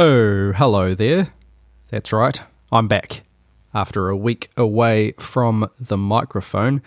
Oh, 0.00 0.52
hello 0.52 0.94
there. 0.94 1.34
That's 1.88 2.12
right, 2.12 2.40
I'm 2.70 2.86
back 2.86 3.24
after 3.74 4.08
a 4.08 4.16
week 4.16 4.48
away 4.56 5.10
from 5.18 5.68
the 5.80 5.96
microphone. 5.96 6.82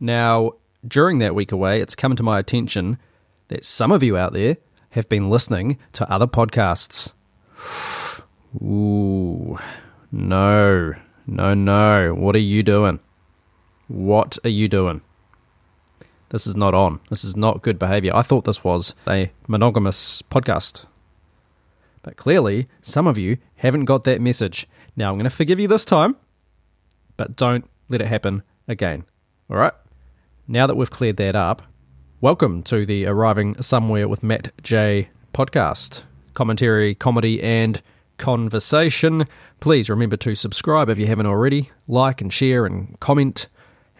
Now, 0.00 0.54
during 0.84 1.18
that 1.18 1.36
week 1.36 1.52
away, 1.52 1.80
it's 1.80 1.94
come 1.94 2.16
to 2.16 2.24
my 2.24 2.40
attention 2.40 2.98
that 3.46 3.64
some 3.64 3.92
of 3.92 4.02
you 4.02 4.16
out 4.16 4.32
there 4.32 4.56
have 4.90 5.08
been 5.08 5.30
listening 5.30 5.78
to 5.92 6.10
other 6.10 6.26
podcasts. 6.26 7.12
Ooh, 8.60 9.56
no, 10.10 10.94
no, 11.28 11.54
no. 11.54 12.12
What 12.12 12.34
are 12.34 12.40
you 12.40 12.64
doing? 12.64 12.98
What 13.86 14.36
are 14.42 14.50
you 14.50 14.66
doing? 14.66 15.02
This 16.30 16.44
is 16.48 16.56
not 16.56 16.74
on. 16.74 16.98
This 17.08 17.22
is 17.22 17.36
not 17.36 17.62
good 17.62 17.78
behavior. 17.78 18.10
I 18.16 18.22
thought 18.22 18.46
this 18.46 18.64
was 18.64 18.96
a 19.06 19.30
monogamous 19.46 20.22
podcast. 20.22 20.86
But 22.08 22.16
clearly, 22.16 22.68
some 22.80 23.06
of 23.06 23.18
you 23.18 23.36
haven't 23.56 23.84
got 23.84 24.04
that 24.04 24.22
message. 24.22 24.66
Now, 24.96 25.10
I'm 25.10 25.16
going 25.16 25.24
to 25.24 25.36
forgive 25.36 25.60
you 25.60 25.68
this 25.68 25.84
time, 25.84 26.16
but 27.18 27.36
don't 27.36 27.68
let 27.90 28.00
it 28.00 28.06
happen 28.06 28.42
again. 28.66 29.04
All 29.50 29.58
right? 29.58 29.74
Now 30.46 30.66
that 30.66 30.74
we've 30.74 30.90
cleared 30.90 31.18
that 31.18 31.36
up, 31.36 31.60
welcome 32.22 32.62
to 32.62 32.86
the 32.86 33.04
Arriving 33.04 33.60
Somewhere 33.60 34.08
with 34.08 34.22
Matt 34.22 34.54
J 34.62 35.10
podcast. 35.34 36.02
Commentary, 36.32 36.94
comedy, 36.94 37.42
and 37.42 37.82
conversation. 38.16 39.26
Please 39.60 39.90
remember 39.90 40.16
to 40.16 40.34
subscribe 40.34 40.88
if 40.88 40.98
you 40.98 41.08
haven't 41.08 41.26
already, 41.26 41.70
like 41.88 42.22
and 42.22 42.32
share 42.32 42.64
and 42.64 42.98
comment, 43.00 43.48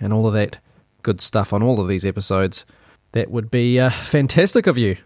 and 0.01 0.15
all 0.15 0.27
of 0.27 0.33
that 0.33 0.57
good 1.03 1.21
stuff 1.21 1.53
on 1.53 1.63
all 1.63 1.79
of 1.79 1.89
these 1.89 2.07
episodes. 2.07 2.65
That 3.13 3.31
would 3.31 3.51
be 3.51 3.79
uh, 3.79 3.91
fantastic 3.91 4.67
of 4.67 4.79
you. 4.79 4.97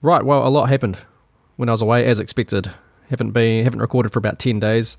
Right, 0.00 0.22
well, 0.22 0.46
a 0.46 0.48
lot 0.48 0.68
happened 0.68 0.98
when 1.56 1.68
I 1.68 1.72
was 1.72 1.82
away, 1.82 2.06
as 2.06 2.18
expected. 2.18 2.70
Haven't 3.08 3.32
been, 3.32 3.64
haven't 3.64 3.80
recorded 3.80 4.12
for 4.12 4.18
about 4.18 4.38
ten 4.38 4.58
days, 4.60 4.96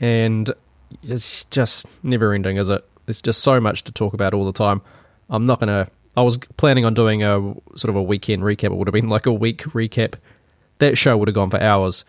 and 0.00 0.50
it's 1.02 1.44
just 1.46 1.86
never 2.02 2.32
ending, 2.32 2.56
is 2.56 2.70
it? 2.70 2.84
There's 3.06 3.20
just 3.20 3.40
so 3.40 3.60
much 3.60 3.84
to 3.84 3.92
talk 3.92 4.14
about 4.14 4.34
all 4.34 4.44
the 4.44 4.52
time. 4.52 4.80
I'm 5.28 5.46
not 5.46 5.60
gonna. 5.60 5.88
I 6.16 6.22
was 6.22 6.38
planning 6.56 6.84
on 6.84 6.94
doing 6.94 7.22
a 7.22 7.38
sort 7.76 7.90
of 7.90 7.96
a 7.96 8.02
weekend 8.02 8.42
recap. 8.42 8.64
It 8.64 8.74
would 8.74 8.88
have 8.88 8.92
been 8.92 9.08
like 9.08 9.26
a 9.26 9.32
week 9.32 9.62
recap. 9.64 10.14
That 10.78 10.96
show 10.96 11.16
would 11.16 11.28
have 11.28 11.34
gone 11.34 11.50
for 11.50 11.60
hours. 11.60 12.04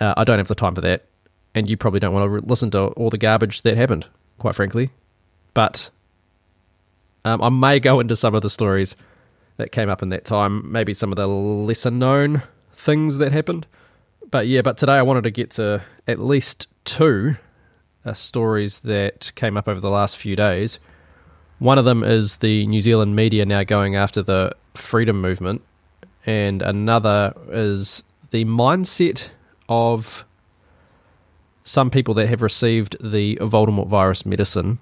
Uh, 0.00 0.14
I 0.16 0.24
don't 0.24 0.38
have 0.38 0.48
the 0.48 0.54
time 0.54 0.74
for 0.74 0.80
that, 0.80 1.06
and 1.54 1.68
you 1.68 1.76
probably 1.76 2.00
don't 2.00 2.12
want 2.12 2.24
to 2.24 2.28
re- 2.28 2.40
listen 2.44 2.70
to 2.72 2.86
all 2.88 3.10
the 3.10 3.18
garbage 3.18 3.62
that 3.62 3.76
happened, 3.76 4.06
quite 4.38 4.54
frankly. 4.54 4.90
But 5.54 5.90
um, 7.24 7.42
I 7.42 7.48
may 7.48 7.80
go 7.80 8.00
into 8.00 8.16
some 8.16 8.34
of 8.34 8.42
the 8.42 8.50
stories 8.50 8.96
that 9.56 9.72
came 9.72 9.88
up 9.88 10.02
in 10.02 10.08
that 10.08 10.24
time, 10.24 10.72
maybe 10.72 10.94
some 10.94 11.12
of 11.12 11.16
the 11.16 11.28
lesser 11.28 11.90
known 11.90 12.42
things 12.80 13.18
that 13.18 13.32
happened. 13.32 13.66
But 14.30 14.46
yeah, 14.46 14.62
but 14.62 14.78
today 14.78 14.94
I 14.94 15.02
wanted 15.02 15.24
to 15.24 15.30
get 15.30 15.50
to 15.52 15.82
at 16.06 16.18
least 16.18 16.68
two 16.84 17.36
uh, 18.04 18.14
stories 18.14 18.80
that 18.80 19.32
came 19.34 19.56
up 19.56 19.68
over 19.68 19.80
the 19.80 19.90
last 19.90 20.16
few 20.16 20.34
days. 20.34 20.78
One 21.58 21.78
of 21.78 21.84
them 21.84 22.02
is 22.02 22.38
the 22.38 22.66
New 22.66 22.80
Zealand 22.80 23.14
media 23.14 23.44
now 23.44 23.64
going 23.64 23.96
after 23.96 24.22
the 24.22 24.56
freedom 24.74 25.20
movement, 25.20 25.62
and 26.24 26.62
another 26.62 27.34
is 27.50 28.02
the 28.30 28.46
mindset 28.46 29.28
of 29.68 30.24
some 31.62 31.90
people 31.90 32.14
that 32.14 32.28
have 32.28 32.40
received 32.40 32.96
the 33.00 33.36
Voldemort 33.36 33.88
virus 33.88 34.24
medicine 34.24 34.78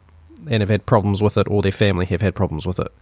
and 0.48 0.60
have 0.62 0.68
had 0.68 0.86
problems 0.86 1.20
with 1.20 1.36
it, 1.36 1.48
or 1.48 1.62
their 1.62 1.72
family 1.72 2.06
have 2.06 2.22
had 2.22 2.36
problems 2.36 2.64
with 2.64 2.78
it. 2.78 2.92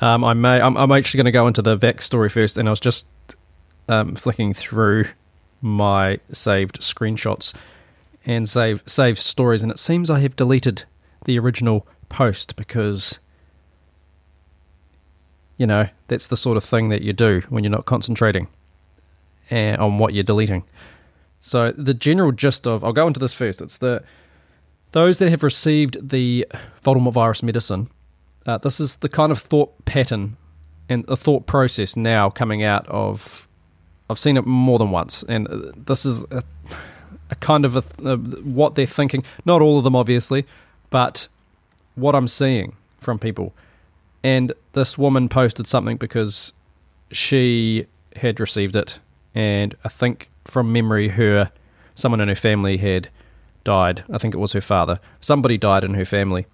Um, 0.00 0.24
I 0.24 0.32
may, 0.32 0.60
I'm, 0.60 0.76
I'm 0.78 0.90
actually 0.92 1.18
going 1.18 1.26
to 1.26 1.32
go 1.32 1.46
into 1.46 1.60
the 1.60 1.76
Vax 1.76 2.02
story 2.02 2.30
first, 2.30 2.56
and 2.56 2.66
I 2.66 2.70
was 2.70 2.80
just 2.80 3.06
um, 3.88 4.14
flicking 4.14 4.54
through 4.54 5.04
my 5.60 6.18
saved 6.30 6.80
screenshots 6.80 7.54
and 8.26 8.48
save 8.48 8.82
save 8.86 9.18
stories, 9.18 9.62
and 9.62 9.72
it 9.72 9.78
seems 9.78 10.10
I 10.10 10.20
have 10.20 10.36
deleted 10.36 10.84
the 11.24 11.38
original 11.38 11.86
post 12.08 12.56
because 12.56 13.20
you 15.56 15.66
know 15.66 15.88
that's 16.08 16.28
the 16.28 16.36
sort 16.36 16.56
of 16.56 16.64
thing 16.64 16.88
that 16.90 17.02
you 17.02 17.12
do 17.12 17.42
when 17.48 17.64
you're 17.64 17.70
not 17.70 17.86
concentrating 17.86 18.48
uh, 19.50 19.76
on 19.78 19.98
what 19.98 20.14
you're 20.14 20.24
deleting. 20.24 20.64
So 21.40 21.72
the 21.72 21.94
general 21.94 22.32
gist 22.32 22.66
of 22.66 22.84
I'll 22.84 22.92
go 22.92 23.06
into 23.06 23.20
this 23.20 23.34
first. 23.34 23.60
It's 23.60 23.78
the 23.78 24.02
those 24.92 25.18
that 25.18 25.30
have 25.30 25.42
received 25.42 26.10
the 26.10 26.46
Voldemort 26.84 27.12
virus 27.12 27.42
medicine. 27.42 27.88
Uh, 28.46 28.58
this 28.58 28.80
is 28.80 28.96
the 28.96 29.08
kind 29.08 29.30
of 29.30 29.38
thought 29.38 29.84
pattern 29.84 30.36
and 30.88 31.06
the 31.06 31.16
thought 31.16 31.46
process 31.46 31.96
now 31.96 32.30
coming 32.30 32.62
out 32.62 32.86
of. 32.88 33.46
I've 34.10 34.18
seen 34.18 34.36
it 34.36 34.44
more 34.44 34.78
than 34.78 34.90
once, 34.90 35.22
and 35.28 35.46
uh, 35.46 35.70
this 35.76 36.04
is 36.04 36.24
a, 36.32 36.42
a 37.30 37.36
kind 37.36 37.64
of 37.64 37.76
a, 37.76 37.84
a, 38.04 38.16
what 38.16 38.74
they're 38.74 38.84
thinking. 38.84 39.22
Not 39.44 39.62
all 39.62 39.78
of 39.78 39.84
them, 39.84 39.94
obviously, 39.94 40.46
but 40.90 41.28
what 41.94 42.16
I'm 42.16 42.26
seeing 42.26 42.74
from 42.98 43.20
people. 43.20 43.54
And 44.24 44.52
this 44.72 44.98
woman 44.98 45.28
posted 45.28 45.68
something 45.68 45.96
because 45.96 46.52
she 47.12 47.86
had 48.16 48.40
received 48.40 48.74
it, 48.74 48.98
and 49.32 49.76
I 49.84 49.88
think 49.88 50.28
from 50.44 50.72
memory, 50.72 51.08
her 51.08 51.52
someone 51.94 52.20
in 52.20 52.28
her 52.28 52.34
family 52.34 52.78
had 52.78 53.08
died. 53.62 54.02
I 54.10 54.18
think 54.18 54.34
it 54.34 54.38
was 54.38 54.52
her 54.54 54.60
father. 54.60 54.98
Somebody 55.20 55.56
died 55.56 55.84
in 55.84 55.94
her 55.94 56.04
family, 56.04 56.46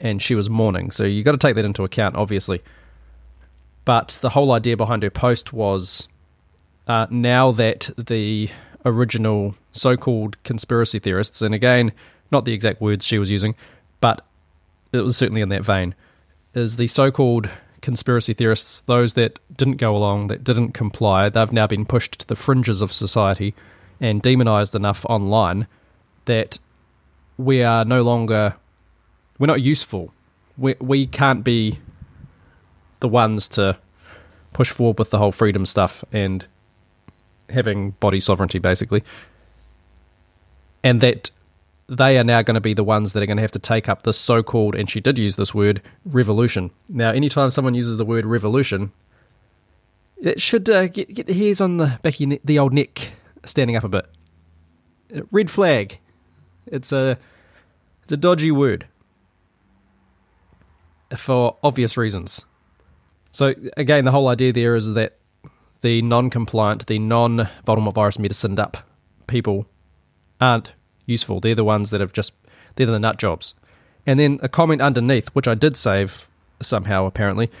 and 0.00 0.20
she 0.20 0.34
was 0.34 0.50
mourning. 0.50 0.90
So 0.90 1.04
you've 1.04 1.24
got 1.24 1.32
to 1.32 1.38
take 1.38 1.54
that 1.54 1.64
into 1.64 1.84
account, 1.84 2.16
obviously. 2.16 2.62
But 3.84 4.18
the 4.20 4.30
whole 4.30 4.50
idea 4.50 4.76
behind 4.76 5.04
her 5.04 5.10
post 5.10 5.52
was 5.52 6.08
uh, 6.86 7.06
now 7.10 7.52
that 7.52 7.90
the 7.96 8.48
original 8.84 9.54
so-called 9.72 10.42
conspiracy 10.44 10.98
theorists, 10.98 11.42
and 11.42 11.54
again, 11.54 11.92
not 12.30 12.44
the 12.44 12.52
exact 12.52 12.80
words 12.80 13.04
she 13.06 13.18
was 13.18 13.30
using, 13.30 13.54
but 14.00 14.24
it 14.92 15.00
was 15.00 15.16
certainly 15.16 15.40
in 15.40 15.48
that 15.48 15.64
vein, 15.64 15.94
is 16.54 16.76
the 16.76 16.86
so-called 16.86 17.48
conspiracy 17.82 18.32
theorists, 18.32 18.82
those 18.82 19.14
that 19.14 19.38
didn't 19.56 19.76
go 19.76 19.96
along, 19.96 20.28
that 20.28 20.42
didn't 20.42 20.72
comply, 20.72 21.28
they've 21.28 21.52
now 21.52 21.66
been 21.66 21.84
pushed 21.84 22.18
to 22.20 22.26
the 22.26 22.36
fringes 22.36 22.82
of 22.82 22.92
society 22.92 23.54
and 24.00 24.22
demonized 24.22 24.74
enough 24.74 25.04
online 25.06 25.66
that 26.26 26.58
we 27.38 27.62
are 27.62 27.84
no 27.84 28.02
longer 28.02 28.54
we're 29.38 29.46
not 29.46 29.62
useful. 29.62 30.12
We 30.56 30.74
we 30.80 31.06
can't 31.06 31.44
be 31.44 31.78
the 33.00 33.08
ones 33.08 33.48
to 33.50 33.78
push 34.52 34.70
forward 34.70 34.98
with 34.98 35.10
the 35.10 35.18
whole 35.18 35.32
freedom 35.32 35.66
stuff 35.66 36.04
and 36.12 36.46
having 37.50 37.92
body 37.92 38.20
sovereignty 38.20 38.58
basically. 38.58 39.02
And 40.82 41.00
that 41.00 41.30
they 41.88 42.18
are 42.18 42.24
now 42.24 42.42
going 42.42 42.54
to 42.54 42.60
be 42.60 42.74
the 42.74 42.84
ones 42.84 43.12
that 43.12 43.22
are 43.22 43.26
going 43.26 43.36
to 43.36 43.42
have 43.42 43.52
to 43.52 43.58
take 43.58 43.88
up 43.88 44.02
this 44.02 44.18
so-called 44.18 44.74
and 44.74 44.90
she 44.90 45.00
did 45.00 45.18
use 45.18 45.36
this 45.36 45.54
word 45.54 45.82
revolution. 46.04 46.70
Now 46.88 47.10
anytime 47.10 47.50
someone 47.50 47.74
uses 47.74 47.96
the 47.96 48.04
word 48.04 48.26
revolution 48.26 48.92
it 50.18 50.40
should 50.40 50.68
uh, 50.70 50.88
get 50.88 51.12
get 51.12 51.26
the 51.26 51.34
hairs 51.34 51.60
on 51.60 51.76
the 51.76 51.98
back 52.02 52.14
of 52.14 52.20
your 52.20 52.28
ne- 52.30 52.40
the 52.44 52.58
old 52.58 52.72
neck 52.72 53.12
standing 53.44 53.76
up 53.76 53.84
a 53.84 53.88
bit. 53.88 54.06
Red 55.30 55.50
flag. 55.50 55.98
It's 56.66 56.92
a 56.92 57.18
it's 58.04 58.12
a 58.12 58.16
dodgy 58.16 58.50
word 58.50 58.86
for 61.16 61.56
obvious 61.62 61.96
reasons. 61.96 62.46
So 63.30 63.54
again, 63.76 64.04
the 64.04 64.10
whole 64.10 64.28
idea 64.28 64.52
there 64.52 64.74
is 64.74 64.94
that 64.94 65.18
the 65.86 66.02
non-compliant, 66.02 66.88
the 66.88 66.98
non-Voldemort 66.98 67.94
virus 67.94 68.18
medicined 68.18 68.58
up 68.58 68.78
people 69.28 69.66
aren't 70.40 70.72
useful. 71.06 71.38
They're 71.38 71.54
the 71.54 71.62
ones 71.62 71.90
that 71.90 72.00
have 72.00 72.12
just 72.12 72.32
they're 72.74 72.86
the 72.86 72.98
nut 72.98 73.18
jobs. 73.18 73.54
And 74.04 74.18
then 74.18 74.40
a 74.42 74.48
comment 74.48 74.82
underneath, 74.82 75.28
which 75.28 75.46
I 75.46 75.54
did 75.54 75.76
save 75.76 76.28
somehow 76.60 77.06
apparently. 77.06 77.52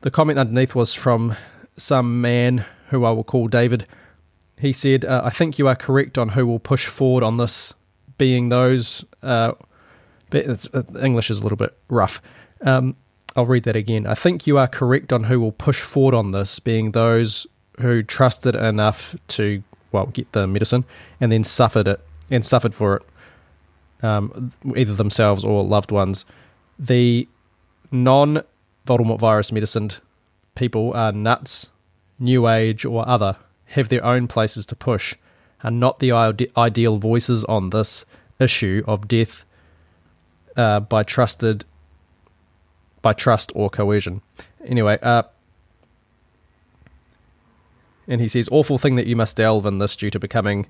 The 0.00 0.10
comment 0.10 0.38
underneath 0.38 0.74
was 0.74 0.94
from 0.94 1.36
some 1.76 2.22
man 2.22 2.64
who 2.88 3.04
I 3.04 3.10
will 3.10 3.24
call 3.24 3.46
David. 3.46 3.86
He 4.58 4.72
said, 4.72 5.04
uh, 5.04 5.20
"I 5.22 5.30
think 5.30 5.58
you 5.58 5.68
are 5.68 5.76
correct 5.76 6.16
on 6.16 6.30
who 6.30 6.46
will 6.46 6.58
push 6.58 6.86
forward 6.86 7.22
on 7.22 7.36
this, 7.36 7.74
being 8.16 8.48
those." 8.48 9.04
Uh, 9.22 9.52
uh, 10.32 10.82
English 11.02 11.30
is 11.30 11.40
a 11.40 11.42
little 11.42 11.58
bit 11.58 11.76
rough. 11.90 12.22
Um, 12.62 12.96
I'll 13.36 13.44
read 13.44 13.64
that 13.64 13.76
again. 13.76 14.06
I 14.06 14.14
think 14.14 14.46
you 14.46 14.56
are 14.56 14.66
correct 14.66 15.12
on 15.12 15.24
who 15.24 15.40
will 15.40 15.52
push 15.52 15.82
forward 15.82 16.14
on 16.14 16.30
this, 16.30 16.58
being 16.58 16.92
those 16.92 17.46
who 17.80 18.02
trusted 18.02 18.54
enough 18.54 19.14
to 19.28 19.62
well 19.92 20.06
get 20.06 20.30
the 20.32 20.46
medicine 20.46 20.84
and 21.20 21.30
then 21.30 21.44
suffered 21.44 21.88
it 21.88 22.00
and 22.30 22.44
suffered 22.44 22.74
for 22.74 22.96
it, 22.96 24.04
um, 24.04 24.52
either 24.74 24.94
themselves 24.94 25.44
or 25.44 25.64
loved 25.64 25.90
ones. 25.90 26.24
The 26.78 27.28
non 27.90 28.42
Voldemort 28.86 29.18
virus 29.18 29.52
medicined 29.52 30.00
people 30.54 30.92
are 30.94 31.12
nuts, 31.12 31.70
new 32.18 32.48
age 32.48 32.84
or 32.84 33.06
other, 33.08 33.36
have 33.66 33.88
their 33.88 34.04
own 34.04 34.28
places 34.28 34.66
to 34.66 34.76
push, 34.76 35.14
are 35.62 35.70
not 35.70 35.98
the 35.98 36.12
ideal 36.56 36.98
voices 36.98 37.44
on 37.44 37.70
this 37.70 38.04
issue 38.38 38.82
of 38.86 39.08
death 39.08 39.44
uh, 40.56 40.80
by 40.80 41.02
trusted 41.02 41.64
by 43.02 43.12
trust 43.12 43.52
or 43.54 43.70
coercion. 43.70 44.20
Anyway, 44.64 44.98
uh, 45.02 45.22
and 48.08 48.20
he 48.20 48.28
says, 48.28 48.48
awful 48.52 48.78
thing 48.78 48.94
that 48.96 49.06
you 49.06 49.16
must 49.16 49.36
delve 49.36 49.66
in 49.66 49.78
this 49.78 49.96
due 49.96 50.10
to 50.10 50.18
becoming 50.18 50.66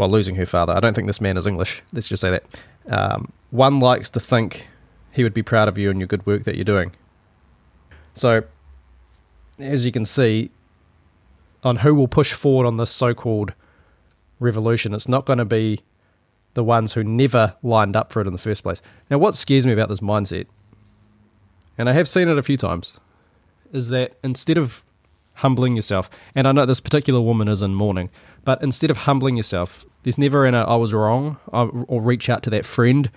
well, 0.00 0.08
losing 0.08 0.36
her 0.36 0.46
father. 0.46 0.72
I 0.72 0.80
don't 0.80 0.94
think 0.94 1.06
this 1.06 1.20
man 1.20 1.36
is 1.36 1.46
English. 1.46 1.82
Let's 1.92 2.08
just 2.08 2.22
say 2.22 2.30
that. 2.30 2.44
Um, 2.88 3.32
one 3.50 3.80
likes 3.80 4.08
to 4.10 4.20
think 4.20 4.66
he 5.12 5.22
would 5.22 5.34
be 5.34 5.42
proud 5.42 5.68
of 5.68 5.76
you 5.76 5.90
and 5.90 6.00
your 6.00 6.06
good 6.06 6.24
work 6.24 6.44
that 6.44 6.54
you're 6.54 6.64
doing. 6.64 6.92
So, 8.14 8.44
as 9.58 9.84
you 9.84 9.92
can 9.92 10.06
see, 10.06 10.50
on 11.62 11.76
who 11.76 11.94
will 11.94 12.08
push 12.08 12.32
forward 12.32 12.66
on 12.66 12.78
this 12.78 12.90
so 12.90 13.12
called 13.12 13.52
revolution, 14.38 14.94
it's 14.94 15.06
not 15.06 15.26
going 15.26 15.38
to 15.38 15.44
be 15.44 15.82
the 16.54 16.64
ones 16.64 16.94
who 16.94 17.04
never 17.04 17.54
lined 17.62 17.94
up 17.94 18.10
for 18.10 18.22
it 18.22 18.26
in 18.26 18.32
the 18.32 18.38
first 18.38 18.62
place. 18.62 18.80
Now, 19.10 19.18
what 19.18 19.34
scares 19.34 19.66
me 19.66 19.74
about 19.74 19.90
this 19.90 20.00
mindset, 20.00 20.46
and 21.76 21.90
I 21.90 21.92
have 21.92 22.08
seen 22.08 22.28
it 22.28 22.38
a 22.38 22.42
few 22.42 22.56
times, 22.56 22.94
is 23.70 23.88
that 23.88 24.14
instead 24.24 24.56
of 24.56 24.82
humbling 25.40 25.74
yourself, 25.74 26.10
and 26.34 26.46
I 26.46 26.52
know 26.52 26.66
this 26.66 26.80
particular 26.80 27.20
woman 27.20 27.48
is 27.48 27.62
in 27.62 27.74
mourning, 27.74 28.10
but 28.44 28.62
instead 28.62 28.90
of 28.90 28.98
humbling 28.98 29.36
yourself, 29.36 29.86
there's 30.02 30.18
never 30.18 30.44
in 30.44 30.54
a 30.54 30.62
uh, 30.62 30.74
I 30.74 30.76
was 30.76 30.92
wrong 30.92 31.38
or 31.52 32.02
reach 32.02 32.28
out 32.28 32.42
to 32.44 32.50
that 32.50 32.66
friend 32.66 33.10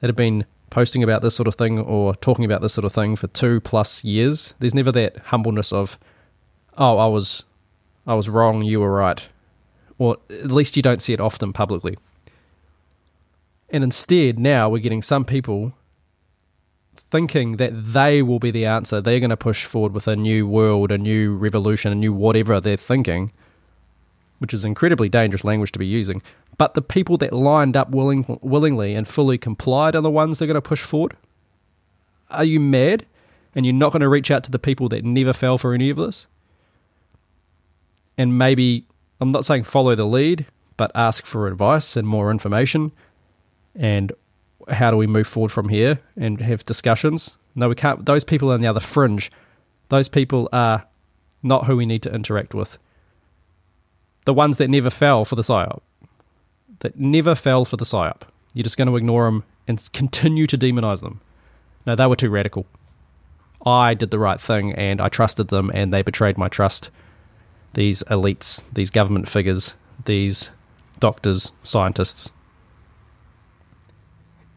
that 0.00 0.08
had 0.08 0.16
been 0.16 0.44
posting 0.68 1.02
about 1.02 1.22
this 1.22 1.34
sort 1.34 1.46
of 1.46 1.54
thing 1.54 1.78
or 1.78 2.14
talking 2.14 2.44
about 2.44 2.60
this 2.60 2.74
sort 2.74 2.84
of 2.84 2.92
thing 2.92 3.16
for 3.16 3.26
two 3.28 3.60
plus 3.60 4.04
years. 4.04 4.54
There's 4.58 4.74
never 4.74 4.92
that 4.92 5.16
humbleness 5.18 5.72
of, 5.72 5.98
oh, 6.76 6.98
I 6.98 7.06
was, 7.06 7.44
I 8.06 8.14
was 8.14 8.28
wrong, 8.28 8.62
you 8.62 8.80
were 8.80 8.92
right, 8.92 9.26
or 9.98 10.18
at 10.30 10.50
least 10.50 10.76
you 10.76 10.82
don't 10.82 11.00
see 11.00 11.12
it 11.14 11.20
often 11.20 11.52
publicly. 11.52 11.96
And 13.70 13.82
instead, 13.82 14.38
now 14.38 14.68
we're 14.68 14.78
getting 14.82 15.02
some 15.02 15.24
people 15.24 15.72
thinking 17.12 17.58
that 17.58 17.92
they 17.92 18.22
will 18.22 18.38
be 18.38 18.50
the 18.50 18.64
answer. 18.64 18.98
They're 18.98 19.20
going 19.20 19.28
to 19.30 19.36
push 19.36 19.66
forward 19.66 19.92
with 19.92 20.08
a 20.08 20.16
new 20.16 20.46
world, 20.46 20.90
a 20.90 20.96
new 20.96 21.36
revolution, 21.36 21.92
a 21.92 21.94
new 21.94 22.10
whatever 22.10 22.58
they're 22.58 22.78
thinking, 22.78 23.30
which 24.38 24.54
is 24.54 24.64
incredibly 24.64 25.10
dangerous 25.10 25.44
language 25.44 25.72
to 25.72 25.78
be 25.78 25.86
using. 25.86 26.22
But 26.56 26.72
the 26.72 26.80
people 26.80 27.18
that 27.18 27.34
lined 27.34 27.76
up 27.76 27.90
willing, 27.90 28.38
willingly 28.40 28.94
and 28.94 29.06
fully 29.06 29.36
complied 29.36 29.94
are 29.94 30.00
the 30.00 30.10
ones 30.10 30.38
they're 30.38 30.46
going 30.48 30.54
to 30.54 30.62
push 30.62 30.80
forward. 30.80 31.14
Are 32.30 32.44
you 32.44 32.58
mad? 32.58 33.04
And 33.54 33.66
you're 33.66 33.74
not 33.74 33.92
going 33.92 34.00
to 34.00 34.08
reach 34.08 34.30
out 34.30 34.42
to 34.44 34.50
the 34.50 34.58
people 34.58 34.88
that 34.88 35.04
never 35.04 35.34
fell 35.34 35.58
for 35.58 35.74
any 35.74 35.90
of 35.90 35.98
this? 35.98 36.26
And 38.16 38.38
maybe, 38.38 38.86
I'm 39.20 39.30
not 39.30 39.44
saying 39.44 39.64
follow 39.64 39.94
the 39.94 40.06
lead, 40.06 40.46
but 40.78 40.90
ask 40.94 41.26
for 41.26 41.46
advice 41.46 41.94
and 41.94 42.08
more 42.08 42.30
information 42.30 42.90
and 43.74 44.12
how 44.70 44.90
do 44.90 44.96
we 44.96 45.06
move 45.06 45.26
forward 45.26 45.52
from 45.52 45.68
here 45.68 46.00
and 46.16 46.40
have 46.40 46.64
discussions. 46.64 47.34
No, 47.54 47.68
we 47.68 47.74
can't. 47.74 48.04
Those 48.06 48.24
people 48.24 48.50
are 48.50 48.54
on 48.54 48.60
the 48.60 48.66
other 48.66 48.80
fringe. 48.80 49.30
Those 49.88 50.08
people 50.08 50.48
are 50.52 50.86
not 51.42 51.66
who 51.66 51.76
we 51.76 51.86
need 51.86 52.02
to 52.02 52.14
interact 52.14 52.54
with. 52.54 52.78
The 54.24 54.34
ones 54.34 54.58
that 54.58 54.70
never 54.70 54.90
fell 54.90 55.24
for 55.24 55.34
the 55.34 55.42
psyop, 55.42 55.80
that 56.80 56.98
never 56.98 57.34
fell 57.34 57.64
for 57.64 57.76
the 57.76 57.84
psyop. 57.84 58.22
You're 58.54 58.62
just 58.62 58.76
going 58.76 58.88
to 58.88 58.96
ignore 58.96 59.24
them 59.24 59.44
and 59.66 59.88
continue 59.92 60.46
to 60.46 60.58
demonize 60.58 61.00
them. 61.00 61.20
No, 61.86 61.94
they 61.94 62.06
were 62.06 62.16
too 62.16 62.30
radical. 62.30 62.66
I 63.64 63.94
did 63.94 64.10
the 64.10 64.18
right 64.18 64.40
thing 64.40 64.72
and 64.74 65.00
I 65.00 65.08
trusted 65.08 65.48
them 65.48 65.70
and 65.74 65.92
they 65.92 66.02
betrayed 66.02 66.38
my 66.38 66.48
trust. 66.48 66.90
These 67.74 68.02
elites, 68.04 68.64
these 68.72 68.90
government 68.90 69.28
figures, 69.28 69.74
these 70.04 70.50
doctors, 70.98 71.52
scientists, 71.64 72.32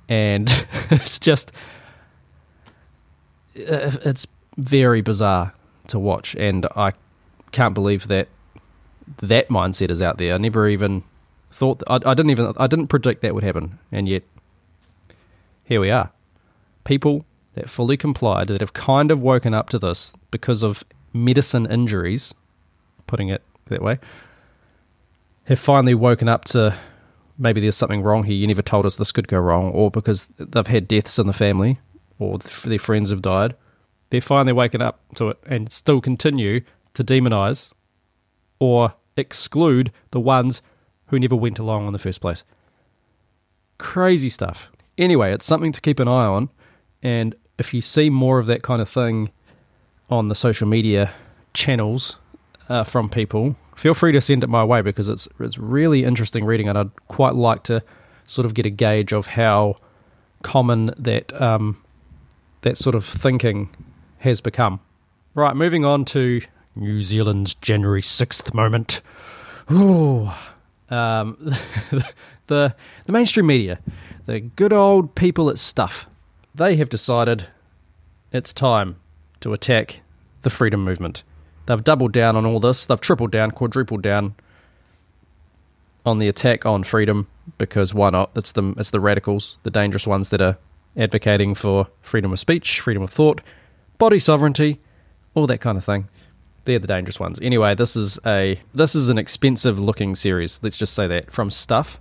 and 0.10 0.50
it's 0.92 1.20
just 1.20 1.52
uh, 3.58 3.92
it's 4.04 4.28
very 4.58 5.02
bizarre 5.02 5.54
to 5.88 6.00
watch, 6.00 6.36
and 6.36 6.66
I 6.76 6.94
can't 7.52 7.74
believe 7.74 8.08
that 8.08 8.28
that 9.22 9.50
mindset 9.50 9.92
is 9.92 10.02
out 10.02 10.18
there. 10.18 10.34
I 10.34 10.38
never 10.38 10.68
even 10.68 11.04
thought 11.52 11.84
I, 11.88 11.96
I 11.96 12.14
didn't 12.14 12.32
even 12.32 12.54
I 12.58 12.68
didn't 12.68 12.88
predict 12.88 13.22
that 13.22 13.34
would 13.34 13.44
happen, 13.44 13.80
and 13.92 14.08
yet 14.08 14.24
here 15.64 15.80
we 15.80 15.90
are. 15.90 16.12
People 16.84 17.26
that 17.54 17.70
fully 17.70 17.98
complied 17.98 18.48
that 18.48 18.62
have 18.62 18.74
kind 18.74 19.12
of 19.12 19.22
woken 19.22 19.54
up 19.54 19.70
to 19.70 19.80
this 19.80 20.14
because 20.30 20.62
of 20.64 20.84
medicine 21.14 21.66
injuries, 21.66 22.34
putting 23.08 23.30
it 23.30 23.42
that 23.68 23.82
way, 23.82 23.98
have 25.46 25.60
finally 25.60 25.96
woken 25.96 26.28
up 26.28 26.46
to 26.46 26.76
maybe 27.38 27.62
there's 27.62 27.76
something 27.76 28.02
wrong 28.02 28.24
here. 28.24 28.36
You 28.36 28.48
never 28.48 28.62
told 28.62 28.86
us 28.86 28.96
this 28.96 29.12
could 29.12 29.28
go 29.28 29.40
wrong, 29.40 29.72
or 29.72 29.92
because 29.92 30.28
they've 30.38 30.68
had 30.68 30.88
deaths 30.88 31.20
in 31.20 31.28
the 31.28 31.34
family, 31.34 31.80
or 32.20 32.38
their 32.38 32.80
friends 32.80 33.10
have 33.10 33.22
died. 33.22 33.56
They're 34.10 34.22
finally 34.22 34.54
waking 34.54 34.82
up 34.82 35.02
to 35.16 35.30
it 35.30 35.40
and 35.46 35.72
still 35.72 36.00
continue 36.00 36.62
to 36.94 37.04
demonize 37.04 37.72
or 38.60 38.94
exclude 39.18 39.92
the 40.12 40.20
ones 40.20 40.62
who 41.08 41.20
never 41.20 41.36
went 41.36 41.60
along 41.60 41.88
in 41.88 41.94
the 41.94 42.00
first 42.00 42.22
place. 42.22 42.44
Crazy 43.78 44.30
stuff. 44.30 44.72
Anyway, 44.98 45.34
it's 45.34 45.46
something 45.46 45.72
to 45.72 45.82
keep 45.82 46.00
an 46.00 46.08
eye 46.08 46.26
on. 46.26 46.50
And 47.04 47.36
if 47.58 47.74
you 47.74 47.82
see 47.82 48.10
more 48.10 48.40
of 48.40 48.46
that 48.48 48.64
kind 48.64 48.82
of 48.82 48.90
thing 48.90 49.32
on 50.10 50.28
the 50.28 50.36
social 50.36 50.68
media 50.68 51.12
channels 51.54 52.18
uh, 52.70 52.84
from 52.84 53.10
people, 53.10 53.56
feel 53.76 53.94
free 53.94 54.12
to 54.14 54.22
send 54.22 54.44
it 54.44 54.48
my 54.48 54.64
way 54.64 54.82
because 54.82 55.08
it's 55.08 55.28
it's 55.40 55.58
really 55.58 56.04
interesting 56.04 56.46
reading, 56.46 56.68
and 56.68 56.78
I'd 56.78 57.08
quite 57.08 57.36
like 57.36 57.64
to 57.64 57.84
sort 58.26 58.46
of 58.46 58.54
get 58.54 58.66
a 58.66 58.70
gauge 58.70 59.14
of 59.14 59.28
how 59.28 59.78
common 60.42 60.94
that 60.98 61.40
um, 61.42 61.82
that 62.62 62.78
sort 62.78 62.96
of 62.96 63.06
thinking 63.06 63.70
has 64.20 64.42
become. 64.42 64.80
Right, 65.34 65.56
moving 65.56 65.86
on 65.86 66.06
to 66.06 66.42
New 66.76 67.02
Zealand's 67.02 67.54
January 67.56 68.02
sixth 68.02 68.54
moment. 68.54 69.02
Ooh, 69.72 70.30
um, 70.90 71.38
the 72.48 72.76
the 73.06 73.12
mainstream 73.12 73.48
media, 73.48 73.80
the 74.26 74.40
good 74.40 74.74
old 74.74 75.16
people 75.16 75.50
at 75.50 75.58
Stuff, 75.58 76.08
they 76.54 76.76
have 76.78 76.90
decided 76.90 77.48
it's 78.32 78.54
time 78.54 78.98
to 79.42 79.54
attack 79.54 80.02
the 80.42 80.50
freedom 80.50 80.84
movement. 80.84 81.24
They've 81.66 81.84
doubled 81.84 82.12
down 82.12 82.36
on 82.36 82.46
all 82.46 82.60
this. 82.60 82.86
They've 82.86 83.00
tripled 83.02 83.32
down, 83.32 83.52
quadrupled 83.52 84.02
down 84.02 84.36
on 86.06 86.20
the 86.20 86.28
attack 86.28 86.66
on 86.66 86.84
freedom 86.84 87.28
because 87.58 87.94
why 87.94 88.12
not? 88.12 88.32
It's 88.36 88.52
the 88.52 88.74
it's 88.78 88.92
the 88.92 89.00
radicals, 89.00 89.58
the 89.64 89.72
dangerous 89.72 90.08
ones 90.08 90.30
that 90.30 90.42
are 90.42 90.58
advocating 90.96 91.56
for 91.56 91.88
freedom 92.02 92.32
of 92.32 92.40
speech, 92.40 92.80
freedom 92.80 93.04
of 93.04 93.10
thought, 93.10 93.42
body 93.98 94.20
sovereignty, 94.20 94.80
all 95.34 95.48
that 95.48 95.62
kind 95.62 95.78
of 95.78 95.84
thing. 95.84 96.08
They're 96.66 96.80
the 96.80 96.88
dangerous 96.88 97.20
ones. 97.20 97.40
Anyway, 97.42 97.76
this 97.76 97.96
is 97.96 98.20
a 98.26 98.60
this 98.74 98.96
is 98.96 99.10
an 99.10 99.18
expensive 99.18 99.80
looking 99.80 100.16
series. 100.16 100.60
Let's 100.64 100.78
just 100.78 100.94
say 100.94 101.08
that 101.08 101.32
from 101.32 101.52
Stuff. 101.52 102.00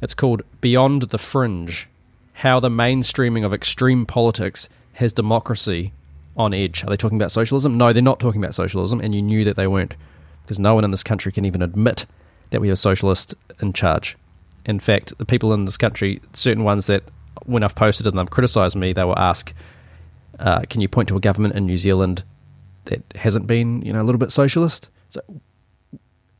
It's 0.00 0.14
called 0.14 0.42
Beyond 0.60 1.02
the 1.02 1.18
Fringe: 1.18 1.88
How 2.34 2.60
the 2.60 2.68
Mainstreaming 2.68 3.44
of 3.44 3.54
Extreme 3.54 4.06
Politics 4.06 4.68
Has 4.94 5.12
Democracy 5.12 5.92
on 6.36 6.52
edge. 6.52 6.84
Are 6.84 6.90
they 6.90 6.96
talking 6.96 7.18
about 7.18 7.32
socialism? 7.32 7.76
No, 7.78 7.92
they're 7.92 8.02
not 8.02 8.20
talking 8.20 8.42
about 8.42 8.54
socialism, 8.54 9.00
and 9.00 9.14
you 9.14 9.22
knew 9.22 9.44
that 9.44 9.56
they 9.56 9.66
weren't, 9.66 9.94
because 10.42 10.58
no 10.58 10.74
one 10.74 10.84
in 10.84 10.90
this 10.90 11.02
country 11.02 11.32
can 11.32 11.44
even 11.44 11.62
admit 11.62 12.06
that 12.50 12.60
we 12.60 12.68
have 12.68 12.78
socialists 12.78 13.34
in 13.60 13.72
charge. 13.72 14.16
In 14.64 14.78
fact, 14.78 15.16
the 15.18 15.24
people 15.24 15.52
in 15.52 15.64
this 15.64 15.76
country, 15.76 16.20
certain 16.32 16.64
ones 16.64 16.86
that, 16.86 17.02
when 17.44 17.62
I've 17.62 17.74
posted 17.74 18.06
and 18.06 18.18
they've 18.18 18.30
criticised 18.30 18.76
me, 18.76 18.92
they 18.92 19.04
will 19.04 19.18
ask, 19.18 19.54
uh, 20.38 20.60
"Can 20.68 20.80
you 20.80 20.88
point 20.88 21.08
to 21.08 21.16
a 21.16 21.20
government 21.20 21.54
in 21.54 21.66
New 21.66 21.76
Zealand 21.76 22.24
that 22.84 23.02
hasn't 23.14 23.46
been, 23.46 23.82
you 23.82 23.92
know, 23.92 24.02
a 24.02 24.04
little 24.04 24.18
bit 24.18 24.30
socialist?" 24.30 24.90
So, 25.10 25.20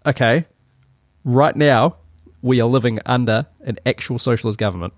okay, 0.04 0.46
right 1.24 1.56
now 1.56 1.96
we 2.42 2.60
are 2.60 2.68
living 2.68 2.98
under 3.06 3.46
an 3.64 3.78
actual 3.86 4.18
socialist 4.18 4.58
government, 4.58 4.92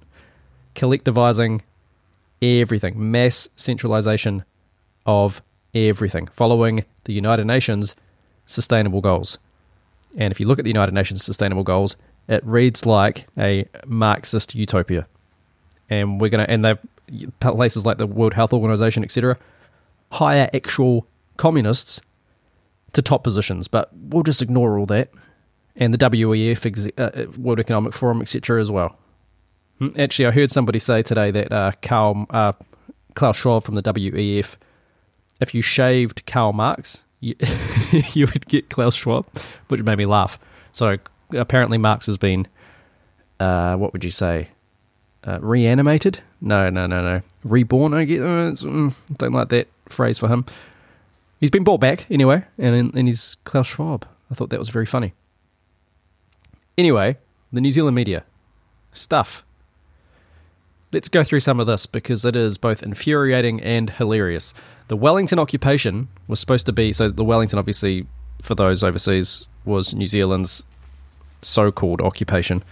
collectivizing 0.74 1.60
everything, 2.40 3.10
mass 3.10 3.48
centralization 3.56 4.44
of 5.08 5.42
everything, 5.74 6.28
following 6.28 6.84
the 7.04 7.14
United 7.14 7.46
Nations 7.46 7.96
sustainable 8.44 9.00
goals. 9.00 9.38
And 10.18 10.30
if 10.30 10.38
you 10.38 10.46
look 10.46 10.58
at 10.58 10.64
the 10.64 10.70
United 10.70 10.92
Nations 10.92 11.24
sustainable 11.24 11.64
goals, 11.64 11.96
it 12.28 12.44
reads 12.44 12.84
like 12.84 13.26
a 13.38 13.66
Marxist 13.86 14.54
utopia. 14.54 15.06
And 15.88 16.20
we're 16.20 16.28
going 16.28 16.44
to, 16.44 16.50
and 16.50 16.62
they've 16.64 16.78
places 17.40 17.86
like 17.86 17.96
the 17.96 18.06
World 18.06 18.34
Health 18.34 18.52
Organization, 18.52 19.02
etc., 19.02 19.38
hire 20.12 20.50
actual 20.52 21.06
communists 21.38 22.02
to 22.92 23.00
top 23.00 23.24
positions. 23.24 23.66
But 23.66 23.88
we'll 23.94 24.22
just 24.22 24.42
ignore 24.42 24.78
all 24.78 24.86
that. 24.86 25.10
And 25.74 25.94
the 25.94 25.98
WEF, 25.98 26.92
uh, 26.98 27.02
uh, 27.02 27.30
World 27.38 27.60
Economic 27.60 27.94
Forum, 27.94 28.20
etc., 28.20 28.60
as 28.60 28.70
well. 28.70 28.98
Hmm, 29.78 29.88
actually, 29.98 30.26
I 30.26 30.32
heard 30.32 30.50
somebody 30.50 30.78
say 30.78 31.02
today 31.02 31.30
that 31.30 31.50
uh, 31.50 31.72
Karl, 31.80 32.26
uh, 32.28 32.52
Klaus 33.14 33.38
Schwab 33.38 33.64
from 33.64 33.74
the 33.74 33.82
WEF 33.82 34.58
if 35.40 35.54
you 35.54 35.62
shaved 35.62 36.26
Karl 36.26 36.52
Marx, 36.52 37.02
you, 37.20 37.34
you 38.12 38.26
would 38.26 38.46
get 38.46 38.68
Klaus 38.68 38.94
Schwab, 38.94 39.26
which 39.68 39.82
made 39.82 39.98
me 39.98 40.06
laugh. 40.06 40.38
So 40.72 40.96
apparently, 41.32 41.78
Marx 41.78 42.06
has 42.06 42.18
been, 42.18 42.46
uh, 43.40 43.76
what 43.76 43.92
would 43.92 44.04
you 44.04 44.10
say, 44.10 44.48
uh, 45.24 45.38
reanimated? 45.40 46.20
No, 46.40 46.70
no, 46.70 46.86
no, 46.86 47.02
no, 47.02 47.20
reborn. 47.44 47.94
I 47.94 48.04
get. 48.04 48.20
Uh, 48.20 48.52
mm, 48.52 48.96
don't 49.16 49.32
like 49.32 49.48
that 49.48 49.68
phrase 49.88 50.18
for 50.18 50.28
him. 50.28 50.44
He's 51.40 51.50
been 51.50 51.64
brought 51.64 51.80
back 51.80 52.10
anyway, 52.10 52.44
and 52.58 52.94
in 52.96 53.06
his 53.06 53.36
Klaus 53.44 53.66
Schwab. 53.66 54.06
I 54.30 54.34
thought 54.34 54.50
that 54.50 54.58
was 54.58 54.68
very 54.68 54.86
funny. 54.86 55.14
Anyway, 56.76 57.16
the 57.52 57.60
New 57.60 57.70
Zealand 57.70 57.94
media. 57.96 58.24
Stuff. 58.92 59.44
Let's 60.90 61.08
go 61.08 61.22
through 61.22 61.40
some 61.40 61.60
of 61.60 61.66
this 61.66 61.84
because 61.86 62.24
it 62.24 62.34
is 62.34 62.56
both 62.56 62.82
infuriating 62.82 63.60
and 63.62 63.90
hilarious. 63.90 64.54
The 64.86 64.96
Wellington 64.96 65.38
occupation 65.38 66.08
was 66.28 66.40
supposed 66.40 66.66
to 66.66 66.72
be 66.72 66.92
so 66.92 67.10
the 67.10 67.24
Wellington, 67.24 67.58
obviously, 67.58 68.06
for 68.40 68.54
those 68.54 68.82
overseas, 68.82 69.44
was 69.66 69.94
New 69.94 70.06
Zealand's 70.06 70.64
so 71.42 71.70
called 71.70 72.00
occupation 72.00 72.64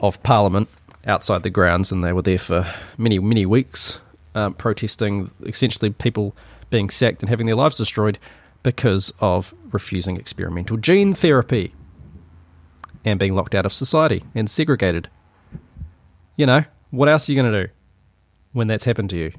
of 0.00 0.22
Parliament 0.22 0.68
outside 1.06 1.42
the 1.42 1.50
grounds, 1.50 1.90
and 1.90 2.02
they 2.02 2.12
were 2.12 2.22
there 2.22 2.38
for 2.38 2.72
many, 2.98 3.18
many 3.18 3.46
weeks 3.46 3.98
um, 4.36 4.54
protesting 4.54 5.30
essentially 5.44 5.90
people 5.90 6.36
being 6.70 6.90
sacked 6.90 7.22
and 7.22 7.30
having 7.30 7.46
their 7.46 7.56
lives 7.56 7.78
destroyed 7.78 8.18
because 8.62 9.12
of 9.20 9.54
refusing 9.72 10.16
experimental 10.16 10.76
gene 10.76 11.14
therapy 11.14 11.72
and 13.04 13.18
being 13.18 13.34
locked 13.34 13.54
out 13.54 13.64
of 13.64 13.72
society 13.72 14.24
and 14.34 14.50
segregated. 14.50 15.08
You 16.36 16.46
know, 16.46 16.64
what 16.96 17.08
else 17.08 17.28
are 17.28 17.32
you 17.32 17.40
going 17.40 17.52
to 17.52 17.66
do 17.66 17.72
when 18.52 18.66
that's 18.66 18.84
happened 18.84 19.10
to 19.10 19.16
you? 19.16 19.32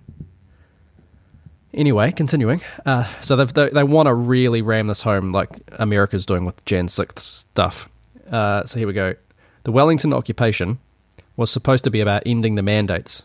Anyway, 1.73 2.11
continuing. 2.11 2.61
Uh, 2.85 3.11
so 3.21 3.35
they 3.35 3.69
they 3.69 3.83
want 3.83 4.07
to 4.07 4.13
really 4.13 4.61
ram 4.61 4.87
this 4.87 5.01
home 5.01 5.31
like 5.31 5.49
America's 5.73 6.25
doing 6.25 6.45
with 6.45 6.63
Jan 6.65 6.87
6th 6.87 7.19
stuff. 7.19 7.89
Uh, 8.31 8.63
so 8.65 8.79
here 8.79 8.87
we 8.87 8.93
go. 8.93 9.15
The 9.63 9.71
Wellington 9.71 10.13
occupation 10.13 10.79
was 11.35 11.51
supposed 11.51 11.83
to 11.83 11.91
be 11.91 11.99
about 11.99 12.23
ending 12.25 12.55
the 12.55 12.63
mandates, 12.63 13.23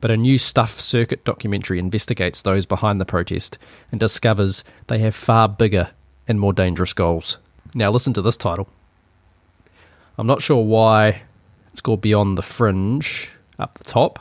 but 0.00 0.10
a 0.10 0.16
new 0.16 0.38
Stuff 0.38 0.78
Circuit 0.78 1.24
documentary 1.24 1.78
investigates 1.78 2.42
those 2.42 2.66
behind 2.66 3.00
the 3.00 3.06
protest 3.06 3.58
and 3.90 3.98
discovers 3.98 4.62
they 4.86 4.98
have 4.98 5.14
far 5.14 5.48
bigger 5.48 5.90
and 6.28 6.38
more 6.38 6.52
dangerous 6.52 6.92
goals. 6.92 7.38
Now, 7.74 7.90
listen 7.90 8.12
to 8.12 8.22
this 8.22 8.36
title. 8.36 8.68
I'm 10.18 10.26
not 10.26 10.42
sure 10.42 10.62
why 10.62 11.22
it's 11.72 11.80
called 11.80 12.02
Beyond 12.02 12.36
the 12.36 12.42
Fringe 12.42 13.28
up 13.60 13.78
the 13.78 13.84
top, 13.84 14.18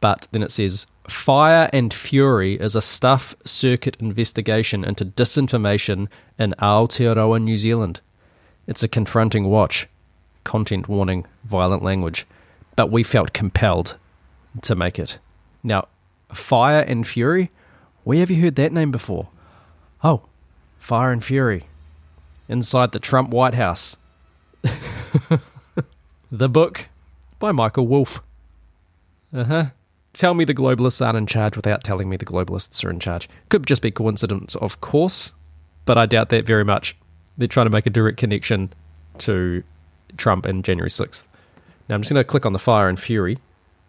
but 0.00 0.28
then 0.32 0.42
it 0.42 0.50
says 0.50 0.86
Fire 1.08 1.68
and 1.72 1.92
Fury 1.92 2.54
is 2.54 2.76
a 2.76 2.82
Stuff 2.82 3.34
Circuit 3.44 3.96
investigation 4.00 4.84
into 4.84 5.04
disinformation 5.04 6.08
in 6.38 6.54
Aotearoa, 6.58 7.42
New 7.42 7.56
Zealand. 7.56 8.00
It's 8.66 8.82
a 8.82 8.88
confronting 8.88 9.44
watch. 9.44 9.88
Content 10.44 10.88
warning, 10.88 11.26
violent 11.44 11.82
language 11.82 12.26
but 12.76 12.90
we 12.90 13.02
felt 13.02 13.32
compelled 13.32 13.96
to 14.62 14.74
make 14.74 14.98
it. 14.98 15.18
Now, 15.62 15.88
Fire 16.32 16.80
and 16.80 17.06
Fury, 17.06 17.50
where 18.04 18.18
have 18.18 18.30
you 18.30 18.42
heard 18.42 18.56
that 18.56 18.72
name 18.72 18.90
before? 18.90 19.28
Oh, 20.02 20.22
Fire 20.78 21.12
and 21.12 21.24
Fury. 21.24 21.68
Inside 22.48 22.92
the 22.92 22.98
Trump 22.98 23.30
White 23.30 23.54
House. 23.54 23.96
the 26.30 26.48
book 26.48 26.88
by 27.44 27.52
Michael 27.52 27.86
Wolff. 27.86 28.22
Uh 29.30 29.44
huh. 29.44 29.64
Tell 30.14 30.32
me 30.32 30.46
the 30.46 30.54
globalists 30.54 31.04
aren't 31.04 31.18
in 31.18 31.26
charge 31.26 31.56
without 31.56 31.84
telling 31.84 32.08
me 32.08 32.16
the 32.16 32.24
globalists 32.24 32.82
are 32.82 32.88
in 32.88 32.98
charge. 32.98 33.28
Could 33.50 33.66
just 33.66 33.82
be 33.82 33.90
coincidence, 33.90 34.54
of 34.54 34.80
course, 34.80 35.32
but 35.84 35.98
I 35.98 36.06
doubt 36.06 36.30
that 36.30 36.46
very 36.46 36.64
much. 36.64 36.96
They're 37.36 37.46
trying 37.46 37.66
to 37.66 37.70
make 37.70 37.84
a 37.84 37.90
direct 37.90 38.16
connection 38.16 38.72
to 39.18 39.62
Trump 40.16 40.46
and 40.46 40.64
January 40.64 40.88
6th. 40.88 41.26
Now 41.86 41.96
I'm 41.96 42.00
just 42.00 42.10
going 42.10 42.24
to 42.24 42.26
click 42.26 42.46
on 42.46 42.54
the 42.54 42.58
Fire 42.58 42.88
and 42.88 42.98
Fury, 42.98 43.36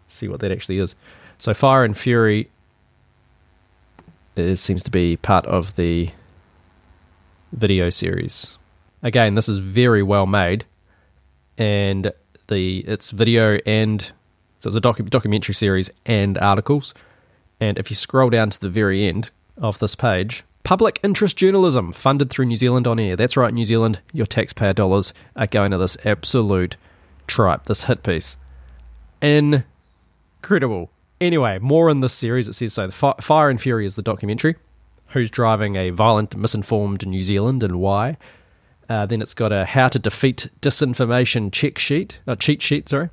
see 0.06 0.28
what 0.28 0.40
that 0.40 0.52
actually 0.52 0.76
is. 0.76 0.94
So 1.38 1.54
Fire 1.54 1.82
and 1.82 1.96
Fury 1.96 2.50
is, 4.36 4.60
seems 4.60 4.82
to 4.82 4.90
be 4.90 5.16
part 5.16 5.46
of 5.46 5.76
the 5.76 6.10
video 7.52 7.88
series. 7.88 8.58
Again, 9.02 9.34
this 9.34 9.48
is 9.48 9.56
very 9.56 10.02
well 10.02 10.26
made, 10.26 10.66
and 11.56 12.12
the 12.48 12.80
it's 12.80 13.10
video 13.10 13.58
and 13.66 14.12
so 14.58 14.68
it's 14.68 14.76
a 14.76 14.80
docu- 14.80 15.08
documentary 15.10 15.54
series 15.54 15.90
and 16.04 16.38
articles. 16.38 16.94
And 17.60 17.78
if 17.78 17.90
you 17.90 17.96
scroll 17.96 18.30
down 18.30 18.50
to 18.50 18.60
the 18.60 18.68
very 18.68 19.06
end 19.06 19.30
of 19.56 19.78
this 19.78 19.94
page, 19.94 20.44
public 20.64 20.98
interest 21.02 21.36
journalism 21.36 21.92
funded 21.92 22.30
through 22.30 22.46
New 22.46 22.56
Zealand 22.56 22.86
on 22.86 22.98
air. 22.98 23.16
That's 23.16 23.36
right, 23.36 23.52
New 23.52 23.64
Zealand, 23.64 24.00
your 24.12 24.26
taxpayer 24.26 24.72
dollars 24.72 25.12
are 25.36 25.46
going 25.46 25.70
to 25.70 25.78
this 25.78 25.96
absolute 26.04 26.76
tripe, 27.26 27.64
this 27.64 27.84
hit 27.84 28.02
piece. 28.02 28.36
Incredible. 29.20 30.90
Anyway, 31.20 31.58
more 31.60 31.88
in 31.88 32.00
this 32.00 32.12
series. 32.12 32.48
It 32.48 32.54
says 32.54 32.74
so. 32.74 32.86
The 32.88 33.14
Fire 33.20 33.48
and 33.48 33.60
Fury 33.60 33.86
is 33.86 33.96
the 33.96 34.02
documentary. 34.02 34.56
Who's 35.08 35.30
driving 35.30 35.76
a 35.76 35.90
violent, 35.90 36.36
misinformed 36.36 37.06
New 37.06 37.22
Zealand 37.22 37.62
and 37.62 37.80
why? 37.80 38.16
Uh, 38.88 39.06
then 39.06 39.20
it's 39.20 39.34
got 39.34 39.52
a 39.52 39.64
how 39.64 39.88
to 39.88 39.98
defeat 39.98 40.48
disinformation 40.60 41.52
check 41.52 41.78
sheet, 41.78 42.20
uh, 42.26 42.36
cheat 42.36 42.62
sheet. 42.62 42.88
Sorry. 42.88 43.10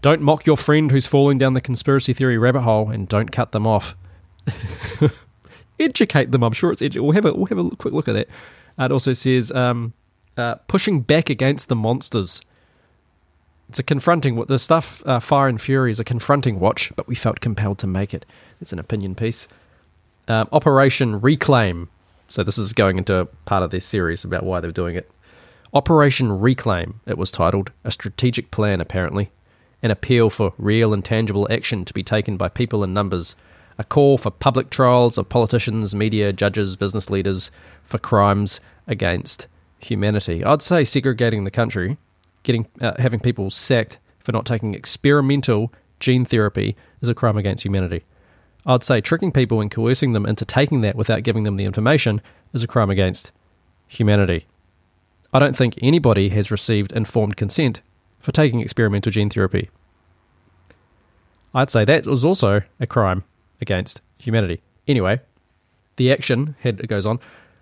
Don't 0.00 0.22
mock 0.22 0.46
your 0.46 0.56
friend 0.56 0.90
who's 0.90 1.06
falling 1.06 1.38
down 1.38 1.52
the 1.52 1.60
conspiracy 1.60 2.12
theory 2.12 2.38
rabbit 2.38 2.62
hole, 2.62 2.90
and 2.90 3.08
don't 3.08 3.30
cut 3.30 3.52
them 3.52 3.66
off. 3.66 3.96
Educate 5.80 6.30
them. 6.30 6.42
I'm 6.42 6.52
sure 6.52 6.72
it's. 6.72 6.82
Edu- 6.82 7.02
we'll 7.02 7.12
have 7.12 7.24
a 7.24 7.32
we'll 7.32 7.46
have 7.46 7.58
a 7.58 7.70
quick 7.76 7.94
look 7.94 8.08
at 8.08 8.14
that. 8.14 8.28
Uh, 8.78 8.84
it 8.84 8.92
also 8.92 9.12
says 9.12 9.50
um, 9.52 9.92
uh, 10.36 10.56
pushing 10.66 11.00
back 11.00 11.30
against 11.30 11.68
the 11.68 11.76
monsters 11.76 12.42
it's 13.72 13.78
a 13.78 13.82
confronting 13.82 14.34
the 14.44 14.58
stuff. 14.58 15.02
Uh, 15.06 15.18
Fire 15.18 15.48
and 15.48 15.58
Fury 15.58 15.90
is 15.90 15.98
a 15.98 16.04
confronting 16.04 16.60
watch, 16.60 16.92
but 16.94 17.08
we 17.08 17.14
felt 17.14 17.40
compelled 17.40 17.78
to 17.78 17.86
make 17.86 18.12
it. 18.12 18.26
It's 18.60 18.70
an 18.70 18.78
opinion 18.78 19.14
piece. 19.14 19.48
Um, 20.28 20.46
Operation 20.52 21.18
Reclaim. 21.18 21.88
So 22.32 22.42
this 22.42 22.56
is 22.56 22.72
going 22.72 22.96
into 22.96 23.28
part 23.44 23.62
of 23.62 23.68
their 23.68 23.80
series 23.80 24.24
about 24.24 24.42
why 24.42 24.60
they're 24.60 24.72
doing 24.72 24.96
it. 24.96 25.10
Operation 25.74 26.32
Reclaim. 26.32 26.98
It 27.04 27.18
was 27.18 27.30
titled 27.30 27.72
a 27.84 27.90
strategic 27.90 28.50
plan, 28.50 28.80
apparently, 28.80 29.30
an 29.82 29.90
appeal 29.90 30.30
for 30.30 30.54
real 30.56 30.94
and 30.94 31.04
tangible 31.04 31.46
action 31.50 31.84
to 31.84 31.92
be 31.92 32.02
taken 32.02 32.38
by 32.38 32.48
people 32.48 32.82
in 32.82 32.94
numbers, 32.94 33.36
a 33.76 33.84
call 33.84 34.16
for 34.16 34.30
public 34.30 34.70
trials 34.70 35.18
of 35.18 35.28
politicians, 35.28 35.94
media, 35.94 36.32
judges, 36.32 36.74
business 36.74 37.10
leaders 37.10 37.50
for 37.84 37.98
crimes 37.98 38.62
against 38.86 39.46
humanity. 39.80 40.42
I'd 40.42 40.62
say 40.62 40.84
segregating 40.84 41.44
the 41.44 41.50
country 41.50 41.98
getting 42.44 42.66
uh, 42.80 42.94
having 42.98 43.20
people 43.20 43.50
sacked 43.50 43.98
for 44.20 44.32
not 44.32 44.46
taking 44.46 44.74
experimental 44.74 45.70
gene 46.00 46.24
therapy 46.24 46.76
is 47.02 47.10
a 47.10 47.14
crime 47.14 47.36
against 47.36 47.62
humanity. 47.62 48.04
I'd 48.66 48.84
say 48.84 49.00
tricking 49.00 49.32
people 49.32 49.60
and 49.60 49.70
coercing 49.70 50.12
them 50.12 50.26
into 50.26 50.44
taking 50.44 50.80
that 50.82 50.96
without 50.96 51.22
giving 51.22 51.42
them 51.42 51.56
the 51.56 51.64
information 51.64 52.20
is 52.52 52.62
a 52.62 52.68
crime 52.68 52.90
against 52.90 53.32
humanity. 53.88 54.46
I 55.32 55.38
don't 55.38 55.56
think 55.56 55.78
anybody 55.82 56.28
has 56.30 56.50
received 56.50 56.92
informed 56.92 57.36
consent 57.36 57.80
for 58.20 58.32
taking 58.32 58.60
experimental 58.60 59.10
gene 59.10 59.30
therapy. 59.30 59.70
I'd 61.54 61.70
say 61.70 61.84
that 61.84 62.06
was 62.06 62.24
also 62.24 62.62
a 62.78 62.86
crime 62.86 63.24
against 63.60 64.00
humanity. 64.18 64.62
Anyway, 64.86 65.20
the 65.96 66.12
action 66.12 66.54
head 66.60 66.86
goes 66.88 67.06
on 67.06 67.18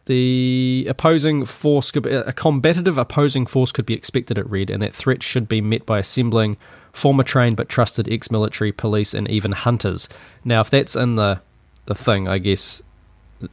the 0.07 0.87
opposing 0.88 1.45
force 1.45 1.92
could 1.92 2.02
be, 2.02 2.11
a 2.11 2.33
combative 2.33 2.99
opposing 2.99 3.47
force 3.47 3.71
could 3.71 3.87
be 3.87 3.95
expected 3.95 4.38
at 4.38 4.50
Red, 4.50 4.69
and 4.69 4.83
that 4.83 4.95
threat 4.95 5.23
should 5.23 5.49
be 5.49 5.61
met 5.61 5.87
by 5.87 6.00
assembling 6.00 6.57
former 6.92 7.23
trained 7.23 7.56
but 7.56 7.68
trusted 7.68 8.11
ex-military, 8.11 8.73
police, 8.73 9.14
and 9.14 9.28
even 9.30 9.52
hunters. 9.52 10.09
Now, 10.44 10.61
if 10.61 10.70
that's 10.70 10.97
in 10.97 11.16
the 11.16 11.40
the 11.87 11.94
thing, 11.94 12.28
I 12.28 12.38
guess 12.38 12.82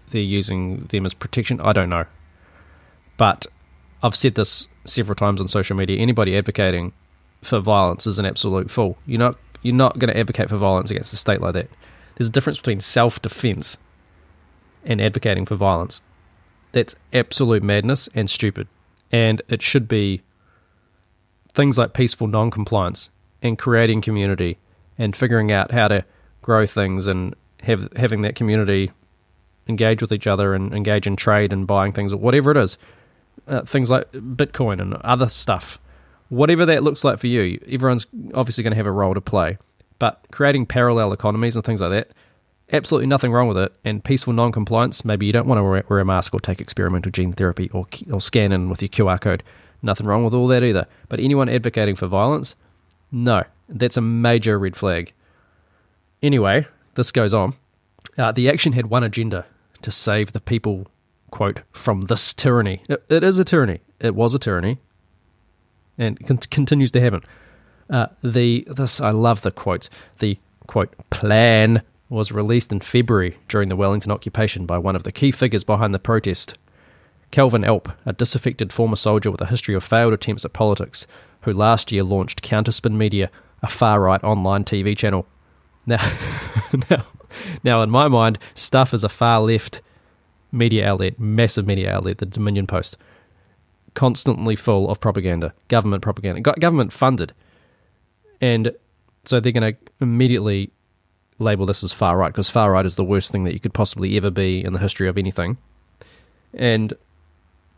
they're 0.10 0.22
using 0.22 0.86
them 0.86 1.06
as 1.06 1.13
protection. 1.13 1.62
I 1.62 1.74
don't 1.74 1.89
know, 1.89 2.06
but 3.17 3.48
I've 4.03 4.15
said 4.15 4.36
this 4.36 4.67
several 4.86 5.15
times 5.15 5.41
on 5.41 5.48
social 5.48 5.75
media. 5.75 6.00
Anybody 6.00 6.38
advocating 6.38 6.94
for 7.41 7.60
violence 7.60 8.08
is 8.08 8.20
an 8.20 8.25
absolute 8.25 8.70
fool. 8.70 8.98
You're 9.06 9.20
not 9.20 9.38
you're 9.62 9.75
not 9.75 10.00
going 10.00 10.12
to 10.12 10.20
advocate 10.20 10.50
for 10.50 10.58
violence 10.58 10.91
against 10.91 11.13
a 11.13 11.17
state 11.17 11.41
like 11.41 11.53
that. 11.53 11.70
There's 12.15 12.29
a 12.29 12.32
difference 12.32 12.58
between 12.58 12.79
self-defense 12.79 13.77
and 14.84 15.01
advocating 15.01 15.46
for 15.46 15.56
violence. 15.56 16.01
That's 16.72 16.96
absolute 17.13 17.63
madness 17.63 18.08
and 18.13 18.29
stupid. 18.29 18.67
And 19.12 19.41
it 19.50 19.62
should 19.62 19.88
be 19.88 20.22
things 21.53 21.77
like 21.77 21.94
peaceful 21.94 22.27
non 22.27 22.51
compliance 22.51 23.10
and 23.48 23.58
creating 23.58 24.01
community 24.01 24.58
and 24.98 25.16
figuring 25.16 25.51
out 25.51 25.72
how 25.72 25.88
to 25.88 26.04
grow 26.42 26.66
things 26.66 27.08
and 27.08 27.36
have 27.63 27.92
having 27.96 28.22
that 28.22 28.36
community 28.36 28.92
engage 29.68 30.01
with 30.01 30.12
each 30.12 30.27
other 30.27 30.54
and 30.54 30.74
engage 30.74 31.08
in 31.08 31.16
trade 31.16 31.51
and 31.51 31.68
buying 31.68 31.92
things 31.92 32.13
or 32.13 32.18
whatever 32.18 32.51
it 32.51 32.58
is. 32.58 32.77
Uh, 33.48 33.62
things 33.62 33.89
like 33.89 34.12
Bitcoin 34.12 34.82
and 34.82 34.94
other 34.96 35.27
stuff. 35.27 35.80
Whatever 36.30 36.66
that 36.66 36.84
looks 36.84 37.04
like 37.04 37.20
for 37.20 37.27
you, 37.27 37.60
everyone's 37.70 38.06
obviously 38.34 38.63
going 38.63 38.72
to 38.72 38.77
have 38.77 38.86
a 38.86 38.92
role 38.92 39.13
to 39.13 39.22
play. 39.22 39.58
But 40.00 40.22
creating 40.32 40.66
parallel 40.66 41.13
economies 41.13 41.56
and 41.56 41.63
things 41.63 41.82
like 41.82 41.92
that 41.92 42.12
absolutely 42.72 43.08
nothing 43.08 43.32
wrong 43.32 43.48
with 43.48 43.58
it. 43.58 43.74
And 43.84 44.04
peaceful 44.04 44.34
non-compliance, 44.34 45.06
maybe 45.06 45.25
you 45.25 45.34
don't 45.34 45.48
want 45.48 45.60
to 45.60 45.63
wear 45.63 46.00
a 46.00 46.06
mask 46.06 46.34
or 46.34 46.39
take 46.39 46.62
experimental 46.62 47.12
gene 47.12 47.32
therapy 47.32 47.70
or, 47.72 47.86
or 48.12 48.22
scan 48.22 48.51
in 48.51 48.70
with 48.70 48.82
your 48.82 48.89
QR 48.89 49.20
code. 49.20 49.44
Nothing 49.82 50.08
wrong 50.08 50.24
with 50.24 50.34
all 50.34 50.48
that 50.48 50.63
either. 50.63 50.88
But 51.08 51.20
anyone 51.20 51.50
advocating 51.50 51.96
for 51.96 52.08
violence, 52.08 52.56
no, 53.12 53.44
that's 53.70 53.98
a 53.98 54.02
major 54.02 54.58
red 54.60 54.76
flag. 54.76 55.14
Anyway, 56.22 56.66
this 56.96 57.12
goes 57.12 57.34
on. 57.34 57.54
Uh, 58.18 58.32
the 58.32 58.50
action 58.50 58.74
had 58.74 58.88
one 58.88 59.04
agenda 59.04 59.46
to 59.82 59.92
save 59.92 60.32
the 60.34 60.40
people, 60.42 60.88
quote, 61.30 61.62
from 61.72 62.02
this 62.02 62.34
tyranny. 62.34 62.82
it, 62.90 63.04
it 63.10 63.24
is 63.24 63.38
a 63.40 63.44
tyranny. 63.44 63.80
It 64.00 64.16
was 64.16 64.34
a 64.34 64.40
tyranny. 64.40 64.80
and 65.98 66.20
con- 66.26 66.38
continues 66.38 66.92
to 66.92 67.02
happen. 67.02 67.22
Uh, 67.90 68.08
the 68.24 68.68
this 68.70 69.00
I 69.00 69.12
love 69.12 69.42
the 69.44 69.52
quote. 69.52 69.90
The 70.20 70.38
quote 70.68 70.94
plan 71.10 71.82
was 72.10 72.32
released 72.32 72.72
in 72.72 72.80
February 72.80 73.38
during 73.48 73.70
the 73.70 73.76
Wellington 73.76 74.12
occupation 74.12 74.66
by 74.66 74.78
one 74.78 74.96
of 74.96 75.04
the 75.04 75.12
key 75.12 75.32
figures 75.32 75.64
behind 75.64 75.94
the 75.94 76.00
protest, 76.00 76.58
Kelvin 77.32 77.64
Alp, 77.66 77.90
a 78.06 78.14
disaffected 78.14 78.72
former 78.72 78.96
soldier 78.96 79.30
with 79.32 79.42
a 79.42 79.46
history 79.46 79.76
of 79.76 79.84
failed 79.84 80.14
attempts 80.14 80.46
at 80.46 80.54
politics, 80.54 81.06
who 81.48 81.54
last 81.54 81.92
year 81.92 82.04
launched 82.04 82.44
Counterspin 82.44 82.94
Media, 82.94 83.32
a 83.63 83.68
far 83.68 84.01
right 84.01 84.24
online 84.24 84.66
TV 84.66 84.96
channel. 84.98 85.25
Now, 85.86 86.06
now, 86.89 87.06
now, 87.63 87.82
in 87.82 87.89
my 87.89 88.10
mind, 88.10 88.38
Stuff 88.54 88.94
is 88.94 89.04
a 89.06 89.10
far 89.10 89.39
left 89.39 89.82
media 90.51 90.88
outlet, 90.89 91.18
massive 91.20 91.66
media 91.66 91.94
outlet, 91.94 92.18
the 92.18 92.25
Dominion 92.25 92.68
Post, 92.68 92.98
constantly 93.94 94.56
full 94.56 94.89
of 94.89 95.00
propaganda, 95.00 95.54
government 95.70 96.04
propaganda, 96.04 96.42
government 96.60 96.92
funded. 96.92 97.34
And 98.42 98.74
so 99.24 99.39
they're 99.39 99.54
going 99.54 99.74
to 99.74 99.80
immediately 100.01 100.72
label 101.39 101.66
this 101.66 101.84
as 101.84 101.94
far 101.94 102.18
right 102.18 102.30
because 102.30 102.50
far 102.50 102.72
right 102.72 102.86
is 102.86 102.96
the 102.98 103.04
worst 103.04 103.32
thing 103.32 103.44
that 103.46 103.54
you 103.54 103.60
could 103.60 103.74
possibly 103.74 104.18
ever 104.18 104.30
be 104.30 104.63
in 104.63 104.74
the 104.74 104.80
history 104.80 105.08
of 105.08 105.18
anything. 105.18 105.58
And 106.54 106.94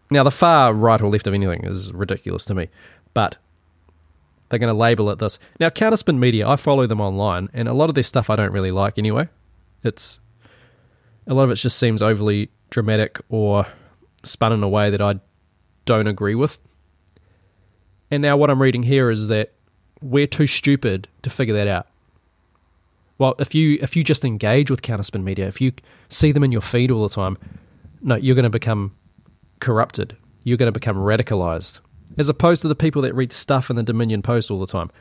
now 0.09 0.23
the 0.23 0.31
far 0.31 0.73
right 0.73 1.01
or 1.01 1.09
left 1.09 1.27
of 1.27 1.33
anything 1.33 1.65
is 1.65 1.93
ridiculous 1.93 2.45
to 2.45 2.55
me, 2.55 2.69
but 3.13 3.37
they're 4.49 4.59
going 4.59 4.73
to 4.73 4.77
label 4.77 5.09
it 5.09 5.19
this. 5.19 5.39
Now, 5.59 5.69
Counterspin 5.69 6.17
Media, 6.17 6.47
I 6.47 6.55
follow 6.55 6.87
them 6.87 7.01
online, 7.01 7.49
and 7.53 7.67
a 7.67 7.73
lot 7.73 7.89
of 7.89 7.95
their 7.95 8.03
stuff 8.03 8.29
I 8.29 8.35
don't 8.35 8.51
really 8.51 8.71
like 8.71 8.97
anyway. 8.97 9.29
It's 9.83 10.19
a 11.27 11.33
lot 11.33 11.43
of 11.43 11.51
it 11.51 11.55
just 11.55 11.77
seems 11.77 12.01
overly 12.01 12.49
dramatic 12.69 13.19
or 13.29 13.65
spun 14.23 14.51
in 14.51 14.63
a 14.63 14.69
way 14.69 14.89
that 14.89 15.01
I 15.01 15.19
don't 15.85 16.07
agree 16.07 16.35
with. 16.35 16.59
And 18.11 18.21
now 18.21 18.37
what 18.37 18.49
I'm 18.49 18.61
reading 18.61 18.83
here 18.83 19.09
is 19.09 19.27
that 19.27 19.53
we're 20.01 20.27
too 20.27 20.47
stupid 20.47 21.07
to 21.21 21.29
figure 21.29 21.53
that 21.53 21.67
out. 21.67 21.87
Well, 23.17 23.35
if 23.37 23.53
you 23.53 23.77
if 23.81 23.95
you 23.95 24.03
just 24.03 24.23
engage 24.23 24.71
with 24.71 24.81
counterspin 24.81 25.23
media, 25.23 25.47
if 25.47 25.59
you 25.59 25.73
see 26.07 26.31
them 26.31 26.43
in 26.43 26.51
your 26.51 26.61
feed 26.61 26.89
all 26.89 27.03
the 27.03 27.13
time, 27.13 27.37
no, 28.01 28.15
you're 28.15 28.35
going 28.35 28.43
to 28.43 28.49
become 28.49 28.95
corrupted. 29.59 30.15
You're 30.43 30.57
going 30.57 30.71
to 30.71 30.79
become 30.79 30.95
radicalized, 30.95 31.81
as 32.19 32.27
opposed 32.27 32.61
to 32.61 32.67
the 32.67 32.75
people 32.75 33.01
that 33.01 33.15
read 33.15 33.31
stuff 33.31 33.69
in 33.69 33.77
the 33.77 33.81
Dominion 33.81 34.21
Post 34.21 34.51
all 34.51 34.59
the 34.59 34.67
time, 34.67 34.91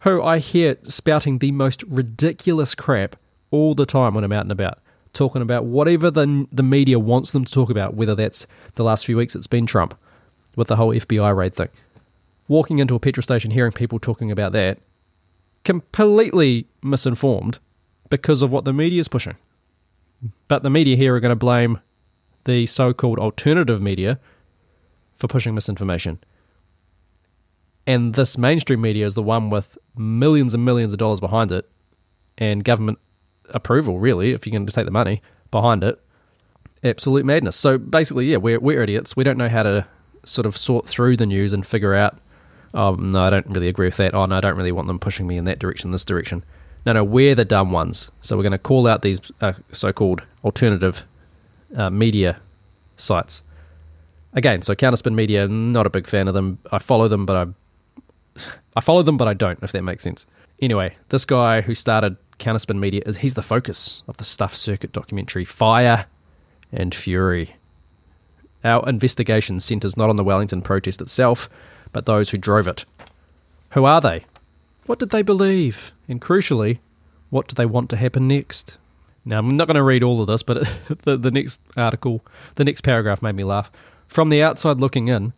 who 0.00 0.22
I 0.22 0.38
hear 0.38 0.76
spouting 0.82 1.38
the 1.38 1.52
most 1.52 1.82
ridiculous 1.84 2.74
crap 2.74 3.14
all 3.50 3.74
the 3.74 3.84
time 3.84 4.14
when 4.14 4.24
I'm 4.24 4.32
out 4.32 4.46
and 4.46 4.50
about, 4.50 4.78
talking 5.12 5.42
about 5.42 5.66
whatever 5.66 6.10
the 6.10 6.48
the 6.50 6.62
media 6.62 6.98
wants 6.98 7.32
them 7.32 7.44
to 7.44 7.52
talk 7.52 7.68
about. 7.68 7.94
Whether 7.94 8.14
that's 8.14 8.46
the 8.74 8.84
last 8.84 9.04
few 9.04 9.18
weeks, 9.18 9.36
it's 9.36 9.46
been 9.46 9.66
Trump 9.66 9.94
with 10.56 10.68
the 10.68 10.76
whole 10.76 10.92
FBI 10.92 11.36
raid 11.36 11.54
thing. 11.54 11.68
Walking 12.48 12.78
into 12.78 12.94
a 12.94 13.00
petrol 13.00 13.22
station, 13.22 13.50
hearing 13.50 13.72
people 13.72 13.98
talking 13.98 14.30
about 14.30 14.52
that, 14.52 14.78
completely 15.64 16.66
misinformed 16.82 17.58
because 18.08 18.40
of 18.40 18.50
what 18.50 18.64
the 18.64 18.72
media 18.72 18.98
is 18.98 19.08
pushing. 19.08 19.36
But 20.48 20.62
the 20.62 20.70
media 20.70 20.96
here 20.96 21.14
are 21.14 21.20
going 21.20 21.30
to 21.30 21.36
blame 21.36 21.80
the 22.44 22.64
so 22.64 22.94
called 22.94 23.18
alternative 23.18 23.82
media 23.82 24.18
for 25.16 25.28
pushing 25.28 25.54
misinformation. 25.54 26.18
And 27.86 28.14
this 28.14 28.38
mainstream 28.38 28.80
media 28.80 29.06
is 29.06 29.14
the 29.14 29.22
one 29.22 29.50
with 29.50 29.76
millions 29.96 30.54
and 30.54 30.64
millions 30.64 30.92
of 30.92 30.98
dollars 30.98 31.20
behind 31.20 31.50
it 31.50 31.68
and 32.38 32.62
government 32.62 32.98
approval, 33.50 33.98
really, 33.98 34.30
if 34.30 34.42
going 34.42 34.66
to 34.66 34.72
take 34.72 34.84
the 34.84 34.90
money 34.90 35.20
behind 35.50 35.82
it. 35.84 36.00
Absolute 36.84 37.24
madness. 37.24 37.56
So 37.56 37.78
basically, 37.78 38.26
yeah, 38.26 38.38
we're, 38.38 38.60
we're 38.60 38.82
idiots. 38.82 39.16
We 39.16 39.24
don't 39.24 39.38
know 39.38 39.48
how 39.48 39.62
to 39.62 39.86
sort 40.24 40.46
of 40.46 40.56
sort 40.56 40.86
through 40.86 41.16
the 41.16 41.26
news 41.26 41.52
and 41.52 41.66
figure 41.66 41.94
out 41.94 42.18
oh, 42.74 42.94
no, 42.94 43.22
I 43.22 43.30
don't 43.30 43.46
really 43.48 43.68
agree 43.68 43.86
with 43.86 43.96
that. 43.98 44.14
Oh, 44.14 44.24
no, 44.24 44.36
I 44.36 44.40
don't 44.40 44.56
really 44.56 44.72
want 44.72 44.88
them 44.88 44.98
pushing 44.98 45.26
me 45.26 45.36
in 45.36 45.44
that 45.44 45.58
direction, 45.58 45.90
this 45.90 46.04
direction. 46.04 46.44
No, 46.84 46.92
no, 46.92 47.04
we're 47.04 47.34
the 47.34 47.44
dumb 47.44 47.70
ones. 47.70 48.10
So 48.22 48.36
we're 48.36 48.42
going 48.42 48.52
to 48.52 48.58
call 48.58 48.86
out 48.86 49.02
these 49.02 49.20
uh, 49.40 49.52
so 49.72 49.92
called 49.92 50.22
alternative 50.44 51.04
uh, 51.76 51.90
media 51.90 52.40
sites. 52.96 53.42
Again, 54.32 54.62
so 54.62 54.74
Counterspin 54.74 55.14
Media, 55.14 55.46
not 55.46 55.86
a 55.86 55.90
big 55.90 56.06
fan 56.06 56.26
of 56.26 56.34
them. 56.34 56.58
I 56.72 56.78
follow 56.78 57.08
them, 57.08 57.26
but 57.26 57.36
I, 57.36 57.52
I 58.74 58.80
follow 58.80 59.02
them, 59.02 59.16
but 59.16 59.28
I 59.28 59.34
don't, 59.34 59.62
if 59.62 59.72
that 59.72 59.82
makes 59.82 60.02
sense. 60.02 60.26
Anyway, 60.60 60.96
this 61.08 61.24
guy 61.24 61.60
who 61.60 61.74
started 61.74 62.16
Counterspin 62.42 62.78
Media, 62.78 63.02
is 63.06 63.18
he's 63.18 63.34
the 63.34 63.42
focus 63.42 64.02
of 64.08 64.16
the 64.16 64.24
Stuff 64.24 64.54
Circuit 64.54 64.92
documentary 64.92 65.44
Fire 65.44 66.06
and 66.72 66.94
Fury. 66.94 67.54
Our 68.64 68.88
investigation 68.88 69.60
centres 69.60 69.96
not 69.96 70.10
on 70.10 70.16
the 70.16 70.24
Wellington 70.24 70.62
protest 70.62 71.00
itself, 71.00 71.48
but 71.92 72.06
those 72.06 72.30
who 72.30 72.38
drove 72.38 72.66
it. 72.66 72.84
Who 73.70 73.84
are 73.84 74.00
they? 74.00 74.24
What 74.86 74.98
did 74.98 75.10
they 75.10 75.22
believe? 75.22 75.92
And 76.08 76.20
crucially, 76.20 76.78
what 77.30 77.48
do 77.48 77.54
they 77.54 77.66
want 77.66 77.90
to 77.90 77.96
happen 77.96 78.28
next? 78.28 78.78
Now, 79.24 79.38
I'm 79.38 79.56
not 79.56 79.68
going 79.68 79.76
to 79.76 79.82
read 79.82 80.02
all 80.02 80.20
of 80.20 80.26
this, 80.26 80.42
but 80.42 80.58
the, 81.02 81.16
the 81.16 81.30
next 81.30 81.62
article, 81.76 82.24
the 82.56 82.64
next 82.64 82.80
paragraph 82.80 83.22
made 83.22 83.36
me 83.36 83.44
laugh. 83.44 83.70
From 84.08 84.30
the 84.30 84.42
outside 84.42 84.78
looking 84.78 85.08
in, 85.08 85.32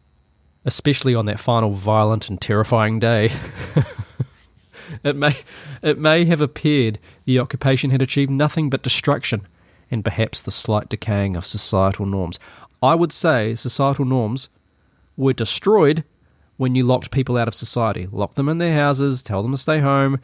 especially 0.64 1.14
on 1.14 1.26
that 1.26 1.40
final 1.40 1.72
violent 1.72 2.28
and 2.28 2.40
terrifying 2.40 2.98
day, 2.98 3.30
it 5.04 5.16
may 5.16 5.36
it 5.82 5.98
may 5.98 6.24
have 6.24 6.40
appeared 6.40 6.98
the 7.24 7.38
occupation 7.38 7.90
had 7.90 8.02
achieved 8.02 8.30
nothing 8.30 8.70
but 8.70 8.82
destruction 8.82 9.46
and 9.90 10.04
perhaps 10.04 10.42
the 10.42 10.50
slight 10.50 10.88
decaying 10.88 11.36
of 11.36 11.46
societal 11.46 12.06
norms. 12.06 12.38
I 12.82 12.94
would 12.94 13.12
say 13.12 13.54
societal 13.54 14.04
norms 14.04 14.48
were 15.16 15.32
destroyed 15.32 16.04
when 16.56 16.74
you 16.74 16.84
locked 16.84 17.10
people 17.10 17.36
out 17.36 17.48
of 17.48 17.54
society. 17.54 18.08
Lock 18.10 18.34
them 18.34 18.48
in 18.48 18.58
their 18.58 18.74
houses, 18.74 19.22
tell 19.22 19.42
them 19.42 19.52
to 19.52 19.58
stay 19.58 19.80
home, 19.80 20.20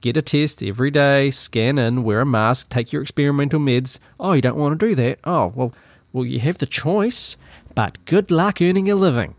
get 0.00 0.16
a 0.16 0.22
test 0.22 0.62
every 0.62 0.90
day, 0.90 1.30
scan 1.30 1.78
in, 1.78 2.04
wear 2.04 2.20
a 2.20 2.26
mask, 2.26 2.68
take 2.68 2.92
your 2.92 3.02
experimental 3.02 3.60
meds. 3.60 3.98
Oh, 4.18 4.32
you 4.32 4.42
don't 4.42 4.56
want 4.56 4.78
to 4.78 4.88
do 4.88 4.94
that? 4.94 5.18
Oh, 5.24 5.52
well, 5.54 5.72
well, 6.12 6.24
you 6.24 6.40
have 6.40 6.58
the 6.58 6.66
choice, 6.66 7.36
but 7.74 8.04
good 8.04 8.30
luck 8.30 8.60
earning 8.60 8.90
a 8.90 8.94
living. 8.94 9.34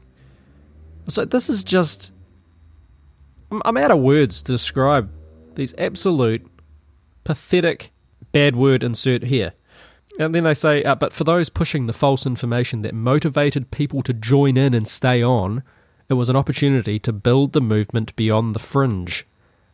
So 1.07 1.25
this 1.25 1.49
is 1.49 1.63
just. 1.63 2.11
I'm 3.51 3.75
out 3.77 3.91
of 3.91 3.99
words 3.99 4.41
to 4.43 4.51
describe 4.53 5.11
these 5.55 5.73
absolute 5.77 6.47
pathetic 7.25 7.91
bad 8.31 8.55
word 8.55 8.83
insert 8.83 9.23
here. 9.23 9.53
And 10.19 10.35
then 10.35 10.43
they 10.43 10.53
say, 10.53 10.83
uh, 10.83 10.95
but 10.95 11.13
for 11.13 11.23
those 11.23 11.49
pushing 11.49 11.85
the 11.85 11.93
false 11.93 12.25
information 12.25 12.81
that 12.81 12.93
motivated 12.93 13.71
people 13.71 14.01
to 14.03 14.13
join 14.13 14.57
in 14.57 14.73
and 14.73 14.87
stay 14.87 15.23
on, 15.23 15.63
it 16.09 16.15
was 16.15 16.29
an 16.29 16.35
opportunity 16.35 16.99
to 16.99 17.13
build 17.13 17.53
the 17.53 17.61
movement 17.61 18.15
beyond 18.15 18.53
the 18.53 18.59
fringe, 18.59 19.25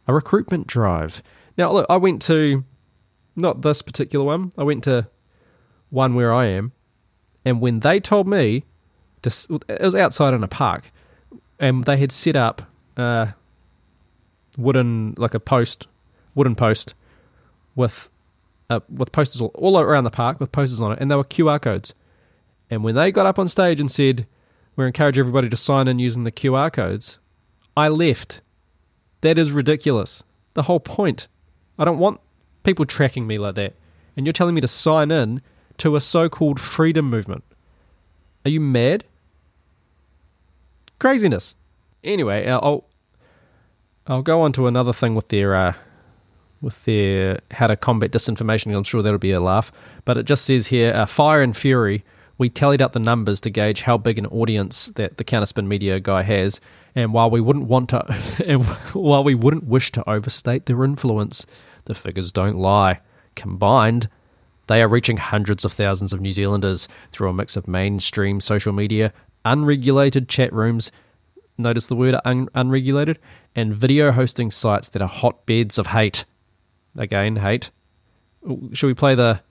a 0.08 0.14
recruitment 0.14 0.68
drive. 0.68 1.24
Now, 1.58 1.72
look, 1.72 1.88
I 1.90 1.98
went 1.98 2.22
to 2.24 2.64
not 3.36 3.62
this 3.62 3.82
particular 3.82 4.26
one, 4.26 4.52
I 4.58 4.64
went 4.64 4.84
to 4.86 5.08
one 5.90 6.16
where 6.16 6.34
I 6.34 6.46
am, 6.46 6.74
and 7.46 7.62
when 7.62 7.80
they 7.80 8.00
told 8.00 8.28
me, 8.28 8.66
to, 9.24 9.60
it 9.68 9.82
was 9.82 9.96
outside 9.96 10.34
in 10.34 10.44
a 10.44 10.48
park, 10.48 10.92
and 11.60 11.84
they 11.86 11.98
had 11.98 12.12
set 12.12 12.36
up 12.36 12.62
a 12.96 13.34
wooden, 14.58 15.16
like 15.18 15.34
a 15.34 15.40
post, 15.40 15.88
wooden 16.36 16.56
post 16.56 16.94
with 17.76 18.10
uh, 18.70 18.82
with 18.94 19.12
posters 19.12 19.42
all, 19.42 19.52
all 19.56 19.80
around 19.80 20.04
the 20.04 20.12
park 20.12 20.40
with 20.40 20.52
posters 20.52 20.82
on 20.82 20.92
it, 20.92 21.00
and 21.00 21.10
they 21.10 21.16
were 21.16 21.24
QR 21.24 21.62
codes. 21.62 21.94
And 22.70 22.84
when 22.84 22.96
they 22.96 23.12
got 23.12 23.26
up 23.26 23.40
on 23.40 23.48
stage 23.48 23.80
and 23.80 23.90
said, 23.90 24.28
we 24.76 24.86
encourage 24.86 25.18
everybody 25.18 25.50
to 25.50 25.58
sign 25.58 25.88
in 25.88 26.00
using 26.00 26.24
the 26.24 26.32
QR 26.32 26.72
codes. 26.72 27.18
I 27.76 27.88
left. 27.88 28.42
That 29.22 29.40
is 29.40 29.52
ridiculous. 29.52 30.24
The 30.54 30.64
whole 30.64 30.80
point. 30.80 31.28
I 31.80 31.86
don't 31.86 31.98
want 31.98 32.20
people 32.64 32.86
tracking 32.86 33.26
me 33.26 33.38
like 33.38 33.56
that. 33.56 33.74
And 34.16 34.26
you're 34.26 34.34
telling 34.34 34.56
me 34.56 34.62
to 34.62 34.68
sign 34.68 35.12
in 35.12 35.42
to 35.78 35.96
a 35.96 36.02
so 36.02 36.30
called 36.30 36.60
freedom 36.60 37.10
movement. 37.10 37.44
Are 38.46 38.50
you 38.50 38.60
mad? 38.60 39.04
Craziness. 41.00 41.56
Anyway, 42.04 42.48
I'll 42.48 42.86
I'll 44.08 44.22
go 44.22 44.42
on 44.42 44.52
to 44.54 44.68
another 44.68 44.94
thing 44.94 45.16
with 45.16 45.28
their 45.30 45.56
uh, 45.56 45.74
with 46.62 46.84
their 46.86 47.40
how 47.52 47.68
to 47.68 47.76
combat 47.76 48.12
disinformation. 48.12 48.76
I'm 48.76 48.84
sure 48.84 49.02
that'll 49.02 49.18
be 49.18 49.32
a 49.32 49.42
laugh. 49.42 49.72
But 50.06 50.18
it 50.18 50.24
just 50.24 50.46
says 50.46 50.68
here, 50.68 50.94
uh, 50.94 51.06
fire 51.06 51.42
and 51.42 51.56
fury 51.56 52.04
we 52.38 52.50
tallied 52.50 52.82
up 52.82 52.94
the 52.94 53.00
numbers 53.00 53.42
to 53.42 53.50
gauge 53.50 53.82
how 53.82 53.98
big 53.98 54.20
an 54.20 54.28
audience 54.28 54.88
that 54.96 55.18
the 55.18 55.24
Counterspin 55.24 55.68
Media 55.68 56.00
guy 56.00 56.22
has, 56.24 56.62
and 56.96 57.14
while 57.14 57.30
we 57.30 57.42
wouldn't 57.42 57.68
want 57.68 57.90
to, 57.90 58.06
and 58.46 58.64
while 58.94 59.24
we 59.24 59.36
wouldn't 59.36 59.66
wish 59.66 59.92
to 59.94 60.10
overstate 60.10 60.66
their 60.66 60.84
influence, 60.84 61.46
the 61.86 61.96
figures 61.96 62.32
don't 62.32 62.58
lie. 62.58 63.00
Combined, 63.36 64.10
they 64.68 64.82
are 64.82 64.88
reaching 64.88 65.18
hundreds 65.18 65.64
of 65.66 65.72
thousands 65.74 66.14
of 66.14 66.22
New 66.22 66.34
Zealanders 66.34 66.88
through 67.12 67.30
a 67.30 67.34
mix 67.34 67.56
of 67.56 67.68
mainstream 67.68 68.40
social 68.40 68.74
media, 68.74 69.14
unregulated 69.52 70.30
chat 70.30 70.54
rooms. 70.54 70.92
Notice 71.58 71.88
the 71.88 71.96
word 71.96 72.16
un- 72.26 72.50
unregulated 72.54 73.20
and 73.56 73.76
video 73.76 74.12
hosting 74.12 74.52
sites 74.52 74.90
that 74.90 75.02
are 75.02 75.10
hotbeds 75.10 75.80
of 75.80 75.88
hate. 75.88 76.26
Again, 76.96 77.38
hate. 77.38 77.72
Should 78.74 78.88
we 78.88 78.94
play 78.94 79.16
the 79.16 79.42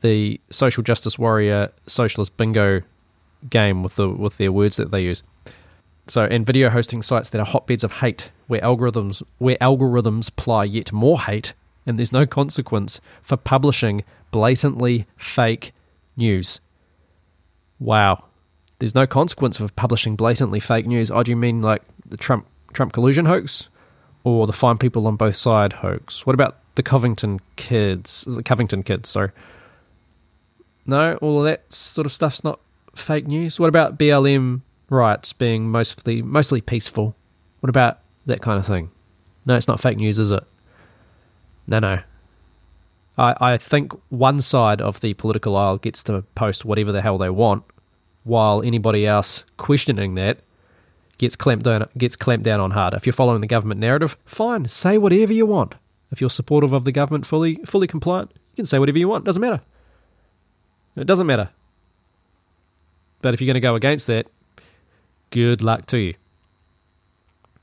the 0.00 0.40
social 0.50 0.82
justice 0.82 1.18
warrior 1.18 1.72
socialist 1.86 2.36
bingo 2.36 2.82
game 3.48 3.82
with 3.82 3.96
the 3.96 4.08
with 4.08 4.36
their 4.36 4.52
words 4.52 4.76
that 4.76 4.90
they 4.90 5.02
use. 5.02 5.22
So, 6.08 6.24
and 6.24 6.46
video 6.46 6.70
hosting 6.70 7.02
sites 7.02 7.30
that 7.30 7.40
are 7.40 7.46
hotbeds 7.46 7.82
of 7.82 7.94
hate, 7.94 8.30
where 8.46 8.60
algorithms 8.60 9.22
where 9.38 9.56
algorithms 9.56 10.28
apply 10.28 10.64
yet 10.64 10.92
more 10.92 11.20
hate, 11.20 11.54
and 11.84 11.98
there's 11.98 12.12
no 12.12 12.26
consequence 12.26 13.00
for 13.22 13.36
publishing 13.36 14.04
blatantly 14.30 15.06
fake 15.16 15.72
news. 16.16 16.60
Wow, 17.78 18.24
there's 18.78 18.94
no 18.94 19.06
consequence 19.06 19.56
for 19.56 19.68
publishing 19.72 20.16
blatantly 20.16 20.60
fake 20.60 20.86
news. 20.86 21.10
Oh, 21.10 21.22
do 21.22 21.34
mean 21.36 21.62
like 21.62 21.82
the 22.04 22.16
Trump 22.16 22.46
Trump 22.72 22.92
collusion 22.92 23.24
hoax, 23.26 23.68
or 24.24 24.46
the 24.46 24.52
fine 24.52 24.78
people 24.78 25.06
on 25.06 25.16
both 25.16 25.36
side 25.36 25.72
hoax? 25.72 26.26
What 26.26 26.34
about 26.34 26.58
the 26.74 26.82
Covington 26.82 27.40
kids? 27.56 28.24
The 28.26 28.42
Covington 28.42 28.82
kids, 28.82 29.08
sorry. 29.08 29.30
No, 30.84 31.14
all 31.16 31.38
of 31.38 31.44
that 31.44 31.72
sort 31.72 32.06
of 32.06 32.12
stuff's 32.12 32.44
not 32.44 32.60
fake 32.94 33.26
news. 33.26 33.58
What 33.58 33.68
about 33.68 33.98
BLM 33.98 34.60
riots 34.90 35.32
being 35.32 35.70
mostly 35.70 36.22
mostly 36.22 36.60
peaceful? 36.60 37.14
What 37.60 37.70
about 37.70 37.98
that 38.26 38.40
kind 38.42 38.58
of 38.58 38.66
thing? 38.66 38.90
No, 39.46 39.54
it's 39.56 39.68
not 39.68 39.80
fake 39.80 39.98
news, 39.98 40.18
is 40.18 40.30
it? 40.30 40.44
No, 41.66 41.78
no. 41.78 42.00
I, 43.18 43.36
I 43.40 43.56
think 43.56 43.92
one 44.10 44.40
side 44.40 44.80
of 44.80 45.00
the 45.00 45.14
political 45.14 45.56
aisle 45.56 45.78
gets 45.78 46.02
to 46.04 46.22
post 46.34 46.64
whatever 46.64 46.92
the 46.92 47.00
hell 47.00 47.18
they 47.18 47.30
want, 47.30 47.64
while 48.26 48.60
anybody 48.62 49.06
else 49.06 49.44
questioning 49.56 50.16
that 50.16 50.40
gets 51.18 51.36
clamped 51.36 51.64
down 51.64 51.88
gets 51.96 52.16
clamped 52.16 52.44
down 52.44 52.60
on 52.60 52.72
hard. 52.72 52.92
If 52.92 53.06
you're 53.06 53.12
following 53.12 53.40
the 53.40 53.46
government 53.46 53.80
narrative, 53.80 54.16
fine, 54.24 54.66
say 54.66 54.98
whatever 54.98 55.32
you 55.32 55.46
want. 55.46 55.76
If 56.10 56.20
you're 56.20 56.30
supportive 56.30 56.72
of 56.72 56.84
the 56.84 56.92
government, 56.92 57.26
fully 57.26 57.56
fully 57.64 57.86
compliant, 57.86 58.32
you 58.32 58.56
can 58.56 58.66
say 58.66 58.78
whatever 58.78 58.98
you 58.98 59.08
want. 59.08 59.24
Doesn't 59.24 59.40
matter. 59.40 59.62
It 60.96 61.06
doesn't 61.06 61.26
matter. 61.26 61.50
But 63.22 63.34
if 63.34 63.40
you're 63.40 63.46
going 63.46 63.54
to 63.54 63.60
go 63.60 63.74
against 63.74 64.06
that, 64.08 64.26
good 65.30 65.62
luck 65.62 65.86
to 65.86 65.98
you. 65.98 66.14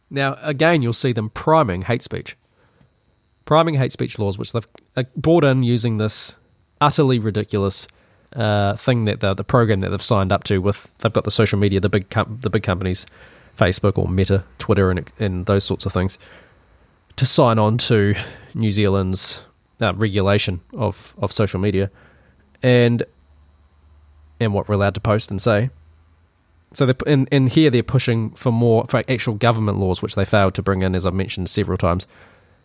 Now, 0.09 0.37
again, 0.41 0.81
you'll 0.81 0.93
see 0.93 1.11
them 1.11 1.29
priming 1.29 1.83
hate 1.83 2.03
speech. 2.03 2.37
Priming 3.45 3.75
hate 3.75 3.91
speech 3.91 4.19
laws, 4.19 4.37
which 4.37 4.51
they've 4.51 4.67
uh, 4.95 5.03
brought 5.15 5.43
in 5.43 5.63
using 5.63 5.97
this 5.97 6.35
utterly 6.79 7.19
ridiculous 7.19 7.87
uh, 8.35 8.75
thing 8.75 9.05
that 9.05 9.19
the, 9.19 9.33
the 9.33 9.43
program 9.43 9.79
that 9.81 9.89
they've 9.89 10.01
signed 10.01 10.31
up 10.31 10.43
to 10.45 10.59
with 10.59 10.91
they've 10.99 11.13
got 11.13 11.23
the 11.23 11.31
social 11.31 11.59
media, 11.59 11.79
the 11.79 11.89
big 11.89 12.09
com- 12.09 12.39
the 12.41 12.49
big 12.49 12.63
companies, 12.63 13.05
Facebook 13.57 13.97
or 13.97 14.07
Meta, 14.07 14.43
Twitter, 14.57 14.89
and 14.89 15.11
and 15.19 15.45
those 15.45 15.63
sorts 15.63 15.85
of 15.85 15.93
things, 15.93 16.17
to 17.15 17.25
sign 17.25 17.59
on 17.59 17.77
to 17.77 18.15
New 18.53 18.71
Zealand's 18.71 19.43
uh, 19.81 19.93
regulation 19.95 20.61
of 20.73 21.15
of 21.17 21.31
social 21.31 21.59
media, 21.59 21.91
and 22.61 23.03
and 24.39 24.53
what 24.53 24.67
we're 24.67 24.75
allowed 24.75 24.95
to 24.95 25.01
post 25.01 25.31
and 25.31 25.41
say. 25.41 25.69
So 26.73 26.91
in 27.05 27.27
in 27.27 27.47
here 27.47 27.69
they're 27.69 27.83
pushing 27.83 28.31
for 28.31 28.51
more 28.51 28.85
for 28.87 29.01
actual 29.07 29.35
government 29.35 29.77
laws, 29.77 30.01
which 30.01 30.15
they 30.15 30.25
failed 30.25 30.55
to 30.55 30.63
bring 30.63 30.81
in, 30.81 30.95
as 30.95 31.05
I've 31.05 31.13
mentioned 31.13 31.49
several 31.49 31.77
times. 31.77 32.07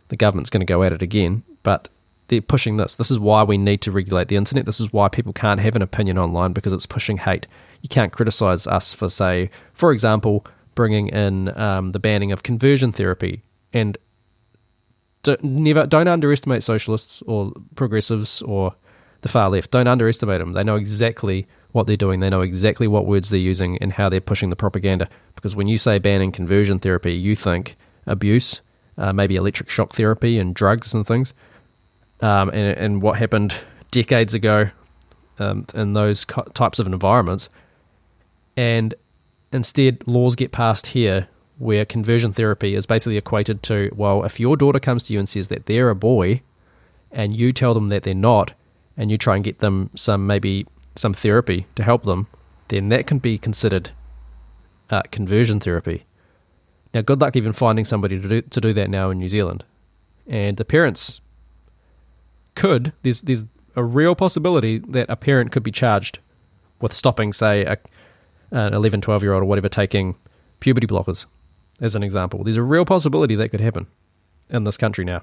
The 0.08 0.16
government's 0.16 0.48
going 0.48 0.62
to 0.62 0.72
go 0.72 0.82
at 0.82 0.94
it 0.94 1.02
again, 1.02 1.42
but 1.62 1.90
they're 2.28 2.40
pushing 2.40 2.76
this. 2.76 2.96
This 2.96 3.10
is 3.10 3.18
why 3.18 3.42
we 3.42 3.58
need 3.58 3.80
to 3.82 3.92
regulate 3.92 4.28
the 4.28 4.36
internet. 4.36 4.66
This 4.66 4.80
is 4.80 4.92
why 4.92 5.08
people 5.08 5.32
can't 5.32 5.60
have 5.60 5.76
an 5.76 5.82
opinion 5.82 6.18
online 6.18 6.52
because 6.52 6.72
it's 6.72 6.86
pushing 6.86 7.18
hate. 7.18 7.46
You 7.82 7.88
can't 7.88 8.12
criticize 8.12 8.66
us 8.66 8.94
for, 8.94 9.08
say, 9.08 9.50
for 9.72 9.92
example, 9.92 10.46
bringing 10.74 11.08
in 11.08 11.56
um, 11.58 11.92
the 11.92 11.98
banning 11.98 12.30
of 12.32 12.42
conversion 12.42 12.92
therapy. 12.92 13.42
And 13.72 13.98
don't, 15.22 15.42
never 15.42 15.86
don't 15.86 16.08
underestimate 16.08 16.62
socialists 16.62 17.22
or 17.26 17.52
progressives 17.74 18.42
or 18.42 18.74
the 19.22 19.28
far 19.28 19.50
left. 19.50 19.70
Don't 19.70 19.88
underestimate 19.88 20.38
them. 20.38 20.52
They 20.52 20.62
know 20.64 20.76
exactly 20.76 21.46
what 21.72 21.86
they're 21.86 21.96
doing. 21.96 22.20
They 22.20 22.30
know 22.30 22.42
exactly 22.42 22.86
what 22.86 23.06
words 23.06 23.30
they're 23.30 23.40
using 23.40 23.78
and 23.78 23.92
how 23.92 24.08
they're 24.08 24.20
pushing 24.20 24.50
the 24.50 24.56
propaganda. 24.56 25.08
Because 25.34 25.56
when 25.56 25.66
you 25.66 25.76
say 25.76 25.98
banning 25.98 26.32
conversion 26.32 26.78
therapy, 26.78 27.14
you 27.14 27.34
think 27.34 27.76
abuse, 28.06 28.60
uh, 28.96 29.12
maybe 29.12 29.36
electric 29.36 29.70
shock 29.70 29.92
therapy 29.92 30.38
and 30.38 30.54
drugs 30.54 30.94
and 30.94 31.06
things. 31.06 31.34
Um, 32.20 32.48
and, 32.48 32.76
and, 32.76 33.02
what 33.02 33.16
happened 33.16 33.54
decades 33.92 34.34
ago 34.34 34.70
um, 35.38 35.66
in 35.72 35.92
those 35.92 36.24
types 36.54 36.80
of 36.80 36.86
environments. 36.86 37.48
And 38.56 38.94
instead, 39.52 40.06
laws 40.08 40.34
get 40.34 40.50
passed 40.50 40.88
here 40.88 41.28
where 41.58 41.84
conversion 41.84 42.32
therapy 42.32 42.74
is 42.74 42.86
basically 42.86 43.16
equated 43.16 43.62
to 43.64 43.90
well, 43.94 44.24
if 44.24 44.40
your 44.40 44.56
daughter 44.56 44.80
comes 44.80 45.04
to 45.04 45.12
you 45.12 45.18
and 45.18 45.28
says 45.28 45.48
that 45.48 45.66
they're 45.66 45.90
a 45.90 45.94
boy 45.94 46.42
and 47.10 47.38
you 47.38 47.52
tell 47.52 47.74
them 47.74 47.88
that 47.88 48.02
they're 48.02 48.14
not, 48.14 48.52
and 48.96 49.10
you 49.10 49.16
try 49.16 49.36
and 49.36 49.44
get 49.44 49.58
them 49.58 49.90
some 49.94 50.26
maybe 50.26 50.66
some 50.96 51.14
therapy 51.14 51.66
to 51.76 51.82
help 51.82 52.04
them, 52.04 52.26
then 52.66 52.88
that 52.88 53.06
can 53.06 53.18
be 53.18 53.38
considered 53.38 53.90
uh, 54.90 55.02
conversion 55.10 55.60
therapy. 55.60 56.04
Now, 56.92 57.02
good 57.02 57.20
luck 57.20 57.36
even 57.36 57.52
finding 57.52 57.84
somebody 57.84 58.20
to 58.20 58.28
do, 58.28 58.42
to 58.42 58.60
do 58.60 58.72
that 58.72 58.90
now 58.90 59.10
in 59.10 59.18
New 59.18 59.28
Zealand. 59.28 59.64
And 60.26 60.56
the 60.56 60.64
parents 60.64 61.20
could, 62.58 62.92
there's, 63.02 63.22
there's 63.22 63.44
a 63.76 63.84
real 63.84 64.14
possibility 64.14 64.78
that 64.78 65.08
a 65.08 65.16
parent 65.16 65.52
could 65.52 65.62
be 65.62 65.70
charged 65.70 66.18
with 66.80 66.92
stopping, 66.92 67.32
say, 67.32 67.64
a, 67.64 67.78
an 68.50 68.74
11, 68.74 69.00
12 69.00 69.22
year 69.22 69.32
old 69.32 69.42
or 69.42 69.46
whatever 69.46 69.68
taking 69.68 70.16
puberty 70.60 70.86
blockers, 70.86 71.26
as 71.80 71.94
an 71.94 72.02
example. 72.02 72.42
There's 72.42 72.56
a 72.56 72.62
real 72.62 72.84
possibility 72.84 73.36
that 73.36 73.50
could 73.50 73.60
happen 73.60 73.86
in 74.50 74.64
this 74.64 74.76
country 74.76 75.04
now 75.04 75.22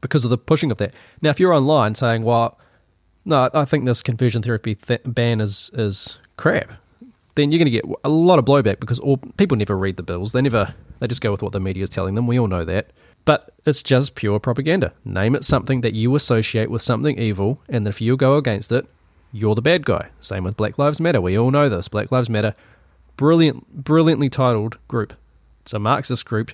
because 0.00 0.24
of 0.24 0.30
the 0.30 0.38
pushing 0.38 0.70
of 0.70 0.78
that. 0.78 0.94
Now, 1.20 1.30
if 1.30 1.40
you're 1.40 1.52
online 1.52 1.94
saying, 1.96 2.22
well, 2.22 2.58
no, 3.24 3.50
I 3.52 3.64
think 3.64 3.84
this 3.84 4.02
conversion 4.02 4.42
therapy 4.42 4.76
th- 4.76 5.02
ban 5.04 5.40
is 5.40 5.70
is 5.74 6.18
crap. 6.36 6.70
Then 7.34 7.50
you're 7.50 7.58
going 7.58 7.66
to 7.66 7.70
get 7.70 7.84
a 8.04 8.08
lot 8.08 8.38
of 8.38 8.44
blowback 8.44 8.78
because 8.78 9.00
all 9.00 9.18
people 9.36 9.56
never 9.56 9.76
read 9.76 9.96
the 9.96 10.02
bills. 10.04 10.32
They 10.32 10.40
never 10.40 10.74
they 11.00 11.08
just 11.08 11.20
go 11.20 11.32
with 11.32 11.42
what 11.42 11.52
the 11.52 11.60
media 11.60 11.82
is 11.82 11.90
telling 11.90 12.14
them. 12.14 12.26
We 12.28 12.38
all 12.38 12.46
know 12.46 12.64
that. 12.64 12.92
But 13.26 13.52
it's 13.66 13.82
just 13.82 14.14
pure 14.14 14.40
propaganda. 14.40 14.94
Name 15.04 15.34
it 15.34 15.44
something 15.44 15.82
that 15.82 15.92
you 15.92 16.14
associate 16.14 16.70
with 16.70 16.80
something 16.80 17.18
evil, 17.18 17.60
and 17.68 17.86
if 17.86 18.00
you 18.00 18.16
go 18.16 18.36
against 18.36 18.72
it, 18.72 18.86
you're 19.32 19.56
the 19.56 19.60
bad 19.60 19.84
guy. 19.84 20.08
Same 20.20 20.44
with 20.44 20.56
Black 20.56 20.78
Lives 20.78 21.00
Matter. 21.00 21.20
We 21.20 21.36
all 21.36 21.50
know 21.50 21.68
this. 21.68 21.88
Black 21.88 22.10
Lives 22.10 22.30
Matter, 22.30 22.54
brilliant, 23.16 23.84
brilliantly 23.84 24.30
titled 24.30 24.78
group. 24.88 25.12
It's 25.62 25.74
a 25.74 25.78
Marxist 25.78 26.24
group. 26.24 26.52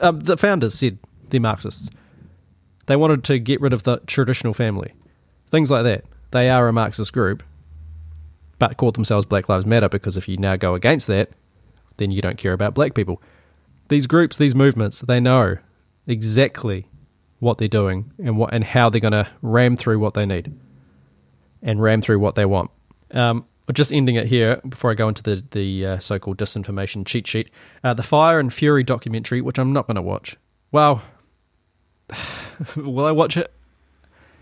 Uh, 0.00 0.12
the 0.12 0.38
founders 0.38 0.74
said 0.74 0.98
they're 1.28 1.40
Marxists. 1.40 1.90
They 2.86 2.96
wanted 2.96 3.22
to 3.24 3.38
get 3.38 3.60
rid 3.60 3.72
of 3.72 3.82
the 3.82 3.98
traditional 4.06 4.54
family. 4.54 4.94
Things 5.50 5.70
like 5.70 5.84
that. 5.84 6.04
They 6.30 6.48
are 6.48 6.66
a 6.66 6.72
Marxist 6.72 7.12
group, 7.12 7.42
but 8.58 8.78
called 8.78 8.96
themselves 8.96 9.26
Black 9.26 9.48
Lives 9.48 9.66
Matter 9.66 9.88
because 9.88 10.16
if 10.16 10.28
you 10.28 10.38
now 10.38 10.56
go 10.56 10.74
against 10.74 11.06
that, 11.08 11.30
then 11.98 12.10
you 12.10 12.22
don't 12.22 12.38
care 12.38 12.52
about 12.52 12.74
black 12.74 12.94
people. 12.94 13.20
These 13.88 14.06
groups, 14.06 14.38
these 14.38 14.54
movements, 14.54 15.00
they 15.00 15.20
know 15.20 15.58
exactly 16.06 16.86
what 17.38 17.58
they're 17.58 17.68
doing 17.68 18.10
and 18.18 18.36
what 18.36 18.52
and 18.52 18.64
how 18.64 18.88
they're 18.88 19.00
going 19.00 19.12
to 19.12 19.28
ram 19.42 19.76
through 19.76 19.98
what 19.98 20.14
they 20.14 20.26
need 20.26 20.52
and 21.62 21.80
ram 21.80 22.00
through 22.00 22.18
what 22.18 22.34
they 22.34 22.44
want. 22.44 22.70
Um, 23.12 23.44
just 23.72 23.92
ending 23.92 24.14
it 24.14 24.26
here 24.26 24.60
before 24.68 24.90
I 24.90 24.94
go 24.94 25.08
into 25.08 25.22
the 25.22 25.44
the 25.50 25.86
uh, 25.86 25.98
so-called 25.98 26.38
disinformation 26.38 27.04
cheat 27.04 27.26
sheet. 27.26 27.50
Uh, 27.82 27.94
the 27.94 28.02
Fire 28.02 28.38
and 28.38 28.52
Fury 28.52 28.82
documentary, 28.82 29.40
which 29.40 29.58
I'm 29.58 29.72
not 29.72 29.86
going 29.86 29.96
to 29.96 30.02
watch. 30.02 30.36
Well, 30.72 31.02
will 32.76 33.04
I 33.04 33.12
watch 33.12 33.36
it? 33.36 33.52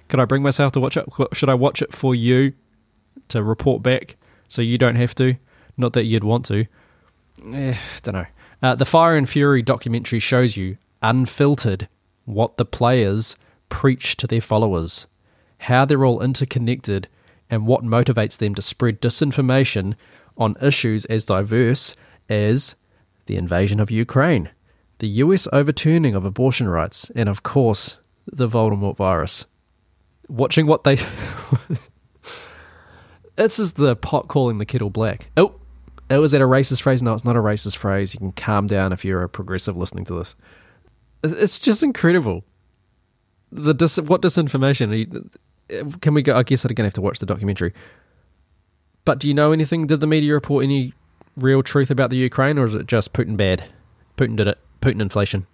Can 0.09 0.21
I 0.21 0.27
bring 0.27 0.43
myself 0.43 0.73
to 0.73 0.81
watch 0.81 0.97
it? 0.97 1.07
Should 1.33 1.49
I 1.49 1.55
watch 1.55 1.81
it 1.83 1.93
for 1.93 2.15
you 2.15 2.53
to 3.29 3.43
report 3.43 3.83
back 3.83 4.17
so 4.49 4.61
you 4.63 4.77
don't 4.77 4.97
have 4.97 5.15
to? 5.17 5.37
Not 5.77 5.95
that 5.95 6.05
you'd 6.05 6.25
want 6.25 6.45
to. 6.47 6.67
Eh, 7.53 7.77
don't 8.03 8.15
know. 8.15 8.27
Uh, 8.65 8.75
the 8.75 8.87
Fire 8.87 9.15
and 9.15 9.29
Fury 9.29 9.61
documentary 9.61 10.21
shows 10.21 10.57
you, 10.57 10.79
unfiltered, 11.03 11.87
what 12.25 12.57
the 12.57 12.65
players 12.65 13.37
preach 13.69 14.17
to 14.17 14.27
their 14.27 14.41
followers, 14.41 15.07
how 15.59 15.85
they're 15.85 16.07
all 16.07 16.23
interconnected, 16.23 17.07
and 17.51 17.67
what 17.67 17.85
motivates 17.85 18.39
them 18.39 18.55
to 18.55 18.63
spread 18.63 19.03
disinformation 19.03 19.93
on 20.39 20.57
issues 20.63 21.05
as 21.05 21.27
diverse 21.27 21.95
as 22.31 22.75
the 23.27 23.37
invasion 23.37 23.81
of 23.81 23.91
Ukraine, 23.91 24.49
the 24.97 25.09
US 25.09 25.47
overturning 25.53 26.15
of 26.15 26.25
abortion 26.25 26.67
rights, 26.67 27.11
and 27.15 27.29
of 27.29 27.43
course, 27.43 27.99
the 28.27 28.49
Voldemort 28.49 28.97
virus. 28.97 29.45
Watching 30.27 30.65
what 30.65 30.85
they. 30.85 30.95
this 33.37 33.59
is 33.59 33.75
the 33.75 33.95
pot 33.95 34.29
calling 34.29 34.57
the 34.57 34.65
kettle 34.65 34.89
black. 34.89 35.29
Oh, 35.37 35.61
it 36.11 36.19
was 36.19 36.33
that 36.33 36.43
a 36.43 36.47
racist 36.47 36.83
phrase? 36.83 37.03
No, 37.03 37.15
it's 37.15 37.25
not 37.25 37.37
a 37.37 37.41
racist 37.41 37.77
phrase. 37.77 38.15
You 38.15 38.19
can 38.19 38.33
calm 38.33 38.67
down 38.67 38.93
if 38.93 39.05
you're 39.05 39.23
a 39.23 39.29
progressive 39.29 39.77
listening 39.77 40.05
to 40.07 40.15
this. 40.15 40.37
It's 41.23 41.59
just 41.59 41.83
incredible. 41.83 42.45
The 43.51 43.73
dis- 43.73 44.01
what 44.01 44.21
disinformation? 44.21 45.31
Can 46.01 46.15
we 46.15 46.23
go? 46.23 46.37
I 46.37 46.43
guess 46.43 46.65
I'm 46.65 46.75
gonna 46.75 46.87
have 46.87 46.95
to 46.95 47.01
watch 47.01 47.19
the 47.19 47.27
documentary. 47.27 47.73
But 49.05 49.19
do 49.19 49.29
you 49.29 49.35
know 49.35 49.53
anything? 49.53 49.87
Did 49.87 50.01
the 50.01 50.07
media 50.07 50.35
report 50.35 50.65
any 50.65 50.93
real 51.37 51.63
truth 51.63 51.91
about 51.91 52.11
the 52.11 52.17
Ukraine, 52.17 52.59
or 52.59 52.65
is 52.65 52.75
it 52.75 52.87
just 52.87 53.13
Putin 53.13 53.37
bad? 53.37 53.65
Putin 54.17 54.37
did 54.37 54.47
it. 54.47 54.59
Putin 54.81 55.01
inflation. 55.01 55.47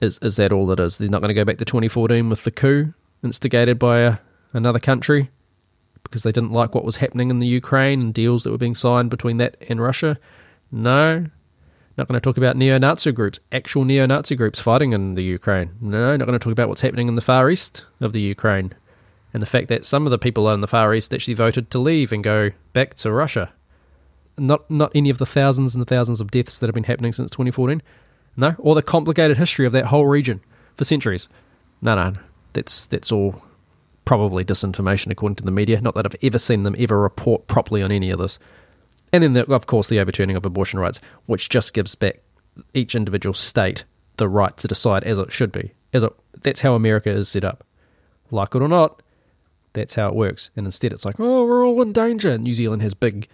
Is 0.00 0.18
is 0.18 0.36
that 0.36 0.52
all 0.52 0.70
it 0.70 0.78
is? 0.78 0.98
He's 0.98 1.10
not 1.10 1.20
going 1.20 1.28
to 1.28 1.34
go 1.34 1.44
back 1.44 1.58
to 1.58 1.64
2014 1.64 2.28
with 2.28 2.44
the 2.44 2.50
coup 2.50 2.94
instigated 3.22 3.78
by 3.78 4.00
a, 4.00 4.16
another 4.52 4.78
country 4.78 5.30
because 6.04 6.22
they 6.22 6.32
didn't 6.32 6.52
like 6.52 6.74
what 6.74 6.84
was 6.84 6.96
happening 6.96 7.30
in 7.30 7.40
the 7.40 7.46
Ukraine 7.46 8.00
and 8.00 8.14
deals 8.14 8.44
that 8.44 8.50
were 8.50 8.58
being 8.58 8.74
signed 8.74 9.10
between 9.10 9.38
that 9.38 9.56
and 9.68 9.80
Russia. 9.80 10.18
No. 10.70 11.26
Not 11.96 12.08
going 12.08 12.20
to 12.20 12.20
talk 12.20 12.36
about 12.36 12.56
neo 12.56 12.78
Nazi 12.78 13.12
groups, 13.12 13.40
actual 13.52 13.84
neo 13.84 14.06
Nazi 14.06 14.34
groups 14.34 14.60
fighting 14.60 14.92
in 14.92 15.14
the 15.14 15.22
Ukraine. 15.22 15.70
No, 15.80 16.16
not 16.16 16.26
going 16.26 16.38
to 16.38 16.42
talk 16.42 16.52
about 16.52 16.68
what's 16.68 16.80
happening 16.80 17.08
in 17.08 17.14
the 17.14 17.20
far 17.20 17.50
east 17.50 17.84
of 18.00 18.12
the 18.12 18.20
Ukraine 18.20 18.72
and 19.32 19.42
the 19.42 19.46
fact 19.46 19.68
that 19.68 19.84
some 19.84 20.06
of 20.06 20.10
the 20.10 20.18
people 20.18 20.48
in 20.50 20.60
the 20.60 20.68
far 20.68 20.94
east 20.94 21.12
actually 21.12 21.34
voted 21.34 21.70
to 21.70 21.78
leave 21.78 22.12
and 22.12 22.22
go 22.22 22.50
back 22.72 22.94
to 22.94 23.12
Russia. 23.12 23.52
Not 24.38 24.68
not 24.70 24.92
any 24.94 25.10
of 25.10 25.18
the 25.18 25.26
thousands 25.26 25.74
and 25.74 25.82
the 25.82 25.94
thousands 25.94 26.20
of 26.20 26.30
deaths 26.30 26.58
that 26.58 26.66
have 26.66 26.74
been 26.74 26.84
happening 26.84 27.12
since 27.12 27.30
2014. 27.30 27.82
No, 28.36 28.54
or 28.58 28.74
the 28.74 28.82
complicated 28.82 29.36
history 29.36 29.66
of 29.66 29.72
that 29.72 29.86
whole 29.86 30.06
region 30.06 30.40
for 30.76 30.84
centuries. 30.84 31.28
No, 31.82 31.94
no, 31.94 32.14
that's 32.52 32.86
that's 32.86 33.12
all 33.12 33.42
probably 34.04 34.44
disinformation 34.44 35.10
according 35.10 35.36
to 35.36 35.44
the 35.44 35.50
media. 35.50 35.80
Not 35.80 35.94
that 35.94 36.06
I've 36.06 36.16
ever 36.22 36.38
seen 36.38 36.62
them 36.62 36.76
ever 36.78 37.00
report 37.00 37.46
properly 37.46 37.82
on 37.82 37.92
any 37.92 38.10
of 38.10 38.18
this. 38.18 38.38
And 39.12 39.22
then, 39.22 39.32
the, 39.34 39.52
of 39.52 39.66
course, 39.66 39.88
the 39.88 40.00
overturning 40.00 40.36
of 40.36 40.44
abortion 40.44 40.80
rights, 40.80 41.00
which 41.26 41.48
just 41.48 41.72
gives 41.72 41.94
back 41.94 42.20
each 42.72 42.94
individual 42.94 43.34
state 43.34 43.84
the 44.16 44.28
right 44.28 44.56
to 44.56 44.68
decide 44.68 45.04
as 45.04 45.18
it 45.18 45.32
should 45.32 45.52
be. 45.52 45.72
As 45.92 46.02
it, 46.02 46.12
that's 46.40 46.60
how 46.60 46.74
America 46.74 47.10
is 47.10 47.28
set 47.28 47.44
up. 47.44 47.64
Like 48.30 48.54
it 48.54 48.62
or 48.62 48.68
not, 48.68 49.02
that's 49.72 49.94
how 49.94 50.08
it 50.08 50.14
works. 50.14 50.50
And 50.56 50.66
instead, 50.66 50.92
it's 50.92 51.04
like, 51.04 51.16
oh, 51.18 51.44
we're 51.44 51.66
all 51.66 51.80
in 51.82 51.92
danger. 51.92 52.36
New 52.38 52.54
Zealand 52.54 52.82
has 52.82 52.94
big 52.94 53.28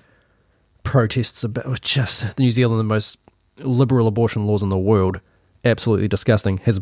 protests 0.82 1.44
about 1.44 1.80
just 1.80 2.38
New 2.38 2.50
Zealand, 2.50 2.80
the 2.80 2.84
most 2.84 3.18
liberal 3.58 4.06
abortion 4.06 4.46
laws 4.46 4.62
in 4.62 4.68
the 4.68 4.78
world, 4.78 5.20
absolutely 5.64 6.08
disgusting. 6.08 6.58
Has 6.58 6.80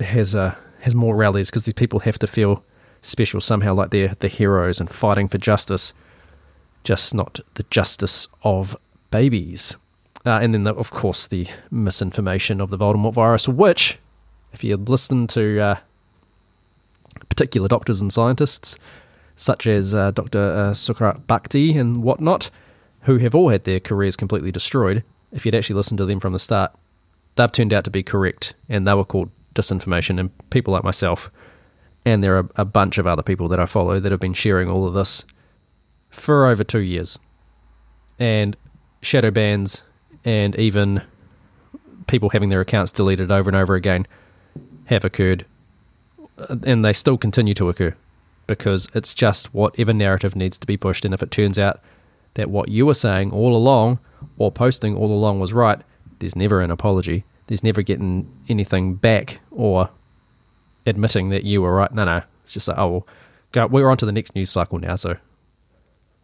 has 0.00 0.34
uh, 0.34 0.54
has 0.80 0.94
more 0.94 1.16
rallies 1.16 1.50
because 1.50 1.64
these 1.64 1.74
people 1.74 2.00
have 2.00 2.18
to 2.20 2.26
feel 2.26 2.64
special 3.02 3.40
somehow, 3.40 3.74
like 3.74 3.90
they're 3.90 4.14
the 4.18 4.28
heroes 4.28 4.80
and 4.80 4.90
fighting 4.90 5.28
for 5.28 5.38
justice, 5.38 5.92
just 6.84 7.14
not 7.14 7.40
the 7.54 7.64
justice 7.70 8.28
of 8.42 8.76
babies. 9.10 9.76
Uh, 10.26 10.38
and 10.42 10.52
then, 10.52 10.64
the, 10.64 10.74
of 10.74 10.90
course, 10.90 11.26
the 11.26 11.46
misinformation 11.70 12.60
of 12.60 12.70
the 12.70 12.78
Voldemort 12.78 13.14
virus, 13.14 13.48
which, 13.48 13.98
if 14.52 14.64
you 14.64 14.76
listen 14.76 15.26
to 15.28 15.60
uh, 15.60 15.76
particular 17.28 17.68
doctors 17.68 18.02
and 18.02 18.12
scientists, 18.12 18.78
such 19.36 19.66
as 19.66 19.94
uh, 19.94 20.10
Dr. 20.10 20.38
Uh, 20.38 20.70
Sucharit 20.72 21.24
Bhakdi 21.26 21.78
and 21.78 22.02
whatnot, 22.02 22.50
who 23.02 23.18
have 23.18 23.34
all 23.34 23.48
had 23.48 23.64
their 23.64 23.80
careers 23.80 24.16
completely 24.16 24.50
destroyed, 24.50 25.04
if 25.32 25.46
you'd 25.46 25.54
actually 25.54 25.76
listened 25.76 25.98
to 25.98 26.06
them 26.06 26.20
from 26.20 26.32
the 26.32 26.38
start, 26.38 26.72
they've 27.36 27.52
turned 27.52 27.72
out 27.72 27.84
to 27.84 27.90
be 27.90 28.02
correct, 28.02 28.54
and 28.68 28.86
they 28.86 28.94
were 28.94 29.04
called 29.04 29.30
disinformation. 29.54 30.18
And 30.18 30.30
people 30.50 30.72
like 30.72 30.84
myself 30.84 31.30
and 32.08 32.24
there 32.24 32.38
are 32.38 32.48
a 32.56 32.64
bunch 32.64 32.96
of 32.96 33.06
other 33.06 33.22
people 33.22 33.48
that 33.48 33.60
I 33.60 33.66
follow 33.66 34.00
that 34.00 34.10
have 34.10 34.20
been 34.20 34.32
sharing 34.32 34.70
all 34.70 34.86
of 34.86 34.94
this 34.94 35.26
for 36.08 36.46
over 36.46 36.64
two 36.64 36.80
years. 36.80 37.18
And 38.18 38.56
shadow 39.02 39.30
bans 39.30 39.82
and 40.24 40.56
even 40.56 41.02
people 42.06 42.30
having 42.30 42.48
their 42.48 42.62
accounts 42.62 42.92
deleted 42.92 43.30
over 43.30 43.50
and 43.50 43.56
over 43.58 43.74
again 43.74 44.06
have 44.86 45.04
occurred. 45.04 45.44
Uh, 46.38 46.56
and 46.64 46.82
they 46.82 46.94
still 46.94 47.18
continue 47.18 47.52
to 47.52 47.68
occur 47.68 47.94
because 48.46 48.88
it's 48.94 49.12
just 49.12 49.52
whatever 49.52 49.92
narrative 49.92 50.34
needs 50.34 50.56
to 50.56 50.66
be 50.66 50.78
pushed. 50.78 51.04
And 51.04 51.12
if 51.12 51.22
it 51.22 51.30
turns 51.30 51.58
out 51.58 51.80
that 52.34 52.48
what 52.48 52.70
you 52.70 52.86
were 52.86 52.94
saying 52.94 53.32
all 53.32 53.54
along 53.54 53.98
or 54.38 54.50
posting 54.50 54.96
all 54.96 55.12
along 55.12 55.40
was 55.40 55.52
right, 55.52 55.80
there's 56.20 56.34
never 56.34 56.62
an 56.62 56.70
apology. 56.70 57.24
There's 57.48 57.62
never 57.62 57.82
getting 57.82 58.26
anything 58.48 58.94
back 58.94 59.40
or 59.50 59.90
admitting 60.88 61.30
that 61.30 61.44
you 61.44 61.62
were 61.62 61.74
right. 61.74 61.92
No, 61.92 62.04
no. 62.04 62.22
It's 62.44 62.54
just 62.54 62.68
like, 62.68 62.78
oh, 62.78 62.88
well, 62.88 63.06
go, 63.52 63.66
we're 63.66 63.90
on 63.90 63.96
to 63.98 64.06
the 64.06 64.12
next 64.12 64.34
news 64.34 64.50
cycle 64.50 64.78
now, 64.78 64.96
so 64.96 65.16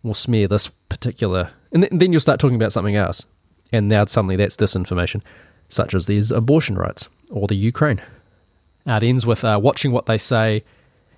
we'll 0.02 0.14
smear 0.14 0.48
this 0.48 0.68
particular. 0.88 1.50
And 1.72 1.82
th- 1.82 1.92
then 1.94 2.12
you'll 2.12 2.20
start 2.20 2.40
talking 2.40 2.56
about 2.56 2.72
something 2.72 2.96
else. 2.96 3.24
And 3.72 3.88
now 3.88 4.04
suddenly 4.04 4.36
that's 4.36 4.56
disinformation, 4.56 5.22
such 5.68 5.94
as 5.94 6.06
these 6.06 6.30
abortion 6.30 6.76
rights 6.76 7.08
or 7.30 7.46
the 7.46 7.56
Ukraine. 7.56 8.00
Uh, 8.86 8.98
it 9.02 9.02
ends 9.02 9.26
with 9.26 9.44
uh, 9.44 9.58
watching 9.62 9.92
what 9.92 10.06
they 10.06 10.18
say 10.18 10.64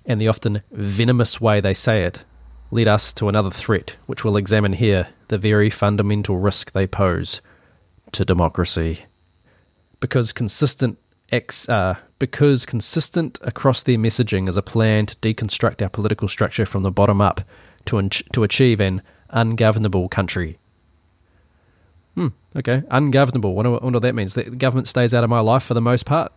and 0.05 0.21
the 0.21 0.27
often 0.27 0.61
venomous 0.71 1.39
way 1.41 1.59
they 1.59 1.73
say 1.73 2.03
it 2.03 2.23
lead 2.71 2.87
us 2.87 3.13
to 3.13 3.29
another 3.29 3.51
threat, 3.51 3.95
which 4.07 4.23
we'll 4.23 4.37
examine 4.37 4.73
here 4.73 5.07
the 5.29 5.37
very 5.37 5.69
fundamental 5.69 6.37
risk 6.37 6.71
they 6.71 6.87
pose 6.87 7.41
to 8.11 8.25
democracy. 8.25 8.99
Because 9.99 10.33
consistent 10.33 10.97
uh, 11.31 11.95
because 12.19 12.65
consistent 12.65 13.39
across 13.41 13.83
their 13.83 13.97
messaging 13.97 14.47
is 14.47 14.57
a 14.57 14.61
plan 14.61 15.05
to 15.07 15.15
deconstruct 15.17 15.81
our 15.81 15.89
political 15.89 16.27
structure 16.27 16.65
from 16.65 16.83
the 16.83 16.91
bottom 16.91 17.21
up 17.21 17.41
to, 17.85 17.97
in- 17.97 18.09
to 18.09 18.43
achieve 18.43 18.79
an 18.79 19.01
ungovernable 19.29 20.09
country. 20.09 20.57
Hmm, 22.15 22.29
okay, 22.55 22.83
ungovernable. 22.89 23.53
Wonder 23.53 23.71
what 23.71 24.01
that 24.01 24.15
means. 24.15 24.33
The 24.33 24.43
government 24.43 24.87
stays 24.87 25.13
out 25.13 25.23
of 25.23 25.29
my 25.29 25.39
life 25.39 25.63
for 25.63 25.73
the 25.73 25.81
most 25.81 26.05
part. 26.05 26.31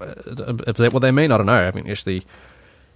Is 0.00 0.76
that 0.76 0.90
what 0.92 1.00
they 1.00 1.10
mean? 1.10 1.32
I 1.32 1.36
don't 1.36 1.46
know. 1.46 1.66
I 1.66 1.70
mean, 1.72 1.90
actually, 1.90 2.24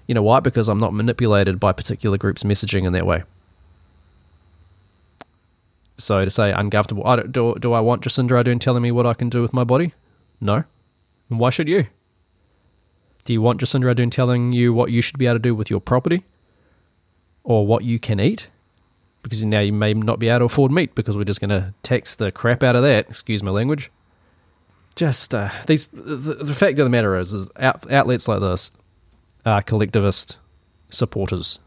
you 0.07 0.15
know 0.15 0.23
why? 0.23 0.41
Because 0.41 0.69
I'm 0.69 0.79
not 0.79 0.95
manipulated 0.95 1.59
by 1.59 1.73
particular 1.73 2.17
groups' 2.17 2.45
messaging 2.45 2.85
in 2.87 2.93
that 2.93 3.07
way. 3.07 3.25
So 5.99 6.25
to 6.25 6.31
say 6.31 6.53
ungovernable, 6.53 7.07
I 7.07 7.23
do, 7.23 7.57
do 7.59 7.73
I 7.73 7.81
want 7.81 8.03
Jacinda 8.03 8.31
Ardern 8.31 8.61
telling 8.61 8.83
me 8.83 8.93
what 8.93 9.05
I 9.05 9.15
can 9.15 9.29
do 9.29 9.43
with 9.43 9.53
my 9.53 9.65
body? 9.65 9.93
No. 10.41 10.65
And 11.31 11.39
why 11.39 11.51
should 11.51 11.69
you? 11.69 11.87
Do 13.25 13.33
you 13.33 13.43
want 13.43 13.61
Jacinda 13.61 13.95
Ardern 13.95 14.11
telling 14.11 14.53
you 14.53 14.73
what 14.73 14.91
you 14.91 15.03
should 15.03 15.19
be 15.19 15.27
able 15.27 15.35
to 15.35 15.41
do 15.41 15.55
with 15.55 15.71
your 15.71 15.81
property? 15.81 16.25
Or 17.45 17.67
what 17.67 17.85
you 17.85 17.99
can 17.99 18.21
eat? 18.21 18.49
Because 19.23 19.45
now 19.45 19.61
you 19.61 19.73
may 19.73 19.95
not 19.95 20.19
be 20.19 20.29
able 20.29 20.41
to 20.41 20.45
afford 20.47 20.73
meat 20.73 20.95
because 20.95 21.17
we're 21.17 21.25
just 21.25 21.41
going 21.41 21.51
to 21.51 21.75
tax 21.83 22.15
the 22.15 22.33
crap 22.33 22.63
out 22.63 22.77
of 22.77 22.83
that. 22.83 23.09
Excuse 23.09 23.43
my 23.43 23.51
language. 23.51 23.91
Just 24.95 25.35
uh, 25.35 25.51
these. 25.67 25.87
The, 25.93 26.35
the, 26.35 26.55
fact 26.55 26.79
of 26.79 26.87
the 26.87 26.91
matter 26.91 27.17
is, 27.17 27.33
is 27.33 27.49
out, 27.57 27.91
outlets 27.91 28.27
like 28.27 28.41
this 28.41 28.73
are 29.47 29.63
collectivist 29.63 30.39
supporters 30.91 31.61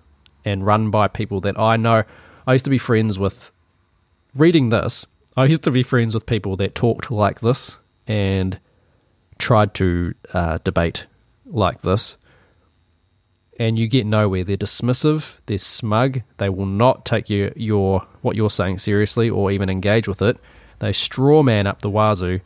and 0.44 0.66
run 0.66 0.90
by 0.90 1.08
people 1.08 1.40
that 1.42 1.58
I 1.58 1.78
know. 1.78 2.04
I 2.48 2.54
used 2.54 2.66
to 2.66 2.72
be 2.72 2.78
friends 2.78 3.20
with. 3.20 3.52
Reading 4.34 4.70
this, 4.70 5.06
I 5.36 5.46
used 5.46 5.64
to 5.64 5.72
be 5.72 5.84
friends 5.84 6.14
with 6.14 6.26
people 6.26 6.56
that 6.58 6.74
talked 6.74 7.12
like 7.12 7.42
this 7.42 7.78
and 8.08 8.60
tried 9.38 9.74
to 9.76 10.14
uh, 10.34 10.60
debate 10.64 11.08
like 11.46 11.82
this, 11.82 12.18
and 13.60 13.78
you 13.78 13.88
get 13.88 14.06
nowhere. 14.06 14.44
They're 14.44 14.58
dismissive, 14.58 15.38
they're 15.46 15.58
smug, 15.58 16.22
they 16.38 16.50
will 16.50 16.66
not 16.66 17.06
take 17.06 17.30
your, 17.30 17.52
your 17.56 18.06
what 18.22 18.36
you're 18.36 18.50
saying 18.50 18.80
seriously 18.80 19.30
or 19.30 19.52
even 19.52 19.70
engage 19.70 20.08
with 20.08 20.22
it. 20.22 20.38
They 20.80 20.94
straw 20.94 21.44
man 21.44 21.68
up 21.68 21.82
the 21.82 21.90
wazoo. 21.90 22.40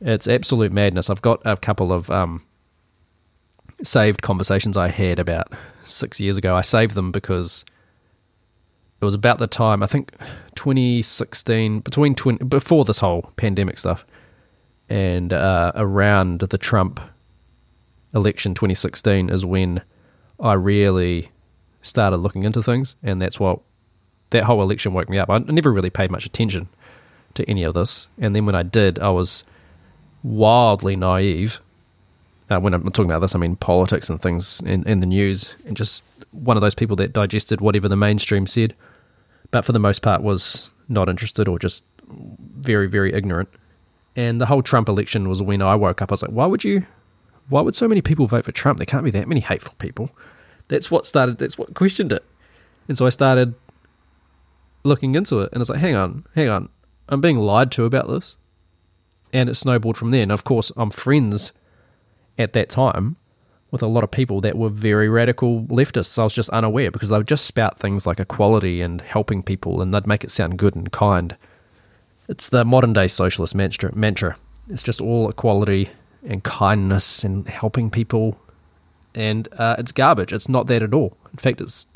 It's 0.00 0.28
absolute 0.28 0.72
madness. 0.72 1.10
I've 1.10 1.22
got 1.22 1.40
a 1.44 1.56
couple 1.56 1.92
of 1.92 2.10
um, 2.10 2.42
saved 3.82 4.22
conversations 4.22 4.76
I 4.76 4.88
had 4.88 5.18
about 5.18 5.52
six 5.84 6.20
years 6.20 6.38
ago. 6.38 6.54
I 6.54 6.60
saved 6.60 6.94
them 6.94 7.10
because 7.10 7.64
it 9.00 9.04
was 9.04 9.14
about 9.14 9.38
the 9.38 9.46
time 9.46 9.82
I 9.82 9.86
think 9.86 10.12
2016 10.54 11.80
between 11.80 12.14
20, 12.14 12.44
before 12.44 12.84
this 12.84 13.00
whole 13.00 13.32
pandemic 13.36 13.78
stuff 13.78 14.06
and 14.88 15.32
uh, 15.32 15.72
around 15.74 16.40
the 16.40 16.58
Trump 16.58 17.00
election 18.14 18.54
2016 18.54 19.28
is 19.30 19.44
when 19.44 19.82
I 20.40 20.54
really 20.54 21.30
started 21.82 22.18
looking 22.18 22.44
into 22.44 22.62
things, 22.62 22.96
and 23.02 23.20
that's 23.20 23.40
what 23.40 23.60
that 24.30 24.44
whole 24.44 24.62
election 24.62 24.92
woke 24.92 25.08
me 25.08 25.18
up. 25.18 25.30
I 25.30 25.38
never 25.38 25.72
really 25.72 25.90
paid 25.90 26.10
much 26.10 26.26
attention 26.26 26.68
to 27.34 27.48
any 27.48 27.64
of 27.64 27.74
this, 27.74 28.08
and 28.18 28.34
then 28.34 28.46
when 28.46 28.54
I 28.54 28.62
did, 28.62 28.98
I 28.98 29.10
was 29.10 29.44
wildly 30.22 30.96
naive. 30.96 31.60
Uh, 32.48 32.60
when 32.60 32.74
I'm 32.74 32.84
talking 32.92 33.10
about 33.10 33.20
this, 33.20 33.34
I 33.34 33.38
mean 33.38 33.56
politics 33.56 34.08
and 34.08 34.20
things 34.20 34.60
in, 34.62 34.86
in 34.88 35.00
the 35.00 35.06
news, 35.06 35.54
and 35.66 35.76
just 35.76 36.02
one 36.30 36.56
of 36.56 36.60
those 36.60 36.74
people 36.74 36.96
that 36.96 37.12
digested 37.12 37.60
whatever 37.60 37.88
the 37.88 37.96
mainstream 37.96 38.46
said, 38.46 38.74
but 39.50 39.64
for 39.64 39.72
the 39.72 39.78
most 39.78 40.02
part 40.02 40.22
was 40.22 40.72
not 40.88 41.08
interested 41.08 41.48
or 41.48 41.58
just 41.58 41.84
very, 42.08 42.86
very 42.86 43.12
ignorant. 43.12 43.48
And 44.16 44.40
the 44.40 44.46
whole 44.46 44.62
Trump 44.62 44.88
election 44.88 45.28
was 45.28 45.42
when 45.42 45.62
I 45.62 45.76
woke 45.76 46.02
up. 46.02 46.10
I 46.10 46.14
was 46.14 46.22
like, 46.22 46.32
why 46.32 46.46
would 46.46 46.64
you? 46.64 46.84
Why 47.48 47.60
would 47.60 47.76
so 47.76 47.86
many 47.86 48.02
people 48.02 48.26
vote 48.26 48.44
for 48.44 48.52
Trump? 48.52 48.78
There 48.78 48.86
can't 48.86 49.04
be 49.04 49.10
that 49.12 49.28
many 49.28 49.40
hateful 49.40 49.74
people. 49.78 50.10
That's 50.68 50.90
what 50.90 51.06
started. 51.06 51.38
That's 51.38 51.56
what 51.56 51.74
questioned 51.74 52.12
it. 52.12 52.24
And 52.88 52.98
so 52.98 53.06
I 53.06 53.10
started 53.10 53.54
looking 54.84 55.16
into 55.16 55.40
it, 55.40 55.50
and 55.52 55.56
I 55.56 55.58
was 55.58 55.70
like, 55.70 55.80
hang 55.80 55.96
on, 55.96 56.24
hang 56.36 56.48
on, 56.48 56.68
I'm 57.08 57.20
being 57.20 57.38
lied 57.38 57.72
to 57.72 57.84
about 57.84 58.06
this, 58.06 58.36
and 59.32 59.48
it 59.48 59.56
snowballed 59.56 59.96
from 59.96 60.12
there. 60.12 60.22
And 60.22 60.30
of 60.30 60.44
course, 60.44 60.70
I'm 60.76 60.90
friends 60.90 61.52
at 62.38 62.52
that 62.52 62.68
time 62.68 63.16
with 63.72 63.82
a 63.82 63.88
lot 63.88 64.04
of 64.04 64.12
people 64.12 64.40
that 64.42 64.56
were 64.56 64.68
very 64.68 65.08
radical 65.08 65.64
leftists. 65.64 66.16
I 66.18 66.22
was 66.22 66.34
just 66.34 66.50
unaware 66.50 66.92
because 66.92 67.08
they 67.08 67.18
would 67.18 67.26
just 67.26 67.46
spout 67.46 67.76
things 67.76 68.06
like 68.06 68.20
equality 68.20 68.80
and 68.80 69.00
helping 69.00 69.42
people, 69.42 69.82
and 69.82 69.92
they'd 69.92 70.06
make 70.06 70.22
it 70.22 70.30
sound 70.30 70.56
good 70.56 70.76
and 70.76 70.92
kind. 70.92 71.36
It's 72.28 72.48
the 72.48 72.64
modern 72.64 72.92
day 72.92 73.08
socialist 73.08 73.54
mantra. 73.54 74.36
It's 74.68 74.82
just 74.82 75.00
all 75.00 75.28
equality 75.28 75.90
and 76.26 76.42
kindness 76.42 77.24
and 77.24 77.48
helping 77.48 77.90
people, 77.90 78.36
and 79.14 79.48
uh, 79.58 79.76
it's 79.78 79.92
garbage. 79.92 80.32
It's 80.32 80.48
not 80.48 80.66
that 80.66 80.82
at 80.82 80.92
all. 80.92 81.16
In 81.32 81.38
fact, 81.38 81.60
it's 81.60 81.86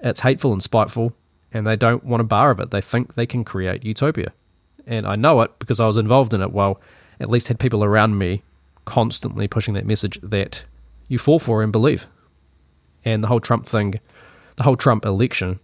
It's 0.00 0.20
hateful 0.20 0.52
and 0.52 0.62
spiteful, 0.62 1.14
and 1.52 1.66
they 1.66 1.76
don't 1.76 2.04
want 2.04 2.20
a 2.20 2.24
bar 2.24 2.50
of 2.50 2.60
it. 2.60 2.70
They 2.70 2.80
think 2.80 3.14
they 3.14 3.26
can 3.26 3.44
create 3.44 3.84
utopia. 3.84 4.32
And 4.86 5.06
I 5.06 5.16
know 5.16 5.40
it 5.40 5.58
because 5.58 5.80
I 5.80 5.86
was 5.86 5.96
involved 5.96 6.34
in 6.34 6.42
it. 6.42 6.52
Well, 6.52 6.80
at 7.18 7.30
least 7.30 7.48
had 7.48 7.58
people 7.58 7.82
around 7.82 8.18
me 8.18 8.42
constantly 8.84 9.48
pushing 9.48 9.74
that 9.74 9.86
message 9.86 10.20
that 10.22 10.64
you 11.08 11.18
fall 11.18 11.38
for 11.38 11.62
and 11.62 11.72
believe. 11.72 12.06
And 13.04 13.22
the 13.24 13.28
whole 13.28 13.40
Trump 13.40 13.66
thing, 13.66 14.00
the 14.56 14.62
whole 14.62 14.76
Trump 14.76 15.04
election 15.04 15.58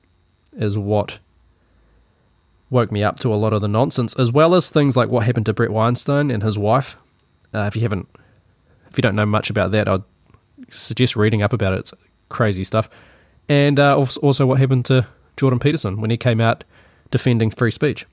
is 0.53 0.77
what 0.79 1.19
woke 2.73 2.91
me 2.91 3.05
up 3.05 3.21
to 3.21 3.33
a 3.33 3.37
lot 3.37 3.53
of 3.53 3.61
the 3.61 3.69
nonsense, 3.69 4.19
as 4.19 4.33
well 4.33 4.55
as 4.55 4.71
things 4.71 4.97
like 4.97 5.11
what 5.11 5.25
happened 5.25 5.47
to 5.47 5.53
Bret 5.53 5.71
Weinstein 5.71 6.31
and 6.31 6.43
his 6.43 6.59
wife. 6.59 6.97
Uh, 7.55 7.65
if 7.65 7.77
you 7.77 7.83
haven't, 7.83 8.09
if 8.91 8.97
you 8.97 9.03
don't 9.03 9.15
know 9.15 9.27
much 9.27 9.51
about 9.51 9.73
that, 9.73 9.87
I'd 9.87 10.03
suggest 10.71 11.15
reading 11.15 11.43
up 11.43 11.53
about 11.53 11.75
it. 11.75 11.81
It's 11.81 11.95
crazy 12.31 12.65
stuff. 12.65 12.89
And 13.49 13.79
uh, 13.79 14.05
also 14.23 14.47
what 14.47 14.59
happened 14.59 14.87
to 14.87 15.07
Jordan 15.37 15.59
Peterson 15.59 16.01
when 16.01 16.11
he 16.11 16.17
came 16.17 16.41
out 16.41 16.65
defending 17.11 17.51
free 17.51 17.71
speech. 17.71 18.07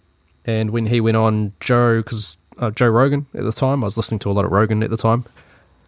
And 0.45 0.71
when 0.71 0.85
he 0.85 0.99
went 0.99 1.15
on 1.17 1.53
Joe, 1.61 2.01
because 2.01 2.37
uh, 2.57 2.71
Joe 2.71 2.89
Rogan 2.89 3.27
at 3.33 3.43
the 3.43 3.51
time, 3.51 3.83
I 3.83 3.85
was 3.85 3.97
listening 3.97 4.19
to 4.19 4.31
a 4.31 4.33
lot 4.33 4.45
of 4.45 4.51
Rogan 4.51 4.83
at 4.83 4.89
the 4.89 4.97
time, 4.97 5.23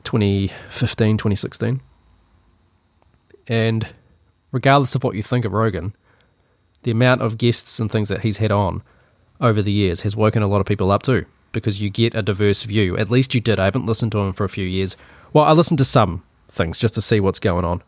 2015, 0.06 1.18
2016. 1.18 1.82
And 3.48 3.88
regardless 4.52 4.96
of 4.96 5.04
what 5.04 5.16
you 5.16 5.24
think 5.24 5.44
of 5.46 5.52
Rogan, 5.52 5.94
the 6.84 6.92
amount 6.92 7.22
of 7.22 7.38
guests 7.38 7.80
and 7.80 7.92
things 7.92 8.10
that 8.10 8.22
he's 8.22 8.38
had 8.38 8.52
on 8.52 8.84
over 9.40 9.62
the 9.62 9.72
years 9.72 10.02
has 10.02 10.16
woken 10.16 10.44
a 10.44 10.48
lot 10.48 10.62
of 10.62 10.68
people 10.68 10.92
up 10.92 11.04
too, 11.04 11.26
because 11.52 11.82
you 11.82 11.90
get 11.90 12.16
a 12.16 12.22
diverse 12.22 12.64
view. 12.64 12.98
At 12.98 13.10
least 13.10 13.34
you 13.34 13.42
did. 13.42 13.60
I 13.60 13.66
haven't 13.66 13.86
listened 13.86 14.12
to 14.14 14.20
him 14.20 14.34
for 14.34 14.44
a 14.44 14.50
few 14.50 14.66
years. 14.66 14.96
Well, 15.34 15.46
I 15.46 15.52
listened 15.54 15.78
to 15.80 15.86
some 15.86 16.24
things 16.50 16.78
just 16.78 16.94
to 16.96 17.02
see 17.02 17.20
what's 17.20 17.40
going 17.40 17.66
on 17.66 17.82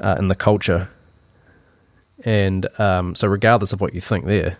uh, 0.00 0.16
in 0.18 0.28
the 0.28 0.34
culture. 0.34 0.90
And 2.24 2.66
um, 2.80 3.14
so, 3.14 3.28
regardless 3.28 3.72
of 3.72 3.80
what 3.80 3.94
you 3.94 4.00
think 4.00 4.26
there, 4.26 4.58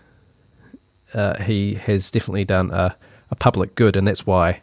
uh, 1.13 1.41
he 1.41 1.73
has 1.75 2.11
definitely 2.11 2.45
done 2.45 2.71
a, 2.71 2.95
a, 3.31 3.35
public 3.35 3.75
good, 3.75 3.95
and 3.95 4.07
that's 4.07 4.25
why 4.25 4.61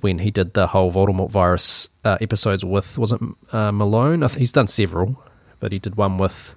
when 0.00 0.20
he 0.20 0.30
did 0.30 0.54
the 0.54 0.68
whole 0.68 0.90
Voldemort 0.90 1.30
virus 1.30 1.90
uh, 2.04 2.16
episodes 2.20 2.64
with 2.64 2.96
was 2.96 3.12
it 3.12 3.20
uh, 3.52 3.72
Malone? 3.72 4.26
He's 4.30 4.52
done 4.52 4.68
several, 4.68 5.22
but 5.58 5.72
he 5.72 5.78
did 5.78 5.96
one 5.96 6.16
with 6.16 6.54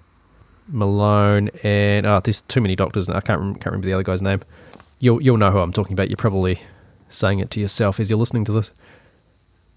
Malone 0.67 1.49
and 1.63 2.05
oh, 2.05 2.19
there's 2.23 2.41
too 2.41 2.61
many 2.61 2.75
doctors. 2.75 3.09
I 3.09 3.21
can't 3.21 3.55
can't 3.55 3.65
remember 3.65 3.87
the 3.87 3.93
other 3.93 4.03
guy's 4.03 4.21
name. 4.21 4.41
You'll 4.99 5.21
you'll 5.21 5.37
know 5.37 5.51
who 5.51 5.59
I'm 5.59 5.73
talking 5.73 5.93
about. 5.93 6.09
You're 6.09 6.17
probably 6.17 6.61
saying 7.09 7.39
it 7.39 7.51
to 7.51 7.59
yourself 7.59 7.99
as 7.99 8.09
you're 8.09 8.19
listening 8.19 8.45
to 8.45 8.51
this. 8.51 8.71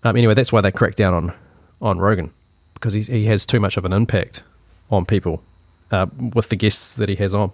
Um, 0.05 0.17
anyway, 0.17 0.35
that's 0.35 0.53
why 0.53 0.61
they 0.61 0.71
cracked 0.71 0.97
down 0.97 1.15
on 1.15 1.33
on 1.81 1.99
Rogan 1.99 2.31
because 2.75 2.93
he 2.93 3.03
he 3.03 3.27
has 3.27 3.47
too 3.47 3.61
much 3.61 3.77
of 3.77 3.85
an 3.85 3.93
impact 3.93 4.43
on 4.91 5.05
people 5.05 5.43
uh, 5.91 6.07
with 6.35 6.49
the 6.49 6.57
guests 6.57 6.95
that 6.95 7.09
he 7.09 7.17
has 7.17 7.35
on. 7.35 7.51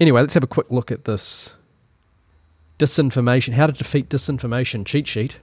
Anyway, 0.00 0.20
let's 0.20 0.34
have 0.34 0.44
a 0.44 0.48
quick 0.48 0.70
look 0.70 0.90
at 0.90 1.04
this 1.04 1.54
disinformation. 2.78 3.54
How 3.54 3.66
to 3.66 3.72
defeat 3.72 4.08
disinformation 4.08 4.84
cheat 4.84 5.06
sheet. 5.06 5.38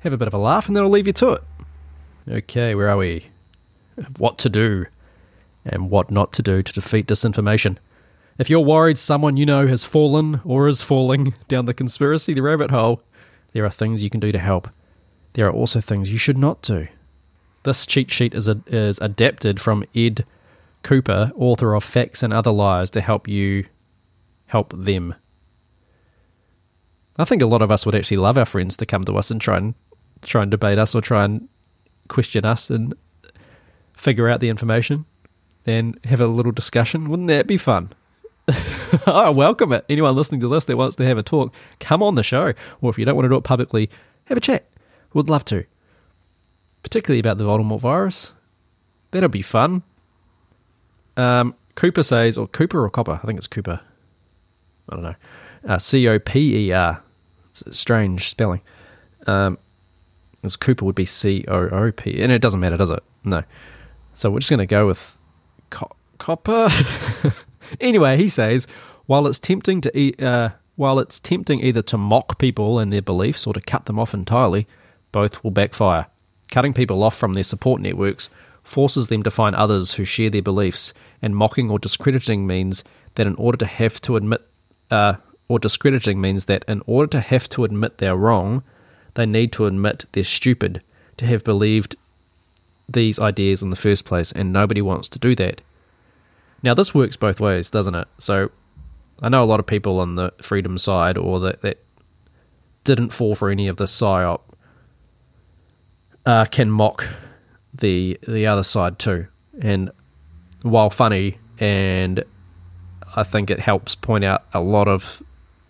Have 0.00 0.12
a 0.12 0.16
bit 0.16 0.28
of 0.28 0.34
a 0.34 0.38
laugh, 0.38 0.66
and 0.66 0.76
then 0.76 0.82
I'll 0.82 0.90
leave 0.90 1.06
you 1.06 1.12
to 1.14 1.30
it. 1.30 1.42
Okay, 2.28 2.74
where 2.74 2.88
are 2.88 2.96
we? 2.96 3.26
What 4.18 4.38
to 4.38 4.48
do 4.48 4.86
and 5.64 5.90
what 5.90 6.10
not 6.10 6.32
to 6.34 6.42
do 6.42 6.62
to 6.62 6.72
defeat 6.72 7.06
disinformation. 7.06 7.78
If 8.38 8.48
you're 8.48 8.60
worried 8.60 8.98
someone 8.98 9.36
you 9.36 9.46
know 9.46 9.66
has 9.66 9.84
fallen 9.84 10.40
or 10.44 10.68
is 10.68 10.82
falling 10.82 11.34
down 11.48 11.66
the 11.66 11.74
conspiracy 11.74 12.38
rabbit 12.40 12.70
hole, 12.70 13.02
there 13.52 13.64
are 13.64 13.70
things 13.70 14.02
you 14.02 14.10
can 14.10 14.20
do 14.20 14.32
to 14.32 14.38
help. 14.38 14.68
There 15.34 15.46
are 15.46 15.52
also 15.52 15.80
things 15.80 16.12
you 16.12 16.18
should 16.18 16.38
not 16.38 16.62
do. 16.62 16.88
This 17.64 17.86
cheat 17.86 18.10
sheet 18.10 18.34
is, 18.34 18.48
a, 18.48 18.60
is 18.66 18.98
adapted 18.98 19.60
from 19.60 19.84
Ed 19.94 20.24
Cooper, 20.82 21.30
author 21.36 21.74
of 21.74 21.84
Facts 21.84 22.22
and 22.22 22.32
Other 22.32 22.50
Lies, 22.50 22.90
to 22.90 23.00
help 23.00 23.28
you 23.28 23.64
help 24.46 24.74
them. 24.76 25.14
I 27.16 27.24
think 27.24 27.42
a 27.42 27.46
lot 27.46 27.62
of 27.62 27.70
us 27.70 27.86
would 27.86 27.94
actually 27.94 28.16
love 28.16 28.36
our 28.36 28.44
friends 28.44 28.76
to 28.78 28.86
come 28.86 29.04
to 29.04 29.16
us 29.16 29.30
and 29.30 29.40
try 29.40 29.58
and 29.58 29.74
try 30.22 30.42
and 30.42 30.50
debate 30.50 30.78
us 30.78 30.94
or 30.94 31.00
try 31.00 31.24
and 31.24 31.48
question 32.08 32.44
us 32.44 32.70
and 32.70 32.94
figure 33.94 34.28
out 34.28 34.40
the 34.40 34.48
information 34.48 35.04
and 35.66 35.98
have 36.04 36.20
a 36.20 36.26
little 36.26 36.52
discussion. 36.52 37.08
Wouldn't 37.08 37.28
that 37.28 37.46
be 37.46 37.56
fun? 37.56 37.90
I 39.06 39.30
welcome 39.34 39.72
it. 39.72 39.84
Anyone 39.88 40.14
listening 40.16 40.40
to 40.40 40.48
this 40.48 40.64
that 40.66 40.76
wants 40.76 40.96
to 40.96 41.04
have 41.04 41.18
a 41.18 41.22
talk, 41.22 41.54
come 41.78 42.02
on 42.02 42.16
the 42.16 42.22
show. 42.22 42.52
Or 42.80 42.90
if 42.90 42.98
you 42.98 43.04
don't 43.04 43.14
want 43.14 43.24
to 43.24 43.28
do 43.28 43.36
it 43.36 43.44
publicly, 43.44 43.88
have 44.24 44.36
a 44.36 44.40
chat. 44.40 44.66
Would 45.14 45.28
love 45.28 45.44
to. 45.46 45.64
Particularly 46.82 47.20
about 47.20 47.38
the 47.38 47.44
Voldemort 47.44 47.80
virus. 47.80 48.32
That'll 49.12 49.28
be 49.28 49.42
fun. 49.42 49.82
Um, 51.16 51.54
Cooper 51.74 52.02
says, 52.02 52.36
or 52.36 52.48
Cooper 52.48 52.82
or 52.82 52.90
Copper? 52.90 53.20
I 53.22 53.26
think 53.26 53.38
it's 53.38 53.46
Cooper. 53.46 53.80
I 54.88 54.94
don't 54.94 55.04
know. 55.04 55.14
Uh, 55.66 55.78
C 55.78 56.08
O 56.08 56.18
P 56.18 56.68
E 56.68 56.72
R. 56.72 57.02
Strange 57.52 58.28
spelling. 58.28 58.62
Um, 59.26 59.58
Cooper 60.58 60.84
would 60.84 60.94
be 60.94 61.04
C 61.04 61.44
O 61.46 61.68
O 61.68 61.92
P, 61.92 62.20
and 62.20 62.32
it 62.32 62.42
doesn't 62.42 62.58
matter, 62.58 62.76
does 62.76 62.90
it? 62.90 63.02
No. 63.22 63.44
So 64.14 64.30
we're 64.30 64.40
just 64.40 64.50
going 64.50 64.58
to 64.58 64.66
go 64.66 64.86
with 64.86 65.16
co- 65.72 65.96
copper. 66.18 66.68
anyway, 67.80 68.16
he 68.16 68.28
says 68.28 68.68
while 69.06 69.26
it's 69.26 69.40
tempting 69.40 69.80
to 69.80 69.98
eat, 69.98 70.22
uh, 70.22 70.50
while 70.76 70.98
it's 70.98 71.18
tempting 71.18 71.60
either 71.60 71.82
to 71.82 71.98
mock 71.98 72.38
people 72.38 72.78
and 72.78 72.92
their 72.92 73.02
beliefs 73.02 73.46
or 73.46 73.52
to 73.52 73.60
cut 73.60 73.86
them 73.86 73.98
off 73.98 74.14
entirely, 74.14 74.66
both 75.10 75.42
will 75.42 75.50
backfire. 75.50 76.06
Cutting 76.50 76.72
people 76.72 77.02
off 77.02 77.16
from 77.16 77.32
their 77.32 77.42
support 77.42 77.80
networks 77.80 78.30
forces 78.62 79.08
them 79.08 79.22
to 79.22 79.30
find 79.30 79.56
others 79.56 79.94
who 79.94 80.04
share 80.04 80.30
their 80.30 80.42
beliefs, 80.42 80.94
and 81.20 81.34
mocking 81.34 81.70
or 81.70 81.78
discrediting 81.78 82.46
means 82.46 82.84
that 83.16 83.26
in 83.26 83.34
order 83.34 83.58
to 83.58 83.66
have 83.66 84.00
to 84.02 84.16
admit, 84.16 84.46
uh, 84.90 85.14
or 85.48 85.58
discrediting 85.58 86.20
means 86.20 86.44
that 86.44 86.64
in 86.68 86.82
order 86.86 87.08
to 87.08 87.20
have 87.20 87.48
to 87.50 87.64
admit 87.64 87.98
they're 87.98 88.16
wrong, 88.16 88.62
they 89.14 89.26
need 89.26 89.52
to 89.52 89.66
admit 89.66 90.06
they're 90.12 90.24
stupid 90.24 90.80
to 91.16 91.26
have 91.26 91.44
believed 91.44 91.96
these 92.92 93.18
ideas 93.18 93.62
in 93.62 93.70
the 93.70 93.76
first 93.76 94.04
place, 94.04 94.32
and 94.32 94.52
nobody 94.52 94.82
wants 94.82 95.08
to 95.10 95.18
do 95.18 95.34
that. 95.36 95.60
Now, 96.62 96.74
this 96.74 96.94
works 96.94 97.16
both 97.16 97.40
ways, 97.40 97.70
doesn't 97.70 97.94
it? 97.94 98.08
So, 98.18 98.50
I 99.20 99.28
know 99.28 99.42
a 99.42 99.46
lot 99.46 99.60
of 99.60 99.66
people 99.66 100.00
on 100.00 100.14
the 100.14 100.32
freedom 100.42 100.78
side 100.78 101.16
or 101.16 101.40
that, 101.40 101.62
that 101.62 101.78
didn't 102.84 103.10
fall 103.10 103.34
for 103.34 103.50
any 103.50 103.68
of 103.68 103.76
the 103.76 103.84
psyop 103.84 104.40
uh, 106.26 106.44
can 106.46 106.70
mock 106.70 107.08
the 107.74 108.18
the 108.28 108.46
other 108.46 108.62
side 108.62 108.98
too. 108.98 109.26
And 109.60 109.90
while 110.62 110.90
funny, 110.90 111.38
and 111.58 112.24
I 113.16 113.22
think 113.22 113.50
it 113.50 113.60
helps 113.60 113.94
point 113.94 114.24
out 114.24 114.44
a 114.52 114.60
lot 114.60 114.88
of 114.88 115.22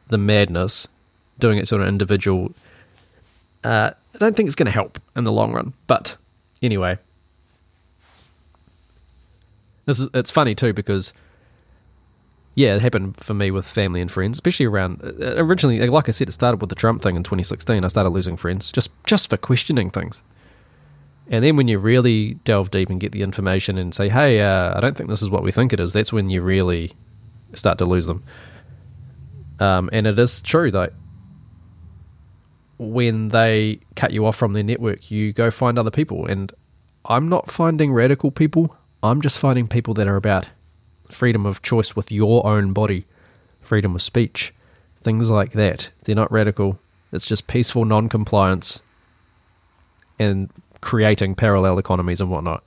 the 0.09 0.19
madness, 0.19 0.89
doing 1.39 1.59
it 1.59 1.67
to 1.67 1.77
an 1.77 1.89
individual, 1.89 2.55
uh, 3.65 3.91
I 4.15 4.19
don't 4.19 4.37
think 4.37 4.47
it's 4.47 4.57
going 4.57 4.67
to 4.67 4.73
help 4.73 4.99
in 5.17 5.25
the 5.25 5.33
long 5.33 5.53
run. 5.53 5.73
But 5.87 6.17
anyway, 6.61 6.99
this 9.87 10.01
is 10.01 10.09
it's 10.15 10.31
funny 10.31 10.55
too 10.55 10.73
because 10.73 11.13
yeah, 12.55 12.75
it 12.75 12.83
happened 12.83 13.17
for 13.17 13.33
me 13.35 13.51
with 13.51 13.67
family 13.67 14.01
and 14.01 14.11
friends, 14.11 14.37
especially 14.37 14.67
around 14.67 15.01
uh, 15.03 15.35
originally. 15.37 15.87
Like 15.89 16.09
I 16.09 16.13
said, 16.13 16.29
it 16.29 16.33
started 16.33 16.61
with 16.61 16.69
the 16.69 16.77
Trump 16.77 17.03
thing 17.03 17.17
in 17.17 17.23
2016. 17.23 17.83
I 17.83 17.89
started 17.89 18.11
losing 18.11 18.37
friends 18.37 18.71
just 18.71 18.91
just 19.07 19.31
for 19.31 19.37
questioning 19.37 19.91
things. 19.91 20.23
And 21.29 21.43
then 21.45 21.57
when 21.57 21.69
you 21.69 21.79
really 21.79 22.35
delve 22.45 22.71
deep 22.71 22.91
and 22.91 23.01
get 23.01 23.13
the 23.13 23.23
information 23.23 23.79
and 23.79 23.95
say, 23.95 24.09
"Hey, 24.09 24.41
uh, 24.41 24.77
I 24.77 24.81
don't 24.81 24.97
think 24.97 25.09
this 25.09 25.23
is 25.23 25.31
what 25.31 25.43
we 25.43 25.51
think 25.51 25.73
it 25.73 25.81
is," 25.81 25.93
that's 25.93 26.13
when 26.13 26.29
you 26.29 26.43
really 26.43 26.95
start 27.55 27.79
to 27.79 27.85
lose 27.87 28.07
them. 28.07 28.23
Um, 29.59 29.89
and 29.93 30.07
it 30.07 30.19
is 30.19 30.43
true 30.43 30.71
though. 30.71 30.91
When 32.79 33.29
they 33.29 33.79
cut 33.95 34.13
you 34.13 34.27
off 34.27 34.37
from 34.37 34.53
their 34.53 34.65
network, 34.65 35.11
you 35.11 35.33
go 35.33 35.51
find 35.51 35.79
other 35.79 35.91
people. 35.91 36.27
And 36.27 36.53
I'm 37.05 37.29
not 37.29 37.51
finding 37.51 37.93
radical 37.93 38.31
people. 38.31 38.77
I'm 39.03 39.21
just 39.21 39.39
finding 39.39 39.67
people 39.67 39.95
that 39.95 40.07
are 40.07 40.17
about 40.17 40.49
freedom 41.11 41.45
of 41.45 41.63
choice 41.63 41.97
with 41.97 42.13
your 42.13 42.47
own 42.47 42.73
body, 42.73 43.05
freedom 43.61 43.95
of 43.95 44.03
speech, 44.03 44.55
things 45.03 45.31
like 45.31 45.53
that. 45.53 45.91
They're 46.05 46.15
not 46.15 46.31
radical. 46.31 46.79
It's 47.13 47.27
just 47.27 47.47
peaceful 47.47 47.85
non 47.85 48.09
compliance 48.09 48.81
and 50.19 50.51
creating 50.81 51.35
parallel 51.35 51.79
economies 51.79 52.21
and 52.21 52.31
whatnot. 52.31 52.63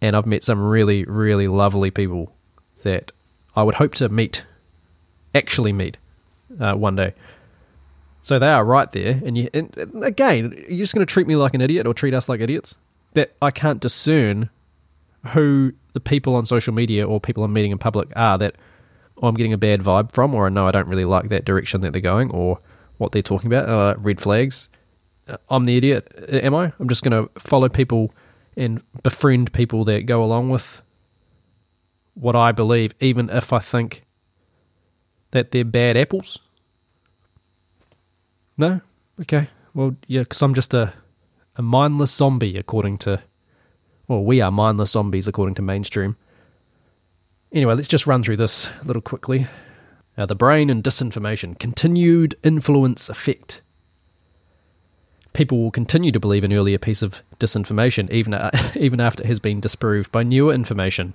And 0.00 0.14
I've 0.14 0.26
met 0.26 0.44
some 0.44 0.62
really, 0.62 1.04
really 1.04 1.48
lovely 1.48 1.90
people 1.90 2.32
that 2.82 3.12
I 3.54 3.62
would 3.62 3.76
hope 3.76 3.94
to 3.94 4.08
meet, 4.08 4.44
actually 5.34 5.72
meet, 5.72 5.96
uh, 6.60 6.74
one 6.74 6.96
day. 6.96 7.14
So 8.20 8.38
they 8.38 8.48
are 8.48 8.64
right 8.64 8.90
there, 8.90 9.20
and 9.24 9.38
you 9.38 9.48
and 9.54 9.72
again, 10.02 10.52
you're 10.68 10.78
just 10.78 10.94
going 10.94 11.06
to 11.06 11.10
treat 11.10 11.28
me 11.28 11.36
like 11.36 11.54
an 11.54 11.60
idiot 11.60 11.86
or 11.86 11.94
treat 11.94 12.12
us 12.12 12.28
like 12.28 12.40
idiots. 12.40 12.74
That 13.14 13.32
I 13.40 13.50
can't 13.50 13.80
discern 13.80 14.50
who 15.26 15.72
the 15.92 16.00
people 16.00 16.34
on 16.34 16.46
social 16.46 16.74
media 16.74 17.06
or 17.06 17.20
people 17.20 17.44
I'm 17.44 17.52
meeting 17.52 17.72
in 17.72 17.78
public 17.78 18.12
are 18.16 18.38
that 18.38 18.56
I'm 19.22 19.34
getting 19.34 19.52
a 19.52 19.58
bad 19.58 19.80
vibe 19.80 20.12
from, 20.12 20.34
or 20.34 20.46
I 20.46 20.48
know 20.50 20.66
I 20.66 20.70
don't 20.70 20.88
really 20.88 21.04
like 21.04 21.28
that 21.30 21.44
direction 21.44 21.80
that 21.82 21.92
they're 21.92 22.02
going, 22.02 22.30
or 22.30 22.58
what 22.98 23.12
they're 23.12 23.22
talking 23.22 23.52
about, 23.52 23.68
uh, 23.68 23.98
red 23.98 24.20
flags. 24.20 24.68
Uh, 25.28 25.36
I'm 25.48 25.64
the 25.64 25.76
idiot, 25.76 26.12
am 26.28 26.54
I? 26.54 26.72
I'm 26.78 26.88
just 26.88 27.02
going 27.02 27.24
to 27.24 27.40
follow 27.40 27.68
people 27.68 28.12
and 28.56 28.82
befriend 29.02 29.52
people 29.52 29.84
that 29.84 30.06
go 30.06 30.22
along 30.22 30.50
with 30.50 30.82
what 32.14 32.34
I 32.34 32.52
believe, 32.52 32.94
even 33.00 33.28
if 33.30 33.52
I 33.52 33.58
think 33.58 34.04
that 35.32 35.50
they're 35.50 35.64
bad 35.64 35.96
apples? 35.96 36.38
No? 38.56 38.80
Okay. 39.20 39.48
Well, 39.74 39.96
yeah, 40.06 40.22
because 40.22 40.40
I'm 40.40 40.54
just 40.54 40.72
a, 40.72 40.94
a 41.56 41.62
mindless 41.62 42.14
zombie, 42.14 42.56
according 42.56 42.98
to. 42.98 43.22
Well, 44.08 44.22
we 44.22 44.40
are 44.40 44.50
mindless 44.50 44.92
zombies, 44.92 45.26
according 45.26 45.56
to 45.56 45.62
mainstream. 45.62 46.16
Anyway, 47.52 47.74
let's 47.74 47.88
just 47.88 48.06
run 48.06 48.22
through 48.22 48.36
this 48.36 48.68
a 48.82 48.84
little 48.84 49.02
quickly. 49.02 49.46
Uh, 50.16 50.26
the 50.26 50.34
brain 50.34 50.70
and 50.70 50.82
disinformation. 50.82 51.58
Continued 51.58 52.36
influence 52.42 53.08
effect. 53.08 53.62
People 55.32 55.58
will 55.58 55.70
continue 55.70 56.12
to 56.12 56.20
believe 56.20 56.44
an 56.44 56.52
earlier 56.52 56.78
piece 56.78 57.02
of 57.02 57.22
disinformation 57.38 58.10
even, 58.10 58.32
uh, 58.32 58.50
even 58.76 59.00
after 59.00 59.22
it 59.22 59.26
has 59.26 59.40
been 59.40 59.60
disproved 59.60 60.10
by 60.12 60.22
newer 60.22 60.52
information. 60.52 61.12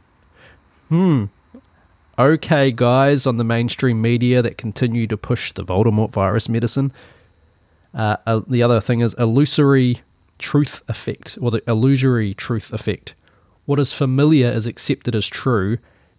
Hmm. 0.90 1.26
Okay, 2.20 2.72
guys 2.72 3.26
on 3.26 3.38
the 3.38 3.44
mainstream 3.44 4.02
media 4.02 4.42
that 4.42 4.58
continue 4.58 5.08
to 5.08 5.18
push 5.18 5.54
the 5.54 5.64
Voldemort 5.64 6.12
virus 6.12 6.50
medicine. 6.50 6.92
Uh, 7.94 8.18
uh, 8.28 8.42
the 8.48 8.62
other 8.62 8.80
thing 8.80 9.00
is 9.00 9.16
illusory 9.16 10.02
truth 10.42 10.84
effect, 10.88 11.38
or 11.42 11.52
the 11.52 11.64
illusory 11.68 12.34
truth 12.34 12.74
effect. 12.74 13.16
What 13.66 13.80
is 13.80 13.94
familiar 13.94 14.50
is 14.50 14.68
accepted 14.68 15.16
as 15.16 15.28
true, 15.28 15.78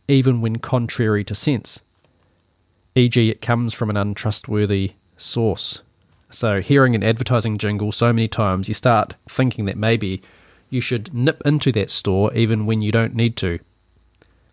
even 0.09 0.41
when 0.41 0.57
contrary 0.57 1.25
to 1.25 1.35
sense. 1.35 1.83
E.g., 2.95 3.29
it 3.29 3.41
comes 3.41 3.75
from 3.75 3.91
an 3.91 3.97
untrustworthy 3.97 4.93
source. 5.16 5.83
So, 6.31 6.61
hearing 6.61 6.95
an 6.95 7.03
advertising 7.03 7.59
jingle 7.59 7.93
so 7.93 8.12
many 8.12 8.29
times, 8.29 8.68
you 8.68 8.75
start 8.75 9.14
thinking 9.29 9.66
that 9.66 9.77
maybe 9.77 10.23
you 10.70 10.81
should 10.81 11.12
nip 11.12 11.43
into 11.45 11.73
that 11.73 11.91
store 11.91 12.33
even 12.33 12.64
when 12.64 12.81
you 12.81 12.91
don't 12.91 13.14
need 13.14 13.37
to 13.37 13.59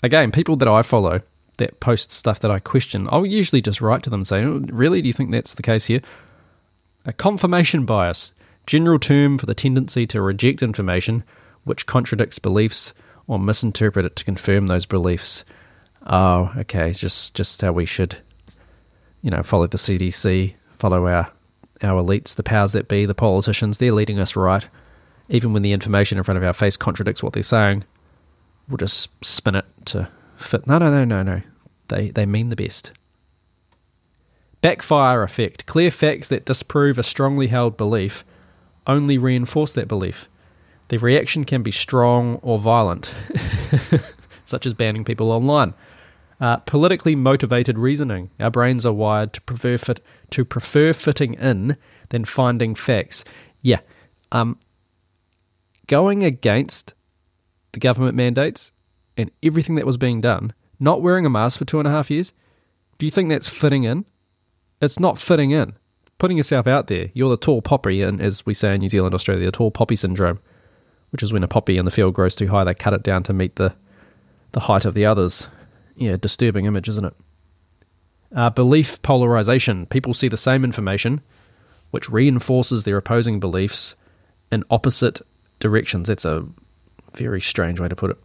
again, 0.03 0.31
people 0.31 0.55
that 0.57 0.67
I 0.67 0.81
follow 0.81 1.21
that 1.57 1.79
post 1.79 2.11
stuff 2.11 2.39
that 2.39 2.51
I 2.51 2.59
question, 2.59 3.07
I'll 3.11 3.25
usually 3.25 3.61
just 3.61 3.81
write 3.81 4.03
to 4.03 4.09
them 4.09 4.21
and 4.21 4.27
say, 4.27 4.43
oh, 4.43 4.63
Really? 4.67 5.01
Do 5.01 5.07
you 5.07 5.13
think 5.13 5.31
that's 5.31 5.55
the 5.55 5.63
case 5.63 5.85
here? 5.85 6.01
A 7.05 7.13
confirmation 7.13 7.85
bias, 7.85 8.33
general 8.69 8.99
term 8.99 9.37
for 9.37 9.45
the 9.45 9.55
tendency 9.55 10.05
to 10.07 10.21
reject 10.21 10.63
information 10.63 11.23
which 11.63 11.85
contradicts 11.85 12.39
beliefs 12.39 12.93
or 13.27 13.37
misinterpret 13.37 14.05
it 14.05 14.15
to 14.15 14.23
confirm 14.23 14.67
those 14.67 14.85
beliefs. 14.85 15.43
Oh, 16.05 16.53
okay, 16.57 16.89
it's 16.89 16.99
just 16.99 17.35
just 17.35 17.61
how 17.61 17.71
we 17.71 17.85
should, 17.85 18.17
you 19.21 19.29
know, 19.29 19.43
follow 19.43 19.67
the 19.67 19.77
CDC, 19.77 20.53
follow 20.77 21.07
our 21.07 21.31
our 21.81 22.01
elites, 22.01 22.35
the 22.35 22.43
powers 22.43 22.71
that 22.73 22.87
be, 22.87 23.05
the 23.05 23.15
politicians. 23.15 23.77
They're 23.77 23.91
leading 23.91 24.19
us 24.19 24.35
right, 24.35 24.67
even 25.29 25.51
when 25.51 25.63
the 25.63 25.73
information 25.73 26.17
in 26.17 26.23
front 26.23 26.37
of 26.37 26.43
our 26.43 26.53
face 26.53 26.77
contradicts 26.77 27.23
what 27.23 27.33
they're 27.33 27.43
saying 27.43 27.83
we'll 28.69 28.77
just 28.77 29.09
spin 29.25 29.55
it 29.55 29.65
to 29.85 30.07
fit. 30.37 30.67
No, 30.67 30.77
no, 30.77 30.89
no, 30.89 31.03
no, 31.03 31.23
no. 31.23 31.41
They, 31.87 32.11
they 32.11 32.25
mean 32.25 32.49
the 32.49 32.55
best. 32.55 32.93
Backfire 34.61 35.23
effect. 35.23 35.65
Clear 35.65 35.89
facts 35.89 36.27
that 36.29 36.45
disprove 36.45 36.97
a 36.97 37.03
strongly 37.03 37.47
held 37.47 37.77
belief 37.77 38.23
only 38.89 39.17
reinforce 39.17 39.73
that 39.73 39.87
belief. 39.87 40.27
The 40.89 40.97
reaction 40.97 41.43
can 41.43 41.61
be 41.61 41.71
strong 41.71 42.35
or 42.41 42.57
violent, 42.57 43.13
such 44.45 44.65
as 44.65 44.73
banning 44.73 45.05
people 45.05 45.31
online. 45.31 45.73
Uh, 46.41 46.57
politically 46.57 47.15
motivated 47.15 47.77
reasoning. 47.77 48.31
Our 48.39 48.49
brains 48.49 48.85
are 48.85 48.93
wired 48.93 49.33
to 49.33 49.41
prefer 49.41 49.77
fit, 49.77 50.01
to 50.31 50.45
prefer 50.45 50.93
fitting 50.93 51.33
in 51.35 51.77
than 52.09 52.25
finding 52.25 52.75
facts. 52.75 53.25
Yeah, 53.61 53.79
um, 54.31 54.57
going 55.87 56.23
against 56.23 56.93
the 57.73 57.79
government 57.79 58.15
mandates 58.15 58.71
and 59.17 59.31
everything 59.43 59.75
that 59.75 59.85
was 59.85 59.97
being 59.97 60.21
done, 60.21 60.53
not 60.79 61.01
wearing 61.01 61.25
a 61.25 61.29
mask 61.29 61.59
for 61.59 61.65
two 61.65 61.79
and 61.79 61.87
a 61.87 61.91
half 61.91 62.09
years, 62.09 62.31
do 62.97 63.05
you 63.05 63.11
think 63.11 63.29
that's 63.29 63.49
fitting 63.49 63.83
in? 63.83 64.05
It's 64.81 64.99
not 64.99 65.19
fitting 65.19 65.51
in. 65.51 65.73
Putting 66.19 66.37
yourself 66.37 66.67
out 66.67 66.87
there, 66.87 67.09
you're 67.13 67.29
the 67.29 67.37
tall 67.37 67.61
poppy, 67.61 68.01
and 68.01 68.21
as 68.21 68.45
we 68.45 68.53
say 68.53 68.75
in 68.75 68.81
New 68.81 68.89
Zealand, 68.89 69.15
Australia, 69.15 69.45
the 69.45 69.51
tall 69.51 69.71
poppy 69.71 69.95
syndrome, 69.95 70.39
which 71.11 71.23
is 71.23 71.33
when 71.33 71.43
a 71.43 71.47
poppy 71.47 71.77
in 71.77 71.85
the 71.85 71.91
field 71.91 72.13
grows 72.13 72.35
too 72.35 72.49
high, 72.49 72.65
they 72.65 72.73
cut 72.73 72.93
it 72.93 73.03
down 73.03 73.23
to 73.23 73.33
meet 73.33 73.55
the 73.55 73.73
the 74.51 74.61
height 74.61 74.85
of 74.85 74.93
the 74.93 75.05
others. 75.05 75.47
Yeah, 75.95 76.17
disturbing 76.17 76.65
image, 76.65 76.89
isn't 76.89 77.05
it? 77.05 77.13
Uh, 78.35 78.49
belief 78.49 79.01
polarization. 79.01 79.85
People 79.85 80.13
see 80.13 80.27
the 80.27 80.37
same 80.37 80.63
information, 80.63 81.21
which 81.91 82.09
reinforces 82.09 82.83
their 82.83 82.97
opposing 82.97 83.39
beliefs 83.39 83.95
in 84.51 84.63
opposite 84.69 85.21
directions. 85.59 86.07
That's 86.07 86.25
a 86.25 86.45
very 87.15 87.41
strange 87.41 87.79
way 87.79 87.87
to 87.87 87.95
put 87.95 88.11
it. 88.11 88.17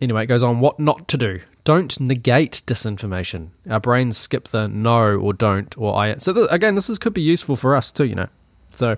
Anyway, 0.00 0.24
it 0.24 0.26
goes 0.26 0.42
on 0.42 0.60
what 0.60 0.80
not 0.80 1.08
to 1.08 1.16
do. 1.16 1.40
Don't 1.64 2.00
negate 2.00 2.62
disinformation. 2.66 3.48
Our 3.70 3.78
brains 3.78 4.16
skip 4.16 4.48
the 4.48 4.68
no 4.68 5.16
or 5.16 5.32
don't 5.32 5.76
or 5.78 5.96
I. 5.96 6.16
So, 6.16 6.32
th- 6.32 6.48
again, 6.50 6.74
this 6.74 6.90
is, 6.90 6.98
could 6.98 7.14
be 7.14 7.22
useful 7.22 7.54
for 7.54 7.76
us 7.76 7.92
too, 7.92 8.04
you 8.04 8.16
know. 8.16 8.28
So, 8.72 8.96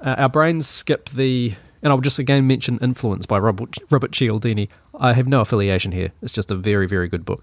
uh, 0.00 0.14
our 0.18 0.28
brains 0.28 0.66
skip 0.66 1.08
the. 1.10 1.54
And 1.82 1.90
I'll 1.90 2.00
just 2.00 2.18
again 2.18 2.46
mention 2.46 2.78
Influence 2.82 3.24
by 3.24 3.38
Robert, 3.38 3.76
Robert 3.90 4.12
Cialdini. 4.12 4.68
I 4.98 5.14
have 5.14 5.26
no 5.26 5.40
affiliation 5.40 5.92
here. 5.92 6.12
It's 6.20 6.34
just 6.34 6.50
a 6.50 6.54
very, 6.54 6.86
very 6.86 7.08
good 7.08 7.24
book. 7.24 7.42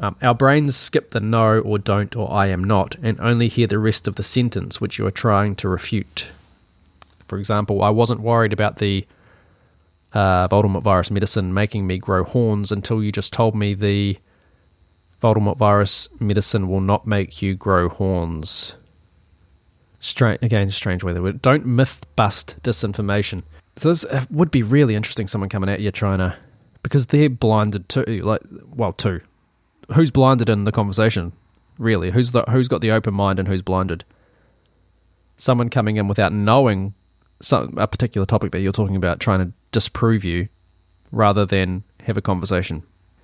Um, 0.00 0.16
our 0.20 0.34
brains 0.34 0.76
skip 0.76 1.10
the 1.10 1.20
no 1.20 1.60
or 1.60 1.78
don't 1.78 2.16
or 2.16 2.30
I 2.32 2.46
am 2.46 2.64
not 2.64 2.96
and 3.02 3.20
only 3.20 3.48
hear 3.48 3.66
the 3.66 3.78
rest 3.78 4.08
of 4.08 4.16
the 4.16 4.22
sentence 4.22 4.80
which 4.80 4.98
you 4.98 5.06
are 5.06 5.10
trying 5.10 5.54
to 5.56 5.68
refute. 5.68 6.30
For 7.28 7.38
example, 7.38 7.82
I 7.82 7.90
wasn't 7.90 8.20
worried 8.20 8.52
about 8.52 8.76
the 8.76 9.06
uh, 10.12 10.48
Voldemort 10.48 10.82
virus 10.82 11.10
medicine 11.10 11.54
making 11.54 11.86
me 11.86 11.98
grow 11.98 12.24
horns 12.24 12.72
until 12.72 13.02
you 13.02 13.12
just 13.12 13.32
told 13.32 13.54
me 13.54 13.74
the 13.74 14.18
Voldemort 15.22 15.58
virus 15.58 16.08
medicine 16.18 16.68
will 16.68 16.80
not 16.80 17.06
make 17.06 17.42
you 17.42 17.54
grow 17.54 17.88
horns. 17.88 18.76
Strange, 20.00 20.38
again, 20.42 20.70
strange 20.70 21.04
word. 21.04 21.42
Don't 21.42 21.66
myth 21.66 22.04
bust 22.16 22.56
disinformation. 22.62 23.42
So 23.76 23.90
this 23.90 24.04
uh, 24.04 24.24
would 24.30 24.50
be 24.50 24.62
really 24.62 24.94
interesting. 24.94 25.26
Someone 25.26 25.50
coming 25.50 25.68
at 25.68 25.80
you 25.80 25.90
trying 25.90 26.18
to, 26.18 26.36
because 26.82 27.06
they're 27.06 27.28
blinded 27.28 27.88
too. 27.88 28.22
Like, 28.24 28.40
well, 28.74 28.92
two. 28.92 29.20
Who's 29.94 30.10
blinded 30.10 30.48
in 30.48 30.64
the 30.64 30.72
conversation? 30.72 31.32
Really, 31.78 32.10
who's 32.10 32.32
the 32.32 32.42
who's 32.44 32.68
got 32.68 32.80
the 32.80 32.90
open 32.90 33.14
mind 33.14 33.38
and 33.38 33.48
who's 33.48 33.62
blinded? 33.62 34.04
Someone 35.36 35.68
coming 35.68 35.96
in 35.96 36.08
without 36.08 36.32
knowing 36.32 36.94
some, 37.40 37.74
a 37.76 37.86
particular 37.86 38.26
topic 38.26 38.50
that 38.52 38.60
you're 38.60 38.72
talking 38.72 38.96
about, 38.96 39.20
trying 39.20 39.40
to 39.40 39.52
disprove 39.72 40.24
you 40.24 40.48
rather 41.12 41.44
than 41.46 41.82
have 42.04 42.16
a 42.16 42.22
conversation. 42.22 42.82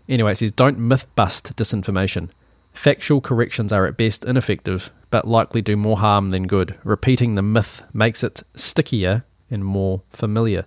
Anyway, 0.09 0.33
it 0.33 0.37
says 0.37 0.53
don't 0.53 0.79
myth 0.79 1.07
bust 1.17 1.57
disinformation. 1.57 2.29
Factual 2.73 3.21
corrections 3.21 3.73
are 3.73 3.87
at 3.87 3.97
best 3.97 4.25
ineffective, 4.25 4.93
but 5.11 5.27
likely 5.27 5.63
do 5.63 5.77
more 5.77 5.99
harm 5.99 6.31
than 6.31 6.47
good. 6.47 6.79
Repeating 6.85 7.35
the 7.35 7.43
myth 7.43 7.83
makes 7.95 8.23
it 8.23 8.43
stickier 8.55 9.25
and 9.51 9.65
more 9.65 10.03
familiar. 10.11 10.67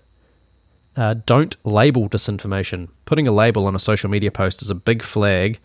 Uh, 0.95 1.15
don't 1.25 1.55
label 1.63 2.09
disinformation. 2.09 2.89
Putting 3.05 3.27
a 3.27 3.31
label 3.31 3.65
on 3.67 3.75
a 3.75 3.79
social 3.79 4.09
media 4.09 4.31
post 4.31 4.61
is 4.61 4.69
a 4.69 4.75
big 4.75 5.03
flag 5.03 5.59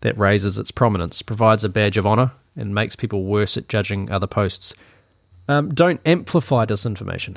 that 0.00 0.18
raises 0.18 0.58
its 0.58 0.70
prominence, 0.70 1.22
provides 1.22 1.64
a 1.64 1.68
badge 1.68 1.96
of 1.96 2.06
honour, 2.06 2.32
and 2.56 2.74
makes 2.74 2.96
people 2.96 3.24
worse 3.24 3.56
at 3.56 3.68
judging 3.68 4.10
other 4.10 4.26
posts. 4.26 4.74
Um, 5.48 5.74
don't 5.74 6.00
amplify 6.06 6.64
disinformation. 6.64 7.36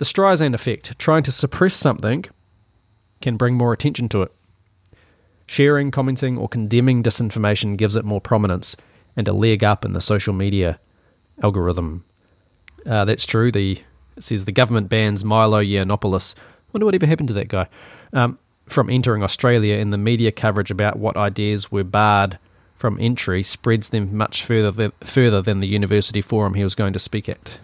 The 0.00 0.06
Streisand 0.06 0.54
effect, 0.54 0.98
trying 0.98 1.24
to 1.24 1.30
suppress 1.30 1.74
something, 1.74 2.24
can 3.20 3.36
bring 3.36 3.54
more 3.54 3.74
attention 3.74 4.08
to 4.08 4.22
it. 4.22 4.32
Sharing, 5.46 5.90
commenting, 5.90 6.38
or 6.38 6.48
condemning 6.48 7.02
disinformation 7.02 7.76
gives 7.76 7.96
it 7.96 8.04
more 8.06 8.18
prominence 8.18 8.76
and 9.14 9.28
a 9.28 9.34
leg 9.34 9.62
up 9.62 9.84
in 9.84 9.92
the 9.92 10.00
social 10.00 10.32
media 10.32 10.80
algorithm. 11.42 12.02
Uh, 12.86 13.04
that's 13.04 13.26
true. 13.26 13.52
The 13.52 13.78
says 14.18 14.46
the 14.46 14.52
government 14.52 14.88
bans 14.88 15.22
Milo 15.22 15.62
Yiannopoulos. 15.62 16.34
Wonder 16.72 16.86
what 16.86 16.94
ever 16.94 17.04
happened 17.04 17.28
to 17.28 17.34
that 17.34 17.48
guy 17.48 17.66
um, 18.14 18.38
from 18.64 18.88
entering 18.88 19.22
Australia, 19.22 19.74
and 19.74 19.92
the 19.92 19.98
media 19.98 20.32
coverage 20.32 20.70
about 20.70 20.98
what 20.98 21.18
ideas 21.18 21.70
were 21.70 21.84
barred 21.84 22.38
from 22.74 22.96
entry 22.98 23.42
spreads 23.42 23.90
them 23.90 24.16
much 24.16 24.46
further 24.46 24.92
further 25.02 25.42
than 25.42 25.60
the 25.60 25.68
university 25.68 26.22
forum 26.22 26.54
he 26.54 26.64
was 26.64 26.74
going 26.74 26.94
to 26.94 26.98
speak 26.98 27.28
at. 27.28 27.58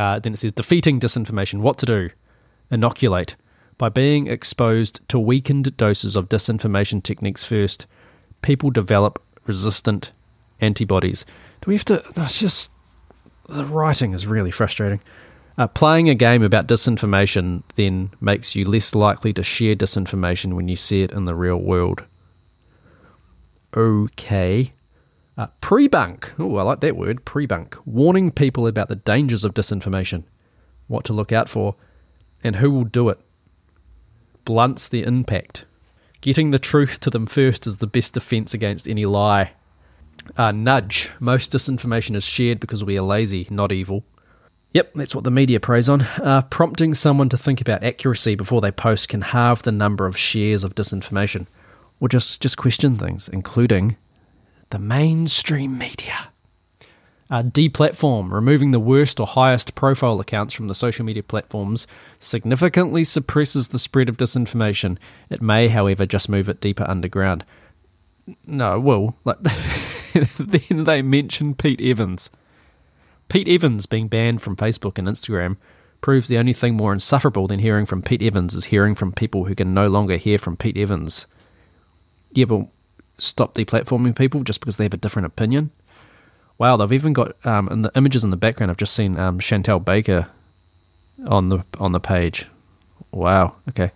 Uh, 0.00 0.18
then 0.18 0.32
it 0.32 0.38
says 0.38 0.52
defeating 0.52 0.98
disinformation. 0.98 1.60
What 1.60 1.76
to 1.78 1.86
do? 1.86 2.08
Inoculate. 2.70 3.36
By 3.76 3.90
being 3.90 4.28
exposed 4.28 5.06
to 5.08 5.18
weakened 5.18 5.76
doses 5.76 6.16
of 6.16 6.30
disinformation 6.30 7.02
techniques 7.02 7.44
first, 7.44 7.86
people 8.40 8.70
develop 8.70 9.22
resistant 9.44 10.12
antibodies. 10.60 11.26
Do 11.60 11.68
we 11.68 11.74
have 11.74 11.84
to? 11.86 12.02
That's 12.14 12.38
just. 12.38 12.70
The 13.50 13.66
writing 13.66 14.14
is 14.14 14.26
really 14.26 14.50
frustrating. 14.50 15.00
Uh, 15.58 15.66
playing 15.66 16.08
a 16.08 16.14
game 16.14 16.42
about 16.42 16.66
disinformation 16.66 17.62
then 17.74 18.10
makes 18.22 18.56
you 18.56 18.64
less 18.64 18.94
likely 18.94 19.34
to 19.34 19.42
share 19.42 19.76
disinformation 19.76 20.54
when 20.54 20.68
you 20.68 20.76
see 20.76 21.02
it 21.02 21.12
in 21.12 21.24
the 21.24 21.34
real 21.34 21.58
world 21.58 22.04
okay. 23.76 24.72
Uh, 25.40 25.46
pre-bunk. 25.62 26.34
Oh, 26.38 26.56
I 26.56 26.62
like 26.62 26.80
that 26.80 26.98
word, 26.98 27.24
pre-bunk. 27.24 27.74
Warning 27.86 28.30
people 28.30 28.66
about 28.66 28.88
the 28.88 28.96
dangers 28.96 29.42
of 29.42 29.54
disinformation, 29.54 30.24
what 30.86 31.06
to 31.06 31.14
look 31.14 31.32
out 31.32 31.48
for. 31.48 31.76
and 32.44 32.56
who 32.56 32.70
will 32.70 32.84
do 32.84 33.08
it 33.08 33.18
blunts 34.44 34.88
the 34.88 35.02
impact. 35.02 35.64
Getting 36.20 36.50
the 36.50 36.58
truth 36.58 37.00
to 37.00 37.10
them 37.10 37.26
first 37.26 37.66
is 37.66 37.78
the 37.78 37.86
best 37.86 38.14
defense 38.14 38.52
against 38.52 38.88
any 38.88 39.06
lie. 39.06 39.52
Uh, 40.36 40.52
nudge. 40.52 41.10
Most 41.20 41.52
disinformation 41.52 42.14
is 42.14 42.24
shared 42.24 42.60
because 42.60 42.84
we 42.84 42.98
are 42.98 43.02
lazy, 43.02 43.46
not 43.50 43.72
evil. 43.72 44.04
Yep, 44.74 44.92
that's 44.94 45.14
what 45.14 45.24
the 45.24 45.30
media 45.30 45.58
preys 45.58 45.88
on. 45.88 46.02
Uh, 46.02 46.42
prompting 46.50 46.94
someone 46.94 47.28
to 47.30 47.36
think 47.36 47.60
about 47.60 47.82
accuracy 47.82 48.34
before 48.34 48.60
they 48.60 48.70
post 48.70 49.08
can 49.08 49.22
halve 49.22 49.62
the 49.62 49.72
number 49.72 50.06
of 50.06 50.18
shares 50.18 50.64
of 50.64 50.74
disinformation, 50.74 51.46
or 51.98 52.08
just, 52.08 52.40
just 52.40 52.58
question 52.58 52.96
things, 52.96 53.28
including 53.28 53.96
the 54.70 54.78
mainstream 54.78 55.76
media. 55.78 56.28
Uh, 57.30 57.44
deplatform, 57.44 58.32
removing 58.32 58.72
the 58.72 58.80
worst 58.80 59.20
or 59.20 59.26
highest 59.26 59.76
profile 59.76 60.18
accounts 60.18 60.52
from 60.52 60.66
the 60.66 60.74
social 60.74 61.04
media 61.04 61.22
platforms, 61.22 61.86
significantly 62.18 63.04
suppresses 63.04 63.68
the 63.68 63.78
spread 63.78 64.08
of 64.08 64.16
disinformation. 64.16 64.98
It 65.28 65.40
may, 65.40 65.68
however, 65.68 66.06
just 66.06 66.28
move 66.28 66.48
it 66.48 66.60
deeper 66.60 66.84
underground. 66.88 67.44
No, 68.46 68.80
well, 68.80 69.16
like, 69.24 69.38
then 70.38 70.84
they 70.84 71.02
mention 71.02 71.54
Pete 71.54 71.80
Evans. 71.80 72.30
Pete 73.28 73.48
Evans 73.48 73.86
being 73.86 74.08
banned 74.08 74.42
from 74.42 74.56
Facebook 74.56 74.98
and 74.98 75.06
Instagram 75.06 75.56
proves 76.00 76.26
the 76.26 76.38
only 76.38 76.52
thing 76.52 76.76
more 76.76 76.92
insufferable 76.92 77.46
than 77.46 77.60
hearing 77.60 77.86
from 77.86 78.02
Pete 78.02 78.22
Evans 78.22 78.54
is 78.54 78.64
hearing 78.64 78.96
from 78.96 79.12
people 79.12 79.44
who 79.44 79.54
can 79.54 79.72
no 79.72 79.88
longer 79.88 80.16
hear 80.16 80.38
from 80.38 80.56
Pete 80.56 80.76
Evans. 80.76 81.26
Yeah, 82.32 82.46
but 82.46 82.66
stop 83.20 83.54
deplatforming 83.54 84.16
people 84.16 84.42
just 84.42 84.60
because 84.60 84.76
they 84.76 84.84
have 84.84 84.94
a 84.94 84.98
different 84.98 85.26
opinion? 85.26 85.70
Wow, 86.58 86.76
they've 86.76 86.92
even 86.92 87.12
got 87.12 87.34
um, 87.46 87.68
in 87.68 87.82
the 87.82 87.92
images 87.94 88.24
in 88.24 88.30
the 88.30 88.36
background. 88.36 88.70
I've 88.70 88.76
just 88.76 88.94
seen 88.94 89.18
um, 89.18 89.38
Chantelle 89.38 89.80
Baker 89.80 90.28
on 91.26 91.48
the 91.48 91.64
on 91.78 91.92
the 91.92 92.00
page. 92.00 92.46
Wow. 93.12 93.54
Okay. 93.68 93.90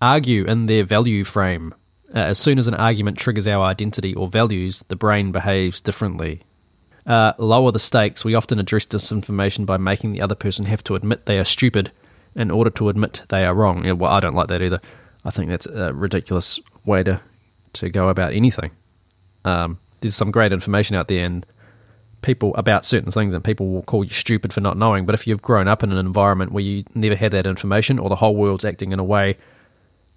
Argue 0.00 0.44
in 0.44 0.66
their 0.66 0.84
value 0.84 1.24
frame. 1.24 1.74
Uh, 2.14 2.20
as 2.20 2.38
soon 2.38 2.58
as 2.58 2.66
an 2.66 2.74
argument 2.74 3.18
triggers 3.18 3.46
our 3.46 3.64
identity 3.64 4.14
or 4.14 4.28
values, 4.28 4.84
the 4.88 4.96
brain 4.96 5.30
behaves 5.32 5.80
differently. 5.80 6.42
Uh, 7.06 7.32
lower 7.38 7.72
the 7.72 7.78
stakes. 7.78 8.24
We 8.24 8.34
often 8.34 8.58
address 8.58 8.86
disinformation 8.86 9.66
by 9.66 9.76
making 9.76 10.12
the 10.12 10.20
other 10.20 10.34
person 10.34 10.64
have 10.66 10.84
to 10.84 10.94
admit 10.94 11.26
they 11.26 11.38
are 11.38 11.44
stupid 11.44 11.90
in 12.34 12.50
order 12.50 12.70
to 12.70 12.88
admit 12.88 13.22
they 13.28 13.44
are 13.44 13.54
wrong. 13.54 13.84
Yeah, 13.84 13.92
well, 13.92 14.12
I 14.12 14.20
don't 14.20 14.34
like 14.34 14.48
that 14.48 14.62
either. 14.62 14.80
I 15.24 15.30
think 15.30 15.50
that's 15.50 15.66
a 15.66 15.92
ridiculous 15.92 16.60
way 16.84 17.02
to 17.02 17.20
to 17.74 17.90
go 17.90 18.08
about 18.08 18.32
anything. 18.32 18.70
Um, 19.44 19.78
there's 20.00 20.14
some 20.14 20.30
great 20.30 20.52
information 20.52 20.96
out 20.96 21.08
there 21.08 21.24
and 21.24 21.44
people 22.22 22.54
about 22.54 22.84
certain 22.84 23.10
things 23.10 23.32
and 23.32 23.42
people 23.42 23.68
will 23.68 23.82
call 23.82 24.04
you 24.04 24.10
stupid 24.10 24.52
for 24.52 24.60
not 24.60 24.76
knowing 24.76 25.06
but 25.06 25.14
if 25.14 25.26
you've 25.26 25.40
grown 25.40 25.66
up 25.66 25.82
in 25.82 25.90
an 25.90 25.96
environment 25.96 26.52
where 26.52 26.62
you 26.62 26.84
never 26.94 27.16
had 27.16 27.32
that 27.32 27.46
information 27.46 27.98
or 27.98 28.10
the 28.10 28.16
whole 28.16 28.36
world's 28.36 28.62
acting 28.62 28.92
in 28.92 28.98
a 28.98 29.04
way 29.04 29.38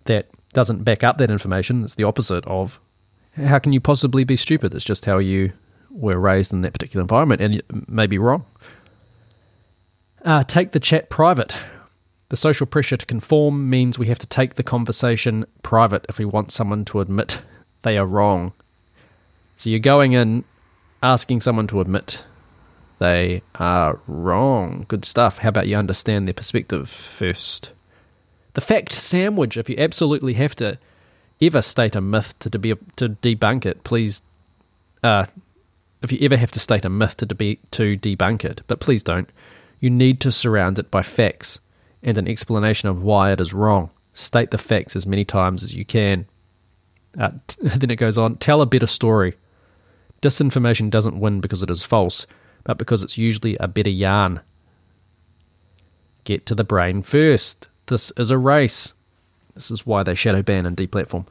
that 0.04 0.28
doesn't 0.52 0.84
back 0.84 1.02
up 1.02 1.18
that 1.18 1.32
information 1.32 1.82
it's 1.82 1.96
the 1.96 2.04
opposite 2.04 2.46
of 2.46 2.78
how 3.36 3.60
can 3.60 3.72
you 3.72 3.82
possibly 3.82 4.24
be 4.24 4.36
stupid? 4.36 4.74
It's 4.74 4.86
just 4.86 5.06
how 5.06 5.18
you 5.18 5.54
were 5.90 6.20
raised 6.20 6.54
in 6.54 6.62
that 6.62 6.74
particular 6.74 7.02
environment 7.02 7.42
and 7.42 7.56
you 7.56 7.62
may 7.88 8.08
be 8.08 8.18
wrong. 8.18 8.46
Uh, 10.24 10.44
take 10.44 10.72
the 10.72 10.80
chat 10.80 11.10
private 11.10 11.58
the 12.34 12.38
social 12.38 12.66
pressure 12.66 12.98
to 12.98 13.06
conform 13.06 13.70
means 13.70 14.00
we 14.00 14.08
have 14.08 14.18
to 14.18 14.26
take 14.26 14.56
the 14.56 14.64
conversation 14.64 15.46
private 15.62 16.04
if 16.10 16.18
we 16.18 16.26
want 16.26 16.52
someone 16.52 16.84
to 16.84 17.00
admit 17.00 17.44
they 17.84 17.96
are 17.96 18.08
wrong 18.08 18.52
so 19.56 19.70
you're 19.70 19.80
going 19.80 20.14
in 20.14 20.44
asking 21.04 21.42
someone 21.42 21.68
to 21.68 21.82
admit 21.82 22.26
they 23.00 23.42
are 23.56 24.00
wrong. 24.08 24.86
Good 24.88 25.04
stuff. 25.04 25.40
How 25.40 25.50
about 25.50 25.68
you 25.68 25.76
understand 25.76 26.28
their 26.28 26.34
perspective 26.34 26.90
first? 26.90 27.72
The 28.54 28.62
fact 28.62 28.94
sandwich, 28.94 29.58
if 29.58 29.70
you 29.70 29.76
absolutely 29.78 30.34
have 30.36 30.56
to 30.56 30.78
ever 31.42 31.62
state 31.62 31.96
a 31.96 32.02
myth 32.02 32.38
to, 32.40 32.58
be, 32.58 32.76
to 32.96 33.10
debunk 33.10 33.66
it, 33.66 33.84
please. 33.84 34.22
Uh, 35.04 35.26
if 36.02 36.12
you 36.12 36.20
ever 36.22 36.38
have 36.38 36.52
to 36.52 36.60
state 36.60 36.86
a 36.86 36.90
myth 36.90 37.18
to, 37.18 37.26
debe- 37.26 37.60
to 37.72 37.98
debunk 37.98 38.46
it, 38.46 38.62
but 38.68 38.80
please 38.80 39.04
don't, 39.04 39.30
you 39.80 39.90
need 39.90 40.22
to 40.22 40.32
surround 40.32 40.80
it 40.80 40.90
by 40.90 41.02
facts 41.02 41.60
and 42.04 42.18
an 42.18 42.28
explanation 42.28 42.90
of 42.90 43.02
why 43.02 43.32
it 43.32 43.42
is 43.42 43.54
wrong. 43.54 43.90
State 44.14 44.52
the 44.52 44.58
facts 44.58 44.96
as 44.96 45.08
many 45.08 45.26
times 45.26 45.64
as 45.64 45.74
you 45.74 45.86
can. 45.86 46.26
Uh, 47.18 47.32
t- 47.48 47.58
then 47.64 47.90
it 47.90 47.96
goes 47.96 48.18
on 48.18 48.36
tell 48.38 48.62
a 48.62 48.66
better 48.66 48.86
story. 48.86 49.36
Disinformation 50.22 50.90
doesn't 50.90 51.20
win 51.20 51.42
because 51.42 51.64
it 51.64 51.70
is 51.70 51.84
false, 51.84 52.28
but 52.64 52.78
because 52.78 53.04
it's 53.04 53.18
usually 53.18 53.58
a 53.60 53.68
better 53.68 53.90
yarn. 53.90 54.40
Get 56.24 56.46
to 56.46 56.56
the 56.56 56.64
brain 56.64 57.02
first. 57.02 57.68
This 57.88 58.12
is 58.18 58.32
a 58.32 58.38
race. 58.38 58.94
This 59.56 59.70
is 59.70 59.86
why 59.86 60.04
they 60.04 60.16
shadow 60.16 60.42
ban 60.42 60.66
and 60.66 60.78
deplatform. 60.78 61.28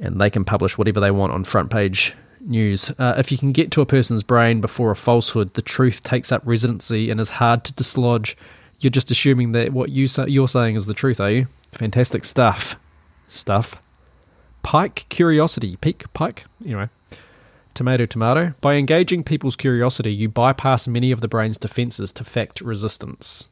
And 0.00 0.20
they 0.20 0.30
can 0.30 0.44
publish 0.44 0.76
whatever 0.76 1.00
they 1.00 1.10
want 1.10 1.32
on 1.32 1.44
front 1.44 1.70
page 1.70 2.14
news. 2.40 2.90
Uh, 2.98 3.14
if 3.16 3.32
you 3.32 3.38
can 3.38 3.52
get 3.52 3.70
to 3.72 3.80
a 3.80 3.86
person's 3.86 4.22
brain 4.22 4.60
before 4.60 4.90
a 4.90 4.96
falsehood, 4.96 5.54
the 5.54 5.62
truth 5.62 6.02
takes 6.02 6.30
up 6.30 6.42
residency 6.44 7.10
and 7.10 7.20
is 7.20 7.30
hard 7.30 7.64
to 7.64 7.72
dislodge. 7.72 8.36
You're 8.82 8.90
just 8.90 9.12
assuming 9.12 9.52
that 9.52 9.72
what 9.72 9.90
you 9.90 10.08
you're 10.26 10.48
saying 10.48 10.74
is 10.74 10.86
the 10.86 10.94
truth, 10.94 11.20
are 11.20 11.30
you? 11.30 11.46
Fantastic 11.70 12.24
stuff. 12.24 12.74
Stuff. 13.28 13.80
Pike 14.64 15.06
curiosity. 15.08 15.76
Peak 15.76 16.12
pike. 16.12 16.44
Anyway. 16.64 16.88
Tomato, 17.74 18.06
tomato. 18.06 18.54
By 18.60 18.74
engaging 18.74 19.22
people's 19.22 19.56
curiosity, 19.56 20.12
you 20.12 20.28
bypass 20.28 20.88
many 20.88 21.12
of 21.12 21.20
the 21.20 21.28
brain's 21.28 21.56
defenses 21.56 22.12
to 22.14 22.24
fact 22.24 22.60
resistance. 22.60 23.48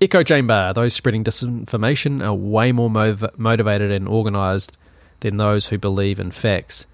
Echo 0.00 0.22
chamber. 0.22 0.72
Those 0.74 0.94
spreading 0.94 1.22
disinformation 1.22 2.24
are 2.24 2.34
way 2.34 2.72
more 2.72 2.88
mov- 2.88 3.38
motivated 3.38 3.92
and 3.92 4.08
organized 4.08 4.76
than 5.20 5.36
those 5.36 5.68
who 5.68 5.78
believe 5.78 6.18
in 6.18 6.30
facts. 6.30 6.86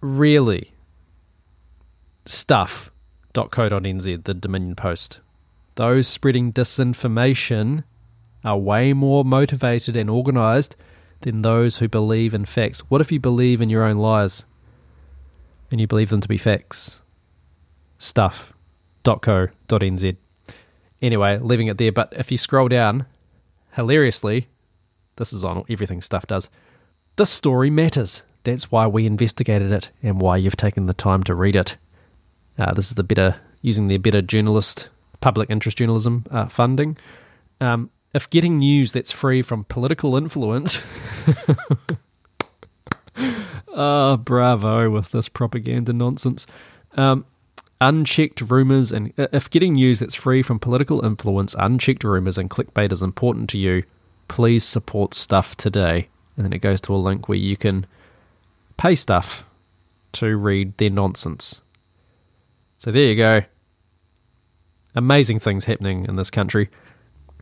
Really? 0.00 0.72
Stuff.co.nz, 2.24 4.24
the 4.24 4.34
Dominion 4.34 4.76
Post. 4.76 5.20
Those 5.78 6.08
spreading 6.08 6.52
disinformation 6.52 7.84
are 8.44 8.58
way 8.58 8.92
more 8.92 9.24
motivated 9.24 9.94
and 9.94 10.10
organized 10.10 10.74
than 11.20 11.42
those 11.42 11.78
who 11.78 11.88
believe 11.88 12.34
in 12.34 12.44
facts. 12.46 12.80
What 12.90 13.00
if 13.00 13.12
you 13.12 13.20
believe 13.20 13.60
in 13.60 13.68
your 13.68 13.84
own 13.84 13.98
lies? 13.98 14.44
and 15.70 15.80
you 15.80 15.86
believe 15.86 16.10
them 16.10 16.20
to 16.20 16.28
be 16.28 16.36
facts. 16.36 17.00
Stuff.co.nz. 17.98 18.56
Anyway, 21.00 21.38
leaving 21.38 21.68
it 21.68 21.78
there, 21.78 21.92
but 21.92 22.12
if 22.16 22.32
you 22.32 22.38
scroll 22.38 22.68
down, 22.68 23.06
hilariously, 23.74 24.48
this 25.16 25.32
is 25.32 25.44
on 25.44 25.64
everything 25.68 26.00
stuff 26.00 26.26
does. 26.26 26.48
This 27.16 27.30
story 27.30 27.70
matters. 27.70 28.22
That's 28.44 28.70
why 28.70 28.86
we 28.86 29.04
investigated 29.06 29.72
it 29.72 29.90
and 30.02 30.20
why 30.20 30.36
you've 30.38 30.56
taken 30.56 30.86
the 30.86 30.94
time 30.94 31.22
to 31.24 31.34
read 31.34 31.56
it. 31.56 31.76
Uh, 32.56 32.72
this 32.72 32.88
is 32.88 32.94
the 32.94 33.04
better, 33.04 33.36
using 33.62 33.88
the 33.88 33.98
better 33.98 34.22
journalist, 34.22 34.88
public 35.20 35.50
interest 35.50 35.78
journalism 35.78 36.24
uh, 36.30 36.46
funding. 36.48 36.96
Um, 37.60 37.90
if 38.14 38.30
getting 38.30 38.56
news 38.56 38.92
that's 38.92 39.10
free 39.10 39.42
from 39.42 39.64
political 39.64 40.16
influence 40.16 40.82
Ah, 43.74 44.16
bravo 44.16 44.90
with 44.90 45.12
this 45.12 45.28
propaganda 45.28 45.92
nonsense. 45.92 46.48
Um, 46.94 47.24
unchecked 47.80 48.40
rumours 48.40 48.90
and 48.90 49.12
if 49.16 49.48
getting 49.50 49.74
news 49.74 50.00
that's 50.00 50.16
free 50.16 50.42
from 50.42 50.58
political 50.58 51.04
influence, 51.04 51.54
unchecked 51.56 52.02
rumours 52.02 52.38
and 52.38 52.50
clickbait 52.50 52.90
is 52.90 53.04
important 53.04 53.48
to 53.50 53.58
you, 53.58 53.84
please 54.26 54.64
support 54.64 55.14
stuff 55.14 55.56
today. 55.56 56.08
And 56.36 56.44
then 56.44 56.52
it 56.52 56.58
goes 56.58 56.80
to 56.82 56.94
a 56.94 56.96
link 56.96 57.28
where 57.28 57.38
you 57.38 57.56
can 57.56 57.86
pay 58.78 58.96
stuff 58.96 59.44
to 60.12 60.36
read 60.36 60.76
their 60.78 60.90
nonsense. 60.90 61.60
So 62.78 62.90
there 62.90 63.04
you 63.04 63.14
go. 63.14 63.42
Amazing 64.98 65.38
things 65.38 65.64
happening 65.64 66.06
in 66.06 66.16
this 66.16 66.28
country. 66.28 66.68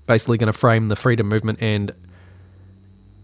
Basically 0.07 0.37
going 0.37 0.53
to 0.53 0.59
frame 0.59 0.89
the 0.89 0.97
freedom 0.97 1.27
movement 1.27 1.59
and 1.63 1.93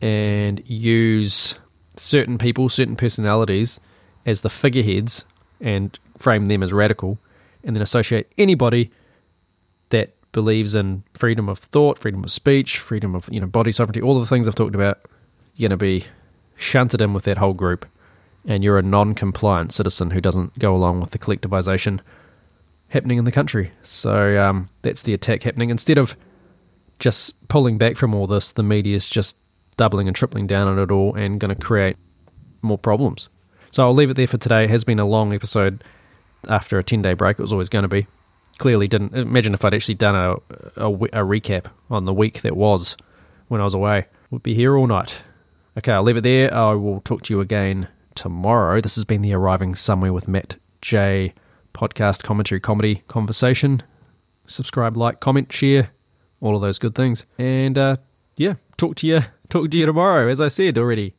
and 0.01 0.63
use 0.67 1.59
certain 1.99 2.39
people, 2.39 2.71
certain 2.71 2.97
personalities 2.97 3.79
as 4.25 4.41
the 4.41 4.49
figureheads 4.49 5.27
and 5.61 5.99
frame 6.17 6.47
them 6.47 6.63
as 6.63 6.73
radical, 6.73 7.19
and 7.63 7.77
then 7.77 7.83
associate 7.83 8.33
anybody 8.39 8.91
that 9.91 10.15
believes 10.33 10.75
in 10.75 11.03
freedom 11.13 11.51
of 11.51 11.59
thought, 11.59 11.99
freedom 11.99 12.25
of 12.25 12.31
speech, 12.31 12.79
freedom 12.79 13.15
of 13.15 13.29
you 13.31 13.39
know 13.39 13.47
body 13.47 13.71
sovereignty, 13.71 14.01
all 14.01 14.19
the 14.19 14.25
things 14.25 14.49
I've 14.49 14.55
talked 14.55 14.75
about, 14.75 14.99
you're 15.57 15.69
going 15.69 15.79
to 15.79 15.85
be 15.85 16.07
shunted 16.57 17.03
in 17.03 17.13
with 17.13 17.25
that 17.25 17.37
whole 17.37 17.53
group, 17.53 17.85
and 18.47 18.65
you're 18.65 18.79
a 18.79 18.83
non-compliant 18.83 19.73
citizen 19.73 20.11
who 20.11 20.23
doesn't 20.23 20.59
go 20.59 20.75
along 20.75 21.01
with 21.01 21.11
the 21.11 21.19
collectivization 21.19 22.01
happening 22.93 23.17
in 23.17 23.25
the 23.25 23.33
country. 23.33 23.73
So 23.83 24.39
um, 24.39 24.69
that's 24.83 25.03
the 25.03 25.15
attack 25.15 25.43
happening. 25.43 25.71
Instead 25.71 25.97
of 25.97 26.15
just 26.99 27.49
pulling 27.49 27.79
back 27.79 27.97
from 27.97 28.15
all 28.15 28.27
this, 28.27 28.53
the 28.53 28.63
media 28.63 28.95
is 28.95 29.09
just 29.09 29.39
doubling 29.79 30.09
and 30.09 30.15
tripling 30.15 30.47
down 30.47 30.69
on 30.69 30.79
it 30.79 30.91
all 30.91 31.15
and 31.15 31.41
going 31.41 31.55
to 31.55 31.61
create 31.61 31.97
more 32.61 32.77
problems. 32.77 33.31
So 33.71 33.83
I'll 33.83 33.95
leave 33.95 34.11
it 34.11 34.15
there 34.15 34.27
for 34.27 34.37
today. 34.37 34.65
It 34.65 34.71
has 34.71 34.85
been 34.85 34.99
a 34.99 35.07
long 35.07 35.33
episode 35.33 35.83
after 36.49 36.79
a 36.79 36.85
10 36.85 37.01
day 37.01 37.15
break. 37.15 37.39
It 37.39 37.43
was 37.43 37.53
always 37.53 37.71
going 37.71 37.85
to 37.85 37.89
be. 37.89 38.07
clearly 38.59 38.89
didn't 38.89 39.15
imagine 39.15 39.55
if 39.55 39.65
I'd 39.65 39.73
actually 39.73 39.95
done 39.95 40.15
a, 40.15 40.33
a, 40.77 40.93
a 40.93 41.25
recap 41.25 41.67
on 41.91 42.05
the 42.05 42.13
week 42.13 42.43
that 42.43 42.57
was 42.57 42.99
when 43.49 43.63
I 43.63 43.65
was 43.65 43.75
away. 43.75 44.07
Would 44.31 44.43
be 44.43 44.55
here 44.55 44.77
all 44.77 44.87
night. 44.87 45.23
Okay, 45.79 45.93
I'll 45.93 46.03
leave 46.03 46.19
it 46.19 46.23
there. 46.23 46.53
I 46.53 46.75
will 46.75 47.01
talk 47.01 47.23
to 47.23 47.35
you 47.35 47.41
again 47.41 47.89
tomorrow. 48.15 48.83
This 48.83 48.97
has 48.97 49.07
been 49.07 49.23
the 49.23 49.33
Arriving 49.33 49.75
Somewhere 49.75 50.13
with 50.13 50.29
Matt 50.29 50.59
J 50.83 51.33
podcast 51.73 52.23
commentary 52.23 52.61
comedy 52.61 53.03
conversation. 53.09 53.83
Subscribe, 54.47 54.97
like, 54.97 55.21
comment, 55.21 55.53
share, 55.53 55.91
all 56.41 56.57
of 56.57 56.63
those 56.63 56.79
good 56.79 56.95
things. 56.95 57.25
And 57.39 57.79
uh, 57.79 57.97
yeah, 58.37 58.55
talk 58.77 58.97
to 58.97 59.07
you 59.07 59.21
talk 59.49 59.71
to 59.71 59.79
you 59.79 59.87
tomorrow, 59.87 60.29
as 60.29 60.41
I 60.41 60.49
said 60.49 60.79
already. 60.79 61.15